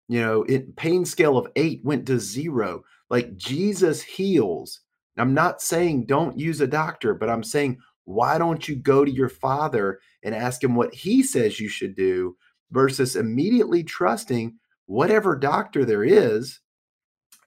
You 0.08 0.20
know, 0.20 0.42
it 0.44 0.76
pain 0.76 1.04
scale 1.04 1.36
of 1.36 1.48
eight 1.56 1.80
went 1.82 2.06
to 2.06 2.20
zero. 2.20 2.84
Like 3.10 3.36
Jesus 3.36 4.02
heals. 4.02 4.80
I'm 5.16 5.34
not 5.34 5.62
saying 5.62 6.06
don't 6.06 6.38
use 6.38 6.60
a 6.60 6.66
doctor, 6.66 7.14
but 7.14 7.30
I'm 7.30 7.44
saying 7.44 7.78
why 8.04 8.38
don't 8.38 8.68
you 8.68 8.76
go 8.76 9.04
to 9.04 9.10
your 9.10 9.28
father 9.28 9.98
and 10.22 10.34
ask 10.34 10.62
him 10.62 10.74
what 10.74 10.94
he 10.94 11.22
says 11.22 11.58
you 11.58 11.68
should 11.68 11.96
do 11.96 12.36
versus 12.74 13.16
immediately 13.16 13.84
trusting 13.84 14.58
whatever 14.86 15.36
doctor 15.36 15.86
there 15.86 16.04
is 16.04 16.60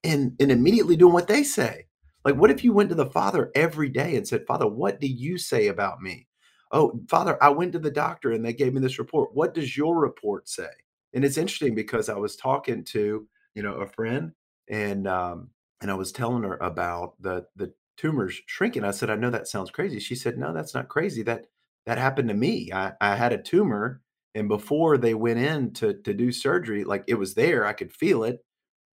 and, 0.04 0.36
and 0.40 0.52
immediately 0.52 0.96
doing 0.96 1.14
what 1.14 1.28
they 1.28 1.44
say? 1.44 1.88
Like, 2.26 2.36
what 2.36 2.52
if 2.52 2.64
you 2.64 2.74
went 2.74 2.90
to 2.90 2.96
the 2.96 3.06
father 3.06 3.52
every 3.56 3.90
day 3.90 4.16
and 4.16 4.28
said, 4.28 4.48
Father, 4.48 4.68
what 4.68 5.00
do 5.02 5.08
you 5.08 5.38
say 5.38 5.68
about 5.68 6.02
me? 6.02 6.28
Oh, 6.72 7.00
Father, 7.10 7.38
I 7.42 7.50
went 7.50 7.74
to 7.74 7.80
the 7.80 7.92
doctor 7.92 8.32
and 8.32 8.44
they 8.44 8.54
gave 8.54 8.74
me 8.74 8.82
this 8.82 9.00
report. 9.00 9.36
What 9.36 9.54
does 9.54 9.78
your 9.78 10.00
report 10.00 10.50
say? 10.50 10.70
And 11.14 11.26
it's 11.26 11.38
interesting 11.38 11.76
because 11.76 12.10
I 12.10 12.16
was 12.18 12.36
talking 12.36 12.84
to, 12.86 13.28
you 13.56 13.64
know, 13.64 13.76
a 13.76 13.88
friend 13.88 14.34
and 14.70 15.08
um, 15.08 15.50
and 15.82 15.92
I 15.92 15.94
was 15.94 16.12
telling 16.12 16.44
her 16.44 16.58
about 16.58 17.22
the 17.22 17.46
the 17.56 17.74
tumors 17.98 18.42
shrinking. 18.48 18.84
I 18.84 18.92
said, 18.92 19.10
I 19.10 19.16
know 19.16 19.30
that 19.30 19.48
sounds 19.48 19.72
crazy. 19.72 20.00
She 20.00 20.16
said, 20.16 20.38
No, 20.38 20.54
that's 20.54 20.74
not 20.74 20.90
crazy. 20.90 21.24
That 21.24 21.46
that 21.88 21.98
happened 21.98 22.30
to 22.30 22.36
me. 22.36 22.72
I, 22.74 22.94
I 23.00 23.16
had 23.16 23.34
a 23.34 23.42
tumor, 23.42 24.02
and 24.38 24.48
before 24.50 24.98
they 24.98 25.16
went 25.16 25.40
in 25.40 25.74
to 25.76 25.96
to 26.04 26.14
do 26.14 26.32
surgery, 26.32 26.84
like 26.84 27.04
it 27.08 27.16
was 27.16 27.34
there, 27.36 27.66
I 27.66 27.74
could 27.74 27.92
feel 27.94 28.24
it. 28.24 28.40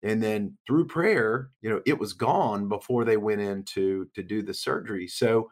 And 0.03 0.21
then 0.23 0.57
through 0.67 0.87
prayer, 0.87 1.51
you 1.61 1.69
know, 1.69 1.81
it 1.85 1.99
was 1.99 2.13
gone 2.13 2.69
before 2.69 3.05
they 3.05 3.17
went 3.17 3.41
in 3.41 3.63
to 3.75 4.07
to 4.15 4.23
do 4.23 4.41
the 4.43 4.53
surgery. 4.53 5.07
So 5.07 5.49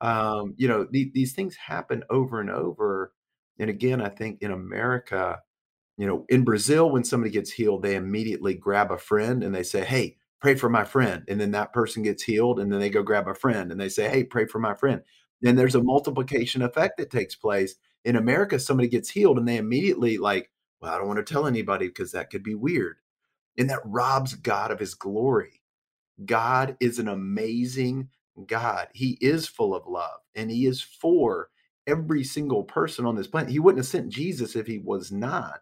um, 0.00 0.54
you 0.58 0.68
know, 0.68 0.86
the, 0.90 1.10
these 1.14 1.32
things 1.34 1.56
happen 1.56 2.04
over 2.10 2.40
and 2.40 2.50
over. 2.50 3.14
And 3.58 3.70
again, 3.70 4.02
I 4.02 4.10
think 4.10 4.42
in 4.42 4.50
America, 4.52 5.40
you 5.98 6.06
know, 6.06 6.26
in 6.28 6.44
Brazil, 6.44 6.90
when 6.90 7.04
somebody 7.04 7.30
gets 7.32 7.52
healed, 7.52 7.82
they 7.82 7.96
immediately 7.96 8.54
grab 8.54 8.90
a 8.90 8.98
friend 8.98 9.44
and 9.44 9.54
they 9.54 9.62
say, 9.62 9.84
Hey, 9.84 10.16
pray 10.40 10.54
for 10.56 10.68
my 10.68 10.84
friend. 10.84 11.24
And 11.28 11.40
then 11.40 11.52
that 11.52 11.72
person 11.72 12.02
gets 12.02 12.22
healed 12.22 12.60
and 12.60 12.72
then 12.72 12.80
they 12.80 12.90
go 12.90 13.02
grab 13.02 13.28
a 13.28 13.34
friend 13.34 13.72
and 13.72 13.80
they 13.80 13.88
say, 13.88 14.08
Hey, 14.08 14.24
pray 14.24 14.46
for 14.46 14.58
my 14.58 14.74
friend. 14.74 15.02
Then 15.42 15.56
there's 15.56 15.74
a 15.76 15.82
multiplication 15.82 16.62
effect 16.62 16.98
that 16.98 17.10
takes 17.10 17.36
place. 17.36 17.76
In 18.04 18.16
America, 18.16 18.58
somebody 18.58 18.88
gets 18.88 19.10
healed 19.10 19.38
and 19.38 19.46
they 19.46 19.56
immediately 19.56 20.18
like, 20.18 20.50
well, 20.80 20.92
I 20.92 20.98
don't 20.98 21.06
want 21.06 21.24
to 21.24 21.32
tell 21.32 21.46
anybody 21.46 21.86
because 21.88 22.12
that 22.12 22.30
could 22.30 22.42
be 22.42 22.54
weird. 22.54 22.96
And 23.58 23.70
that 23.70 23.80
robs 23.84 24.34
God 24.34 24.70
of 24.70 24.80
his 24.80 24.94
glory. 24.94 25.62
God 26.24 26.76
is 26.80 26.98
an 26.98 27.08
amazing 27.08 28.08
God. 28.46 28.88
He 28.92 29.18
is 29.20 29.46
full 29.46 29.74
of 29.74 29.86
love 29.86 30.20
and 30.34 30.50
he 30.50 30.66
is 30.66 30.82
for 30.82 31.50
every 31.86 32.24
single 32.24 32.64
person 32.64 33.06
on 33.06 33.16
this 33.16 33.26
planet. 33.26 33.50
He 33.50 33.58
wouldn't 33.58 33.84
have 33.84 33.90
sent 33.90 34.08
Jesus 34.08 34.56
if 34.56 34.66
he 34.66 34.78
was 34.78 35.12
not. 35.12 35.60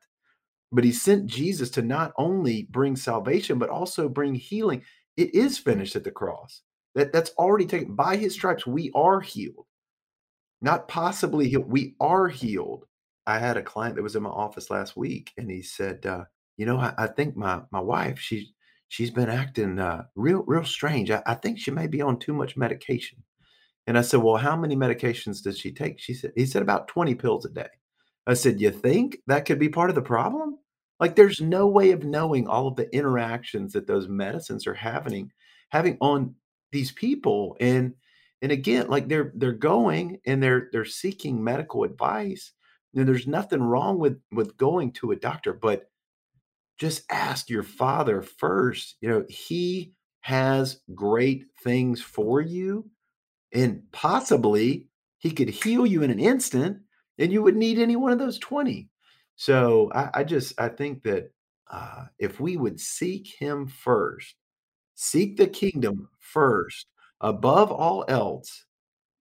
But 0.72 0.84
he 0.84 0.92
sent 0.92 1.26
Jesus 1.26 1.70
to 1.70 1.82
not 1.82 2.12
only 2.16 2.64
bring 2.70 2.94
salvation, 2.96 3.58
but 3.58 3.70
also 3.70 4.08
bring 4.08 4.34
healing. 4.34 4.82
It 5.16 5.34
is 5.34 5.58
finished 5.58 5.96
at 5.96 6.04
the 6.04 6.10
cross. 6.10 6.62
That, 6.94 7.12
that's 7.12 7.30
already 7.38 7.66
taken. 7.66 7.94
By 7.94 8.16
his 8.16 8.34
stripes, 8.34 8.66
we 8.66 8.90
are 8.94 9.20
healed. 9.20 9.66
Not 10.62 10.88
possibly 10.88 11.48
healed. 11.48 11.70
We 11.70 11.94
are 12.00 12.28
healed. 12.28 12.84
I 13.26 13.38
had 13.38 13.56
a 13.56 13.62
client 13.62 13.96
that 13.96 14.02
was 14.02 14.16
in 14.16 14.22
my 14.22 14.30
office 14.30 14.70
last 14.70 14.96
week, 14.96 15.32
and 15.38 15.50
he 15.50 15.62
said, 15.62 16.04
uh, 16.04 16.24
"You 16.56 16.66
know, 16.66 16.78
I, 16.78 16.92
I, 16.98 17.06
think 17.06 17.36
my 17.36 17.62
my 17.70 17.80
wife 17.80 18.18
she 18.18 18.52
she's 18.88 19.10
been 19.10 19.30
acting 19.30 19.78
uh, 19.78 20.04
real 20.16 20.44
real 20.46 20.64
strange. 20.64 21.10
I, 21.10 21.22
I 21.26 21.34
think 21.34 21.58
she 21.58 21.70
may 21.70 21.86
be 21.86 22.02
on 22.02 22.18
too 22.18 22.34
much 22.34 22.56
medication." 22.56 23.22
And 23.86 23.96
I 23.96 24.02
said, 24.02 24.20
"Well, 24.20 24.36
how 24.36 24.56
many 24.56 24.76
medications 24.76 25.42
does 25.42 25.58
she 25.58 25.72
take?" 25.72 25.98
She 25.98 26.14
said, 26.14 26.32
"He 26.36 26.46
said 26.46 26.62
about 26.62 26.88
twenty 26.88 27.14
pills 27.14 27.44
a 27.44 27.50
day." 27.50 27.68
I 28.26 28.34
said, 28.34 28.60
"You 28.60 28.70
think 28.70 29.18
that 29.26 29.46
could 29.46 29.58
be 29.58 29.68
part 29.68 29.90
of 29.90 29.96
the 29.96 30.02
problem?" 30.02 30.58
Like 31.00 31.16
there's 31.16 31.40
no 31.40 31.66
way 31.66 31.92
of 31.92 32.04
knowing 32.04 32.46
all 32.46 32.68
of 32.68 32.76
the 32.76 32.94
interactions 32.94 33.72
that 33.72 33.86
those 33.86 34.08
medicines 34.08 34.66
are 34.66 34.74
having 34.74 35.32
having 35.70 35.96
on 36.00 36.34
these 36.72 36.92
people 36.92 37.56
and 37.60 37.94
and 38.42 38.52
again 38.52 38.88
like 38.88 39.08
they're 39.08 39.32
they're 39.36 39.52
going 39.52 40.18
and 40.26 40.42
they're 40.42 40.68
they're 40.72 40.84
seeking 40.84 41.42
medical 41.42 41.84
advice 41.84 42.52
and 42.94 43.08
there's 43.08 43.26
nothing 43.26 43.62
wrong 43.62 43.98
with 43.98 44.18
with 44.32 44.56
going 44.56 44.92
to 44.92 45.12
a 45.12 45.16
doctor 45.16 45.52
but 45.52 45.90
just 46.78 47.02
ask 47.10 47.50
your 47.50 47.62
father 47.62 48.22
first 48.22 48.96
you 49.00 49.08
know 49.08 49.24
he 49.28 49.92
has 50.20 50.80
great 50.94 51.44
things 51.62 52.00
for 52.00 52.40
you 52.40 52.88
and 53.52 53.82
possibly 53.92 54.86
he 55.18 55.30
could 55.30 55.48
heal 55.48 55.86
you 55.86 56.02
in 56.02 56.10
an 56.10 56.20
instant 56.20 56.78
and 57.18 57.32
you 57.32 57.42
would 57.42 57.56
need 57.56 57.78
any 57.78 57.96
one 57.96 58.12
of 58.12 58.18
those 58.18 58.38
20 58.38 58.88
so 59.36 59.90
I, 59.94 60.10
I 60.14 60.24
just 60.24 60.60
I 60.60 60.68
think 60.68 61.02
that 61.04 61.30
uh, 61.70 62.04
if 62.18 62.40
we 62.40 62.56
would 62.56 62.80
seek 62.80 63.26
Him 63.38 63.66
first, 63.66 64.34
seek 64.94 65.36
the 65.36 65.46
kingdom 65.46 66.08
first 66.18 66.86
above 67.20 67.70
all 67.70 68.04
else, 68.08 68.64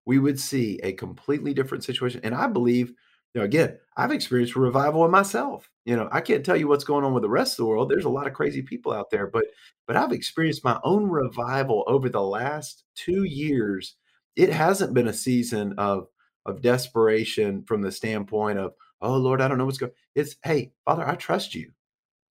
we 0.05 0.19
would 0.19 0.39
see 0.39 0.79
a 0.83 0.93
completely 0.93 1.53
different 1.53 1.83
situation. 1.83 2.21
And 2.23 2.33
I 2.33 2.47
believe, 2.47 2.89
you 3.33 3.41
know, 3.41 3.43
again, 3.43 3.77
I've 3.95 4.11
experienced 4.11 4.55
revival 4.55 5.05
in 5.05 5.11
myself. 5.11 5.69
You 5.85 5.95
know, 5.95 6.09
I 6.11 6.21
can't 6.21 6.45
tell 6.45 6.57
you 6.57 6.67
what's 6.67 6.83
going 6.83 7.03
on 7.03 7.13
with 7.13 7.23
the 7.23 7.29
rest 7.29 7.53
of 7.53 7.57
the 7.57 7.65
world. 7.65 7.89
There's 7.89 8.05
a 8.05 8.09
lot 8.09 8.27
of 8.27 8.33
crazy 8.33 8.61
people 8.61 8.91
out 8.91 9.09
there, 9.11 9.27
but 9.27 9.45
but 9.87 9.95
I've 9.95 10.11
experienced 10.11 10.63
my 10.63 10.79
own 10.83 11.09
revival 11.09 11.83
over 11.87 12.09
the 12.09 12.21
last 12.21 12.83
two 12.95 13.23
years. 13.23 13.95
It 14.35 14.49
hasn't 14.49 14.93
been 14.93 15.07
a 15.07 15.13
season 15.13 15.73
of 15.77 16.07
of 16.45 16.61
desperation 16.61 17.63
from 17.63 17.81
the 17.81 17.91
standpoint 17.91 18.59
of 18.59 18.73
oh 19.01 19.17
Lord, 19.17 19.41
I 19.41 19.47
don't 19.47 19.57
know 19.57 19.65
what's 19.65 19.77
going. 19.77 19.91
It's 20.15 20.35
hey, 20.43 20.71
Father, 20.85 21.07
I 21.07 21.15
trust 21.15 21.55
you, 21.55 21.71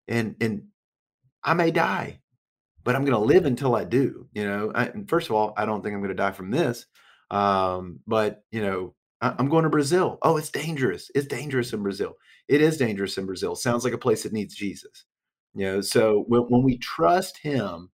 and 0.08 0.34
and 0.40 0.64
I 1.44 1.54
may 1.54 1.70
die, 1.70 2.20
but 2.85 2.95
I'm 2.95 3.05
going 3.05 3.18
to 3.18 3.35
live 3.35 3.45
until 3.45 3.74
I 3.74 3.85
do. 3.85 4.29
You 4.33 4.47
know, 4.47 4.72
I, 4.74 4.93
first 5.07 5.29
of 5.29 5.37
all, 5.37 5.53
I 5.57 5.66
don't 5.66 5.83
think 5.83 5.95
I'm 5.95 6.01
going 6.01 6.09
to 6.11 6.14
die 6.14 6.33
from 6.33 6.51
this, 6.51 6.87
um, 7.31 8.01
but 8.07 8.43
you 8.51 8.62
know, 8.62 8.95
I, 9.20 9.35
I'm 9.39 9.49
going 9.49 9.64
to 9.64 9.70
Brazil. 9.70 10.18
Oh, 10.22 10.37
it's 10.37 10.51
dangerous. 10.51 11.11
It's 11.14 11.26
dangerous 11.26 11.72
in 11.72 11.83
Brazil. 11.83 12.14
It 12.49 12.61
is 12.61 12.76
dangerous 12.76 13.18
in 13.18 13.26
Brazil. 13.26 13.55
Sounds 13.55 13.85
like 13.85 13.93
a 13.93 13.99
place 13.99 14.22
that 14.22 14.33
needs 14.33 14.55
Jesus. 14.55 15.05
You 15.55 15.66
know, 15.66 15.81
so 15.81 16.24
when, 16.29 16.43
when 16.43 16.62
we 16.62 16.79
trust 16.79 17.39
Him, 17.39 17.91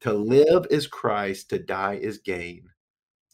to 0.00 0.12
live 0.12 0.66
is 0.68 0.88
Christ, 0.88 1.50
to 1.50 1.60
die 1.60 1.94
is 1.94 2.18
gain. 2.18 2.64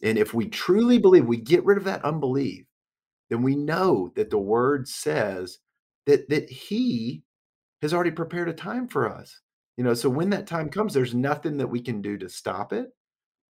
And 0.03 0.17
if 0.17 0.35
we 0.35 0.47
truly 0.49 0.99
believe, 0.99 1.25
we 1.25 1.37
get 1.37 1.65
rid 1.65 1.79
of 1.79 1.83
that 1.85 2.05
unbelief 2.05 2.65
then 3.29 3.43
we 3.43 3.55
know 3.55 4.11
that 4.15 4.29
the 4.29 4.39
word 4.39 4.87
says 4.87 5.59
that 6.05 6.29
that 6.29 6.49
he 6.49 7.23
has 7.81 7.93
already 7.93 8.11
prepared 8.11 8.49
a 8.49 8.53
time 8.53 8.87
for 8.87 9.07
us. 9.07 9.39
You 9.79 9.85
know, 9.85 9.93
so 9.93 10.09
when 10.09 10.29
that 10.31 10.45
time 10.45 10.67
comes, 10.67 10.93
there's 10.93 11.15
nothing 11.15 11.55
that 11.55 11.67
we 11.67 11.79
can 11.79 12.01
do 12.01 12.17
to 12.17 12.27
stop 12.27 12.73
it. 12.73 12.89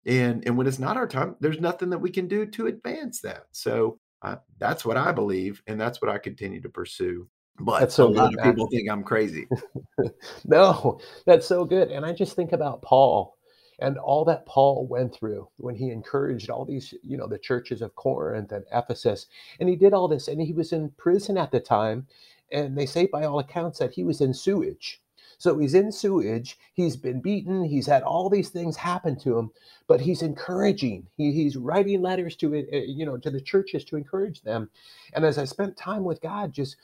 And 0.04 0.46
and 0.46 0.58
when 0.58 0.66
it's 0.66 0.78
not 0.78 0.98
our 0.98 1.08
time, 1.08 1.36
there's 1.40 1.58
nothing 1.58 1.88
that 1.88 2.02
we 2.02 2.10
can 2.10 2.28
do 2.28 2.44
to 2.44 2.66
advance 2.66 3.22
that. 3.22 3.44
So 3.52 3.98
uh, 4.20 4.36
that's 4.58 4.84
what 4.84 4.98
I 4.98 5.10
believe, 5.10 5.62
and 5.66 5.80
that's 5.80 6.02
what 6.02 6.10
I 6.10 6.18
continue 6.18 6.60
to 6.60 6.68
pursue. 6.68 7.26
But 7.58 7.80
that's 7.80 7.94
so 7.94 8.08
a 8.08 8.10
lot 8.10 8.28
good, 8.28 8.40
of 8.40 8.44
people 8.44 8.68
think 8.68 8.90
I'm 8.90 9.04
crazy. 9.04 9.48
no, 10.44 11.00
that's 11.24 11.46
so 11.46 11.64
good. 11.64 11.90
And 11.90 12.04
I 12.04 12.12
just 12.12 12.36
think 12.36 12.52
about 12.52 12.82
Paul 12.82 13.38
and 13.78 13.96
all 13.96 14.26
that 14.26 14.44
Paul 14.44 14.86
went 14.86 15.14
through 15.14 15.48
when 15.56 15.76
he 15.76 15.88
encouraged 15.88 16.50
all 16.50 16.66
these, 16.66 16.92
you 17.02 17.16
know, 17.16 17.26
the 17.26 17.38
churches 17.38 17.80
of 17.80 17.94
Corinth 17.94 18.52
and 18.52 18.66
Ephesus. 18.70 19.28
And 19.60 19.68
he 19.70 19.76
did 19.76 19.94
all 19.94 20.08
this, 20.08 20.28
and 20.28 20.42
he 20.42 20.52
was 20.52 20.74
in 20.74 20.90
prison 20.98 21.38
at 21.38 21.50
the 21.50 21.60
time. 21.60 22.06
And 22.52 22.76
they 22.76 22.84
say, 22.84 23.06
by 23.06 23.24
all 23.24 23.38
accounts, 23.38 23.78
that 23.78 23.94
he 23.94 24.04
was 24.04 24.20
in 24.20 24.34
sewage. 24.34 25.00
So 25.38 25.58
he's 25.58 25.74
in 25.74 25.92
sewage. 25.92 26.58
He's 26.74 26.96
been 26.96 27.20
beaten. 27.20 27.64
He's 27.64 27.86
had 27.86 28.02
all 28.02 28.28
these 28.28 28.50
things 28.50 28.76
happen 28.76 29.18
to 29.20 29.38
him, 29.38 29.50
but 29.86 30.00
he's 30.00 30.22
encouraging. 30.22 31.06
He, 31.16 31.32
he's 31.32 31.56
writing 31.56 32.02
letters 32.02 32.36
to 32.36 32.54
it, 32.54 32.68
eh, 32.72 32.84
you 32.86 33.06
know, 33.06 33.16
to 33.18 33.30
the 33.30 33.40
churches 33.40 33.84
to 33.86 33.96
encourage 33.96 34.42
them. 34.42 34.68
And 35.14 35.24
as 35.24 35.38
I 35.38 35.44
spent 35.44 35.76
time 35.76 36.04
with 36.04 36.20
God, 36.20 36.52
just 36.52 36.76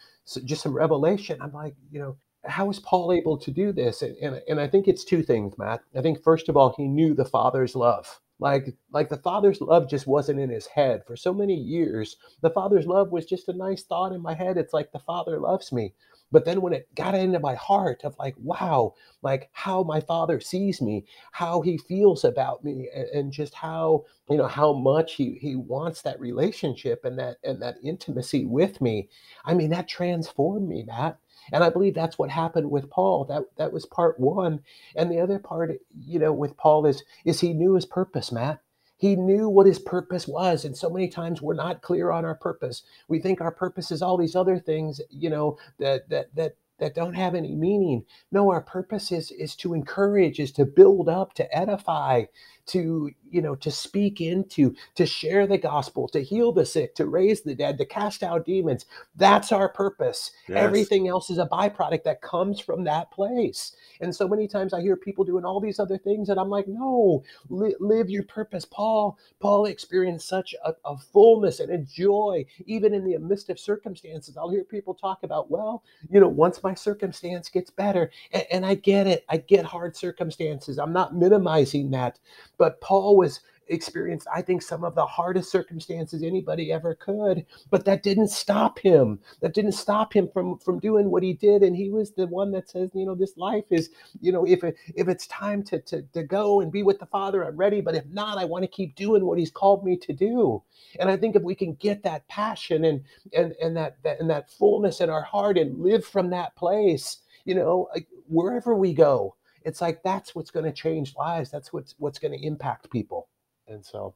just 0.45 0.63
some 0.63 0.73
revelation, 0.73 1.43
I'm 1.43 1.53
like, 1.53 1.75
you 1.91 2.01
know, 2.01 2.17
how 2.45 2.71
is 2.71 2.79
Paul 2.79 3.13
able 3.13 3.37
to 3.39 3.51
do 3.51 3.73
this? 3.73 4.03
And, 4.03 4.17
and, 4.19 4.43
and 4.49 4.61
I 4.61 4.69
think 4.69 4.89
it's 4.89 5.05
two 5.05 5.23
things, 5.23 5.59
Matt. 5.59 5.83
I 5.97 6.03
think 6.03 6.23
first 6.23 6.49
of 6.49 6.57
all, 6.57 6.75
he 6.77 6.87
knew 6.87 7.15
the 7.15 7.25
Father's 7.25 7.75
love. 7.75 8.21
Like, 8.39 8.75
like 8.93 9.09
the 9.09 9.17
Father's 9.17 9.61
love 9.61 9.89
just 9.89 10.07
wasn't 10.07 10.41
in 10.41 10.51
his 10.51 10.67
head. 10.67 11.03
For 11.07 11.17
so 11.17 11.33
many 11.33 11.55
years, 11.55 12.17
the 12.43 12.51
Father's 12.51 12.87
love 12.87 13.11
was 13.13 13.27
just 13.27 13.49
a 13.49 13.53
nice 13.53 13.85
thought 13.85 14.13
in 14.13 14.21
my 14.21 14.35
head. 14.35 14.57
It's 14.59 14.73
like 14.75 14.93
the 14.93 14.99
Father 14.99 15.39
loves 15.41 15.73
me. 15.73 15.95
But 16.33 16.45
then 16.45 16.61
when 16.61 16.72
it 16.72 16.89
got 16.95 17.14
into 17.14 17.39
my 17.39 17.55
heart 17.55 18.03
of 18.05 18.16
like, 18.18 18.35
wow, 18.39 18.95
like 19.22 19.51
how 19.53 19.83
my 19.83 20.01
father 20.01 20.41
sees 20.41 20.83
me, 20.83 21.05
how 21.33 21.61
he 21.61 21.79
feels 21.79 22.25
about 22.25 22.64
me, 22.64 22.89
and, 22.95 23.09
and, 23.09 23.33
just 23.33 23.55
how, 23.55 24.05
you 24.29 24.37
know, 24.37 24.49
how 24.49 24.72
much 24.72 25.14
he 25.14 25.39
he 25.41 25.57
wants 25.57 26.03
that 26.03 26.20
relationship 26.20 27.05
and 27.05 27.18
that 27.18 27.37
and 27.45 27.62
that 27.62 27.77
intimacy 27.85 28.45
with 28.45 28.81
me. 28.81 29.09
I 29.45 29.55
mean, 29.55 29.70
that 29.70 29.89
transformed 29.89 30.68
me, 30.68 30.83
Matt. 30.85 31.18
And 31.53 31.62
I 31.62 31.70
believe 31.70 31.95
that's 31.95 32.18
what 32.18 32.31
happened 32.31 32.70
with 32.70 32.91
Paul. 32.91 33.27
That 33.27 33.45
that 33.57 33.72
was 33.72 33.87
part 33.87 34.18
one. 34.18 34.61
And 34.97 35.11
the 35.11 35.20
other 35.20 35.39
part, 35.39 35.72
you 35.99 36.18
know, 36.18 36.33
with 36.33 36.57
Paul 36.57 36.87
is 36.87 37.05
is 37.25 37.41
he 37.41 37.53
knew 37.53 37.75
his 37.75 37.87
purpose, 37.87 38.33
Matt. 38.33 38.61
He 39.05 39.17
knew 39.17 39.51
what 39.51 39.67
his 39.67 39.79
purpose 39.79 40.27
was. 40.27 40.65
And 40.65 40.75
so 40.75 40.89
many 40.89 41.09
times 41.09 41.43
we're 41.43 41.53
not 41.53 41.83
clear 41.83 42.11
on 42.11 42.25
our 42.25 42.35
purpose. 42.35 42.85
We 43.07 43.19
think 43.19 43.43
our 43.43 43.51
purpose 43.53 43.91
is 43.91 44.01
all 44.01 44.17
these 44.17 44.35
other 44.35 44.59
things, 44.59 44.99
you 45.11 45.29
know, 45.29 45.59
that 45.79 46.09
that 46.09 46.35
that 46.35 46.57
that 46.79 46.95
don't 46.95 47.13
have 47.13 47.35
any 47.35 47.55
meaning. 47.55 48.07
No, 48.33 48.51
our 48.51 48.63
purpose 48.63 49.13
is 49.13 49.31
is 49.31 49.57
to 49.57 49.75
encourage, 49.75 50.41
is 50.41 50.53
to 50.53 50.65
build 50.65 51.11
up, 51.11 51.35
to 51.35 51.55
edify, 51.55 52.25
to 52.67 53.11
you 53.31 53.43
know 53.43 53.55
to 53.55 53.71
speak 53.71 54.21
into 54.21 54.75
to 54.95 55.05
share 55.05 55.47
the 55.47 55.59
gospel 55.59 56.09
to 56.09 56.23
heal 56.23 56.53
the 56.53 56.65
sick 56.65 56.95
to 56.95 57.07
raise 57.07 57.43
the 57.43 57.55
dead 57.55 57.77
to 57.79 57.85
cast 57.85 58.23
out 58.23 58.47
demons. 58.47 58.87
That's 59.17 59.53
our 59.53 59.69
purpose. 59.69 60.31
Yes. 60.49 60.59
everything 60.62 61.09
else 61.09 61.31
is 61.31 61.39
a 61.39 61.47
byproduct 61.47 62.05
that 62.05 62.23
comes 62.23 62.61
from 62.61 62.85
that 62.85 63.11
place. 63.11 63.75
And 64.01 64.15
so 64.15 64.29
many 64.29 64.49
times 64.49 64.73
i 64.73 64.81
hear 64.81 64.97
people 64.97 65.25
doing 65.25 65.45
all 65.45 65.61
these 65.61 65.79
other 65.81 65.99
things 65.99 66.29
and 66.29 66.39
i'm 66.39 66.49
like 66.49 66.69
no 66.69 67.23
li- 67.49 67.77
live 67.81 68.09
your 68.09 68.23
purpose. 68.25 68.65
Paul 68.65 69.19
paul 69.41 69.67
experienced 69.67 70.29
such 70.29 70.55
a, 70.65 70.75
a 70.85 70.97
fullness 70.97 71.61
and 71.61 71.71
a 71.73 71.79
joy 71.79 72.45
even 72.67 72.95
in 72.95 73.05
the 73.05 73.19
midst 73.19 73.51
of 73.51 73.59
circumstances. 73.59 74.37
I'll 74.37 74.51
hear 74.51 74.65
people 74.65 74.95
talk 74.95 75.23
about 75.23 75.51
well 75.51 75.83
you 76.11 76.21
know 76.21 76.29
once 76.29 76.62
my 76.62 76.75
circumstance 76.75 77.49
gets 77.49 77.71
better 77.71 78.11
and, 78.33 78.45
and 78.51 78.67
i 78.67 78.75
get 78.75 79.07
it. 79.07 79.25
I 79.29 79.39
get 79.39 79.65
hard 79.65 79.97
circumstances. 79.97 80.79
I'm 80.79 80.93
not 80.93 81.15
minimizing 81.15 81.91
that 81.91 82.19
but 82.59 82.81
Paul 82.81 83.17
was 83.17 83.41
experienced, 83.69 84.27
I 84.35 84.43
think, 84.43 84.63
some 84.63 84.85
of 84.85 84.95
the 84.95 85.07
hardest 85.07 85.51
circumstances 85.51 86.23
anybody 86.23 86.73
ever 86.73 86.95
could. 86.95 87.47
But 87.71 87.85
that 87.87 88.03
didn't 88.03 88.29
stop 88.29 88.79
him. 88.79 89.21
That 89.41 89.55
didn't 89.55 89.73
stop 89.73 90.15
him 90.15 90.29
from 90.33 90.59
from 90.59 90.79
doing 90.79 91.11
what 91.11 91.23
he 91.23 91.33
did. 91.33 91.63
And 91.63 91.77
he 91.77 91.91
was 91.91 92.13
the 92.13 92.27
one 92.27 92.53
that 92.53 92.69
says, 92.69 92.91
you 92.95 93.07
know, 93.07 93.15
this 93.15 93.37
life 93.37 93.65
is, 93.71 93.91
you 94.21 94.33
know, 94.33 94.47
if 94.47 94.65
it, 94.65 94.77
if 94.95 95.09
it's 95.09 95.27
time 95.29 95.63
to, 95.65 95.81
to 95.81 96.03
to 96.13 96.23
go 96.23 96.61
and 96.61 96.73
be 96.73 96.83
with 96.83 96.99
the 96.99 97.07
Father, 97.07 97.45
I'm 97.45 97.57
ready. 97.57 97.81
But 97.81 97.95
if 97.95 98.07
not, 98.07 98.39
I 98.39 98.45
want 98.45 98.63
to 98.65 98.69
keep 98.69 98.95
doing 98.97 99.25
what 99.25 99.39
He's 99.39 99.51
called 99.51 99.85
me 99.85 99.97
to 99.99 100.13
do. 100.13 100.63
And 100.99 101.11
I 101.11 101.17
think 101.17 101.37
if 101.37 101.43
we 101.43 101.55
can 101.55 101.75
get 101.75 102.03
that 102.03 102.27
passion 102.29 102.85
and 102.85 103.03
and 103.37 103.55
and 103.63 103.77
that, 103.77 103.97
that 104.03 104.21
and 104.21 104.31
that 104.31 104.51
fullness 104.51 105.01
in 105.01 105.11
our 105.11 105.23
heart 105.23 105.59
and 105.59 105.81
live 105.81 106.05
from 106.05 106.31
that 106.31 106.55
place, 106.57 107.19
you 107.45 107.55
know, 107.55 107.89
wherever 108.29 108.75
we 108.75 108.95
go 108.95 109.35
it's 109.65 109.81
like 109.81 110.03
that's 110.03 110.35
what's 110.35 110.51
going 110.51 110.67
to 110.67 110.73
change 110.73 111.15
lives. 111.17 111.51
That's 111.51 111.73
what's 111.73 111.95
what's 111.99 112.19
going 112.19 112.39
to 112.39 112.47
impact 112.47 112.91
people. 112.91 113.29
And 113.67 113.85
so 113.85 114.15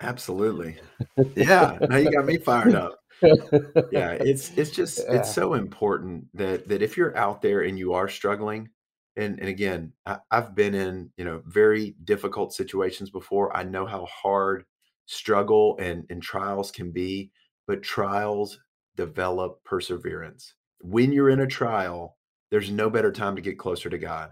absolutely. 0.00 0.76
Yeah 1.36 1.78
now 1.80 1.96
you 1.96 2.10
got 2.10 2.24
me 2.24 2.38
fired 2.38 2.74
up. 2.74 2.98
Yeah 3.22 4.12
it's 4.12 4.50
it's 4.56 4.70
just 4.70 4.98
yeah. 5.08 5.16
it's 5.16 5.32
so 5.32 5.54
important 5.54 6.26
that 6.34 6.68
that 6.68 6.82
if 6.82 6.96
you're 6.96 7.16
out 7.16 7.42
there 7.42 7.62
and 7.62 7.78
you 7.78 7.92
are 7.92 8.08
struggling 8.08 8.68
and 9.16 9.38
and 9.38 9.48
again 9.48 9.92
I, 10.04 10.18
i've 10.30 10.54
been 10.54 10.74
in 10.74 11.10
you 11.16 11.24
know 11.24 11.42
very 11.46 11.94
difficult 12.04 12.54
situations 12.54 13.10
before. 13.10 13.56
I 13.56 13.62
know 13.62 13.86
how 13.86 14.06
hard 14.06 14.64
struggle 15.06 15.76
and 15.78 16.04
and 16.10 16.22
trials 16.22 16.70
can 16.70 16.90
be 16.90 17.30
but 17.66 17.82
trials 17.82 18.58
develop 18.96 19.62
perseverance. 19.64 20.54
When 20.80 21.12
you're 21.12 21.30
in 21.30 21.40
a 21.40 21.46
trial 21.46 22.16
there's 22.50 22.70
no 22.70 22.88
better 22.88 23.12
time 23.12 23.36
to 23.36 23.42
get 23.42 23.58
closer 23.58 23.90
to 23.90 23.98
god 23.98 24.30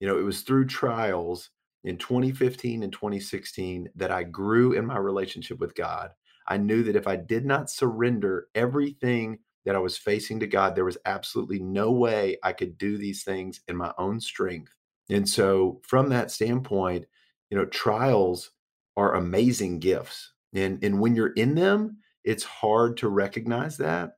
you 0.00 0.08
know, 0.08 0.18
it 0.18 0.22
was 0.22 0.42
through 0.42 0.66
trials 0.66 1.50
in 1.84 1.98
2015 1.98 2.82
and 2.82 2.92
2016 2.92 3.88
that 3.94 4.10
I 4.10 4.22
grew 4.22 4.72
in 4.72 4.86
my 4.86 4.96
relationship 4.96 5.58
with 5.58 5.74
God. 5.74 6.10
I 6.46 6.56
knew 6.56 6.82
that 6.84 6.96
if 6.96 7.06
I 7.06 7.16
did 7.16 7.44
not 7.44 7.70
surrender 7.70 8.48
everything 8.54 9.38
that 9.64 9.74
I 9.74 9.78
was 9.78 9.96
facing 9.96 10.40
to 10.40 10.46
God, 10.46 10.74
there 10.74 10.84
was 10.84 10.98
absolutely 11.06 11.58
no 11.58 11.90
way 11.90 12.36
I 12.42 12.52
could 12.52 12.76
do 12.76 12.98
these 12.98 13.22
things 13.24 13.60
in 13.68 13.76
my 13.76 13.92
own 13.98 14.20
strength. 14.20 14.72
And 15.10 15.28
so, 15.28 15.80
from 15.84 16.08
that 16.10 16.30
standpoint, 16.30 17.06
you 17.50 17.56
know, 17.56 17.66
trials 17.66 18.50
are 18.96 19.14
amazing 19.14 19.80
gifts. 19.80 20.32
And, 20.54 20.82
and 20.82 21.00
when 21.00 21.16
you're 21.16 21.32
in 21.32 21.54
them, 21.54 21.98
it's 22.24 22.44
hard 22.44 22.96
to 22.98 23.08
recognize 23.08 23.76
that. 23.78 24.12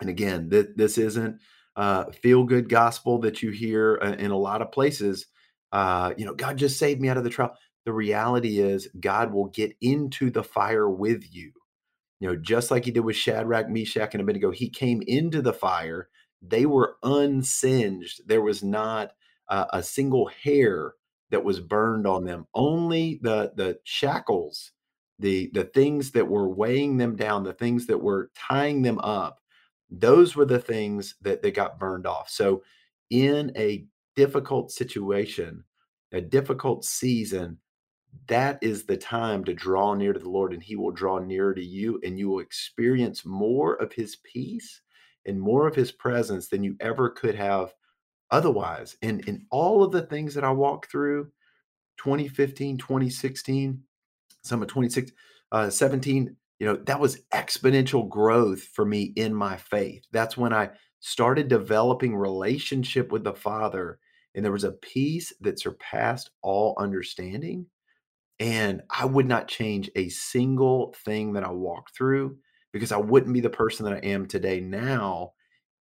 And 0.00 0.08
again, 0.08 0.50
th- 0.50 0.70
this 0.76 0.98
isn't 0.98 1.40
uh, 1.76 2.04
feel 2.22 2.44
good 2.44 2.68
gospel 2.68 3.18
that 3.20 3.42
you 3.42 3.50
hear 3.50 3.98
uh, 4.02 4.12
in 4.12 4.30
a 4.30 4.38
lot 4.38 4.62
of 4.62 4.72
places. 4.72 5.26
Uh, 5.72 6.14
you 6.16 6.24
know, 6.24 6.34
God 6.34 6.56
just 6.56 6.78
saved 6.78 7.00
me 7.00 7.08
out 7.08 7.16
of 7.16 7.24
the 7.24 7.30
trial. 7.30 7.56
The 7.84 7.92
reality 7.92 8.60
is, 8.60 8.88
God 9.00 9.32
will 9.32 9.48
get 9.48 9.76
into 9.80 10.30
the 10.30 10.44
fire 10.44 10.88
with 10.88 11.24
you. 11.34 11.52
You 12.20 12.28
know, 12.28 12.36
just 12.36 12.70
like 12.70 12.84
He 12.84 12.90
did 12.90 13.00
with 13.00 13.16
Shadrach, 13.16 13.68
Meshach, 13.68 14.14
and 14.14 14.22
Abednego, 14.22 14.50
He 14.50 14.68
came 14.70 15.02
into 15.06 15.42
the 15.42 15.52
fire. 15.52 16.08
They 16.40 16.66
were 16.66 16.96
unsinged. 17.02 18.22
There 18.26 18.42
was 18.42 18.62
not 18.62 19.12
a 19.48 19.82
single 19.82 20.26
hair 20.26 20.94
that 21.30 21.44
was 21.44 21.60
burned 21.60 22.06
on 22.06 22.24
them. 22.24 22.46
Only 22.54 23.18
the 23.22 23.52
the 23.56 23.78
shackles, 23.84 24.72
the 25.18 25.50
the 25.52 25.64
things 25.64 26.12
that 26.12 26.28
were 26.28 26.48
weighing 26.48 26.96
them 26.96 27.16
down, 27.16 27.44
the 27.44 27.52
things 27.52 27.86
that 27.86 27.98
were 27.98 28.30
tying 28.36 28.82
them 28.82 28.98
up, 29.00 29.40
those 30.00 30.36
were 30.36 30.44
the 30.44 30.58
things 30.58 31.14
that 31.22 31.42
they 31.42 31.50
got 31.50 31.78
burned 31.78 32.06
off. 32.06 32.28
So, 32.28 32.62
in 33.10 33.52
a 33.56 33.86
difficult 34.16 34.70
situation, 34.70 35.64
a 36.12 36.20
difficult 36.20 36.84
season, 36.84 37.58
that 38.28 38.58
is 38.62 38.84
the 38.84 38.96
time 38.96 39.44
to 39.44 39.54
draw 39.54 39.94
near 39.94 40.12
to 40.12 40.18
the 40.18 40.28
Lord, 40.28 40.52
and 40.52 40.62
He 40.62 40.76
will 40.76 40.90
draw 40.90 41.18
nearer 41.18 41.54
to 41.54 41.64
you, 41.64 42.00
and 42.04 42.18
you 42.18 42.28
will 42.28 42.40
experience 42.40 43.24
more 43.24 43.74
of 43.74 43.92
His 43.92 44.16
peace 44.16 44.80
and 45.26 45.40
more 45.40 45.66
of 45.66 45.74
His 45.74 45.92
presence 45.92 46.48
than 46.48 46.62
you 46.62 46.76
ever 46.80 47.10
could 47.10 47.34
have 47.34 47.74
otherwise. 48.30 48.96
And 49.02 49.26
in 49.28 49.46
all 49.50 49.82
of 49.82 49.92
the 49.92 50.02
things 50.02 50.34
that 50.34 50.44
I 50.44 50.50
walked 50.50 50.90
through 50.90 51.30
2015, 51.98 52.78
2016, 52.78 53.82
some 54.42 54.62
of 54.62 54.68
2016, 54.68 55.14
uh, 55.52 55.70
17, 55.70 56.36
you 56.64 56.70
know, 56.70 56.76
that 56.86 56.98
was 56.98 57.20
exponential 57.30 58.08
growth 58.08 58.62
for 58.62 58.86
me 58.86 59.12
in 59.16 59.34
my 59.34 59.54
faith. 59.54 60.02
That's 60.12 60.34
when 60.34 60.54
I 60.54 60.70
started 61.00 61.48
developing 61.48 62.16
relationship 62.16 63.12
with 63.12 63.22
the 63.22 63.34
Father 63.34 63.98
and 64.34 64.42
there 64.42 64.50
was 64.50 64.64
a 64.64 64.72
peace 64.72 65.30
that 65.42 65.60
surpassed 65.60 66.30
all 66.40 66.74
understanding. 66.78 67.66
And 68.40 68.80
I 68.90 69.04
would 69.04 69.26
not 69.26 69.46
change 69.46 69.90
a 69.94 70.08
single 70.08 70.94
thing 71.04 71.34
that 71.34 71.44
I 71.44 71.50
walked 71.50 71.94
through 71.94 72.38
because 72.72 72.92
I 72.92 72.96
wouldn't 72.96 73.34
be 73.34 73.40
the 73.40 73.50
person 73.50 73.84
that 73.84 74.02
I 74.02 74.06
am 74.06 74.24
today 74.24 74.60
now 74.60 75.32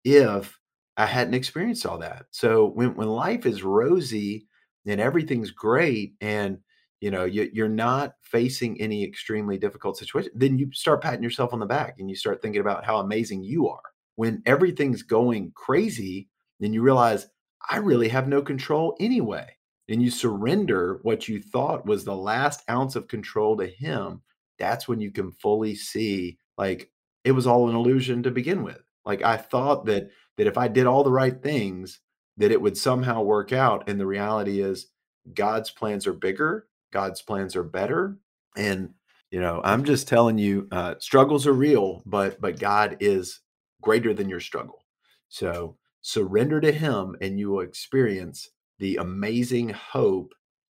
if 0.03 0.59
I 0.97 1.05
hadn't 1.05 1.33
experienced 1.33 1.85
all 1.85 1.99
that. 1.99 2.25
So 2.31 2.65
when 2.65 2.93
when 2.95 3.07
life 3.07 3.45
is 3.45 3.63
rosy 3.63 4.47
and 4.85 4.99
everything's 4.99 5.51
great 5.51 6.15
and 6.19 6.57
you 7.03 7.11
know 7.11 7.25
you, 7.25 7.49
you're 7.51 7.67
not 7.67 8.13
facing 8.21 8.79
any 8.79 9.03
extremely 9.03 9.57
difficult 9.57 9.97
situation 9.97 10.31
then 10.35 10.57
you 10.57 10.71
start 10.71 11.01
patting 11.01 11.21
yourself 11.21 11.51
on 11.51 11.59
the 11.59 11.65
back 11.65 11.95
and 11.99 12.09
you 12.09 12.15
start 12.15 12.41
thinking 12.41 12.61
about 12.61 12.85
how 12.85 12.99
amazing 12.99 13.43
you 13.43 13.67
are. 13.67 13.81
When 14.15 14.41
everything's 14.45 15.03
going 15.03 15.51
crazy 15.53 16.29
then 16.61 16.71
you 16.71 16.81
realize 16.81 17.27
i 17.69 17.75
really 17.75 18.07
have 18.07 18.29
no 18.29 18.41
control 18.41 18.95
anyway. 19.01 19.47
And 19.89 20.01
you 20.01 20.09
surrender 20.09 20.99
what 21.01 21.27
you 21.27 21.41
thought 21.41 21.85
was 21.85 22.05
the 22.05 22.15
last 22.15 22.63
ounce 22.69 22.95
of 22.95 23.09
control 23.09 23.57
to 23.57 23.67
him 23.67 24.21
that's 24.57 24.87
when 24.87 25.01
you 25.01 25.11
can 25.11 25.33
fully 25.33 25.75
see 25.75 26.37
like 26.57 26.89
it 27.25 27.33
was 27.33 27.45
all 27.45 27.69
an 27.69 27.75
illusion 27.75 28.23
to 28.23 28.31
begin 28.31 28.63
with. 28.63 28.81
Like 29.03 29.23
i 29.23 29.35
thought 29.35 29.85
that 29.87 30.09
that 30.37 30.47
if 30.47 30.57
i 30.57 30.69
did 30.69 30.87
all 30.87 31.03
the 31.03 31.11
right 31.11 31.43
things 31.43 31.99
that 32.37 32.53
it 32.53 32.61
would 32.61 32.77
somehow 32.77 33.23
work 33.23 33.51
out 33.51 33.89
and 33.89 33.99
the 33.99 34.05
reality 34.05 34.61
is 34.61 34.87
god's 35.33 35.69
plans 35.69 36.07
are 36.07 36.13
bigger 36.13 36.67
God's 36.93 37.21
plans 37.21 37.55
are 37.55 37.63
better. 37.63 38.17
And 38.55 38.91
you 39.31 39.41
know, 39.41 39.61
I'm 39.63 39.83
just 39.83 40.07
telling 40.07 40.37
you, 40.37 40.67
uh, 40.71 40.93
struggles 40.99 41.47
are 41.47 41.53
real, 41.53 42.03
but 42.05 42.39
but 42.39 42.59
God 42.59 42.97
is 42.99 43.41
greater 43.81 44.13
than 44.13 44.29
your 44.29 44.39
struggle. 44.39 44.85
So 45.27 45.77
surrender 46.01 46.61
to 46.61 46.71
Him, 46.71 47.15
and 47.19 47.39
you 47.39 47.49
will 47.49 47.61
experience 47.61 48.49
the 48.77 48.97
amazing 48.97 49.69
hope. 49.69 50.33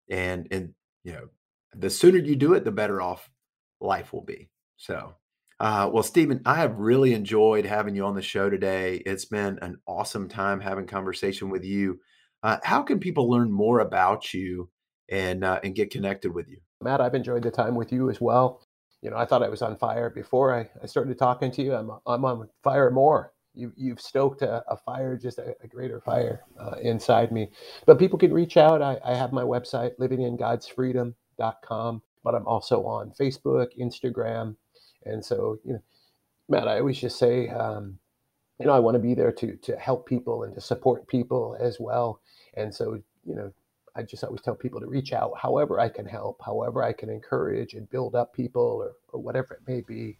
And 0.10 0.48
and 0.52 0.74
you 1.06 1.14
know, 1.14 1.30
the 1.74 1.90
sooner 1.90 2.20
you 2.20 2.36
do 2.36 2.54
it, 2.54 2.66
the 2.66 2.72
better 2.72 3.02
off 3.02 3.30
life 3.82 4.14
will 4.14 4.26
be. 4.26 4.50
So. 4.78 5.16
Uh, 5.62 5.90
well, 5.92 6.04
Stephen, 6.04 6.40
I 6.46 6.56
have 6.56 6.80
really 6.80 7.14
enjoyed 7.14 7.66
having 7.66 7.94
you 7.94 8.06
on 8.06 8.16
the 8.16 8.22
show 8.22 8.50
today. 8.50 9.04
It's 9.06 9.26
been 9.26 9.60
an 9.62 9.76
awesome 9.86 10.30
time 10.30 10.62
having 10.62 10.88
conversation 10.88 11.50
with 11.50 11.66
you. 11.66 12.00
Uh, 12.42 12.60
how 12.64 12.82
can 12.82 12.98
people 12.98 13.30
learn 13.30 13.52
more 13.52 13.82
about 13.82 14.34
you 14.34 14.70
and 15.12 15.44
uh, 15.44 15.60
and 15.64 15.76
get 15.76 15.92
connected 15.92 16.34
with 16.34 16.48
you. 16.50 16.58
Matt, 16.82 17.02
I've 17.02 17.16
enjoyed 17.16 17.44
the 17.44 17.52
time 17.52 17.76
with 17.76 17.92
you 17.92 18.10
as 18.10 18.20
well. 18.22 18.62
You 19.02 19.10
know, 19.12 19.18
I 19.18 19.26
thought 19.26 19.44
I 19.44 19.50
was 19.50 19.62
on 19.62 19.76
fire 19.78 20.10
before 20.10 20.54
I, 20.56 20.70
I 20.84 20.88
started 20.88 21.18
talking 21.20 21.52
to 21.52 21.62
you. 21.64 21.74
I'm 21.76 21.92
I'm 22.08 22.24
on 22.26 22.50
fire 22.64 22.90
more. 22.92 23.34
You 23.54 23.72
you've 23.76 24.00
stoked 24.02 24.42
a, 24.42 24.64
a 24.72 24.78
fire, 24.78 25.18
just 25.18 25.38
a, 25.40 25.56
a 25.64 25.68
greater 25.68 26.00
fire 26.02 26.42
uh, 26.60 26.76
inside 26.82 27.32
me. 27.32 27.50
But 27.86 28.00
people 28.00 28.18
can 28.20 28.34
reach 28.34 28.58
out. 28.58 28.82
I, 28.82 28.98
I 29.06 29.14
have 29.16 29.32
my 29.34 29.44
website, 29.44 29.92
livingingodsfreedom.com, 30.00 32.02
but 32.24 32.36
I'm 32.36 32.48
also 32.48 32.86
on 32.86 33.12
Facebook, 33.20 33.68
Instagram, 33.80 34.56
and 35.06 35.24
so 35.26 35.60
you 35.66 35.74
know, 35.74 35.82
Matt, 36.50 36.68
I 36.68 36.80
always 36.80 37.00
just 37.00 37.18
say. 37.20 37.50
Um, 37.50 37.98
you 38.60 38.66
know, 38.68 38.74
I 38.74 38.80
want 38.80 38.96
to 38.96 39.00
be 39.00 39.14
there 39.14 39.32
to 39.34 39.56
to 39.58 39.76
help 39.78 40.08
people 40.08 40.44
and 40.44 40.54
to 40.56 40.62
support 40.62 41.08
people 41.08 41.58
as 41.60 41.78
well. 41.80 42.22
And 42.56 42.74
so, 42.74 43.00
you 43.26 43.36
know, 43.36 43.52
I 43.96 44.04
just 44.04 44.24
always 44.24 44.42
tell 44.42 44.56
people 44.56 44.80
to 44.80 44.88
reach 44.88 45.14
out 45.14 45.34
however 45.38 45.80
I 45.80 45.90
can 45.90 46.06
help, 46.06 46.42
however 46.44 46.84
I 46.84 46.94
can 46.94 47.10
encourage 47.10 47.74
and 47.74 47.90
build 47.90 48.16
up 48.16 48.34
people 48.34 48.62
or, 48.62 48.94
or 49.12 49.22
whatever 49.22 49.56
it 49.56 49.62
may 49.68 49.82
be. 49.82 50.18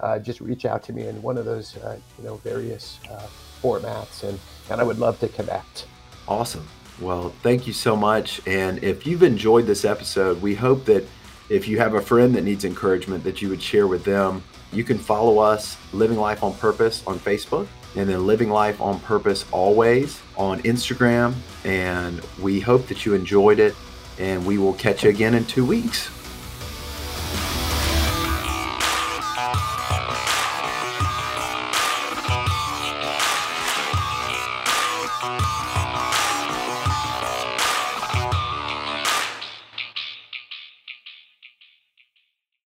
Uh, 0.00 0.18
just 0.18 0.40
reach 0.40 0.64
out 0.64 0.82
to 0.84 0.92
me 0.92 1.06
in 1.06 1.20
one 1.22 1.38
of 1.38 1.44
those, 1.44 1.76
uh, 1.78 1.96
you 2.18 2.24
know, 2.24 2.36
various 2.38 2.98
uh, 3.10 3.26
formats, 3.62 4.24
and, 4.24 4.38
and 4.70 4.80
I 4.80 4.84
would 4.84 4.98
love 4.98 5.20
to 5.20 5.28
connect. 5.28 5.86
Awesome. 6.26 6.66
Well, 7.00 7.30
thank 7.42 7.66
you 7.66 7.72
so 7.72 7.96
much. 7.96 8.40
And 8.46 8.82
if 8.82 9.06
you've 9.06 9.22
enjoyed 9.22 9.66
this 9.66 9.84
episode, 9.84 10.42
we 10.42 10.54
hope 10.54 10.84
that 10.86 11.04
if 11.48 11.68
you 11.68 11.78
have 11.78 11.94
a 11.94 12.00
friend 12.00 12.34
that 12.34 12.42
needs 12.42 12.64
encouragement, 12.64 13.24
that 13.24 13.42
you 13.42 13.48
would 13.48 13.62
share 13.62 13.86
with 13.86 14.04
them. 14.04 14.42
You 14.72 14.84
can 14.84 14.98
follow 14.98 15.38
us, 15.38 15.76
Living 15.92 16.16
Life 16.16 16.42
on 16.42 16.54
Purpose, 16.54 17.02
on 17.06 17.18
Facebook, 17.18 17.66
and 17.96 18.08
then 18.08 18.26
Living 18.26 18.50
Life 18.50 18.80
on 18.80 19.00
Purpose 19.00 19.44
Always 19.52 20.20
on 20.36 20.60
Instagram. 20.62 21.34
And 21.64 22.20
we 22.40 22.60
hope 22.60 22.86
that 22.88 23.04
you 23.04 23.14
enjoyed 23.14 23.58
it, 23.58 23.74
and 24.18 24.46
we 24.46 24.58
will 24.58 24.74
catch 24.74 25.04
you 25.04 25.10
again 25.10 25.34
in 25.34 25.44
two 25.44 25.64
weeks. 25.64 26.10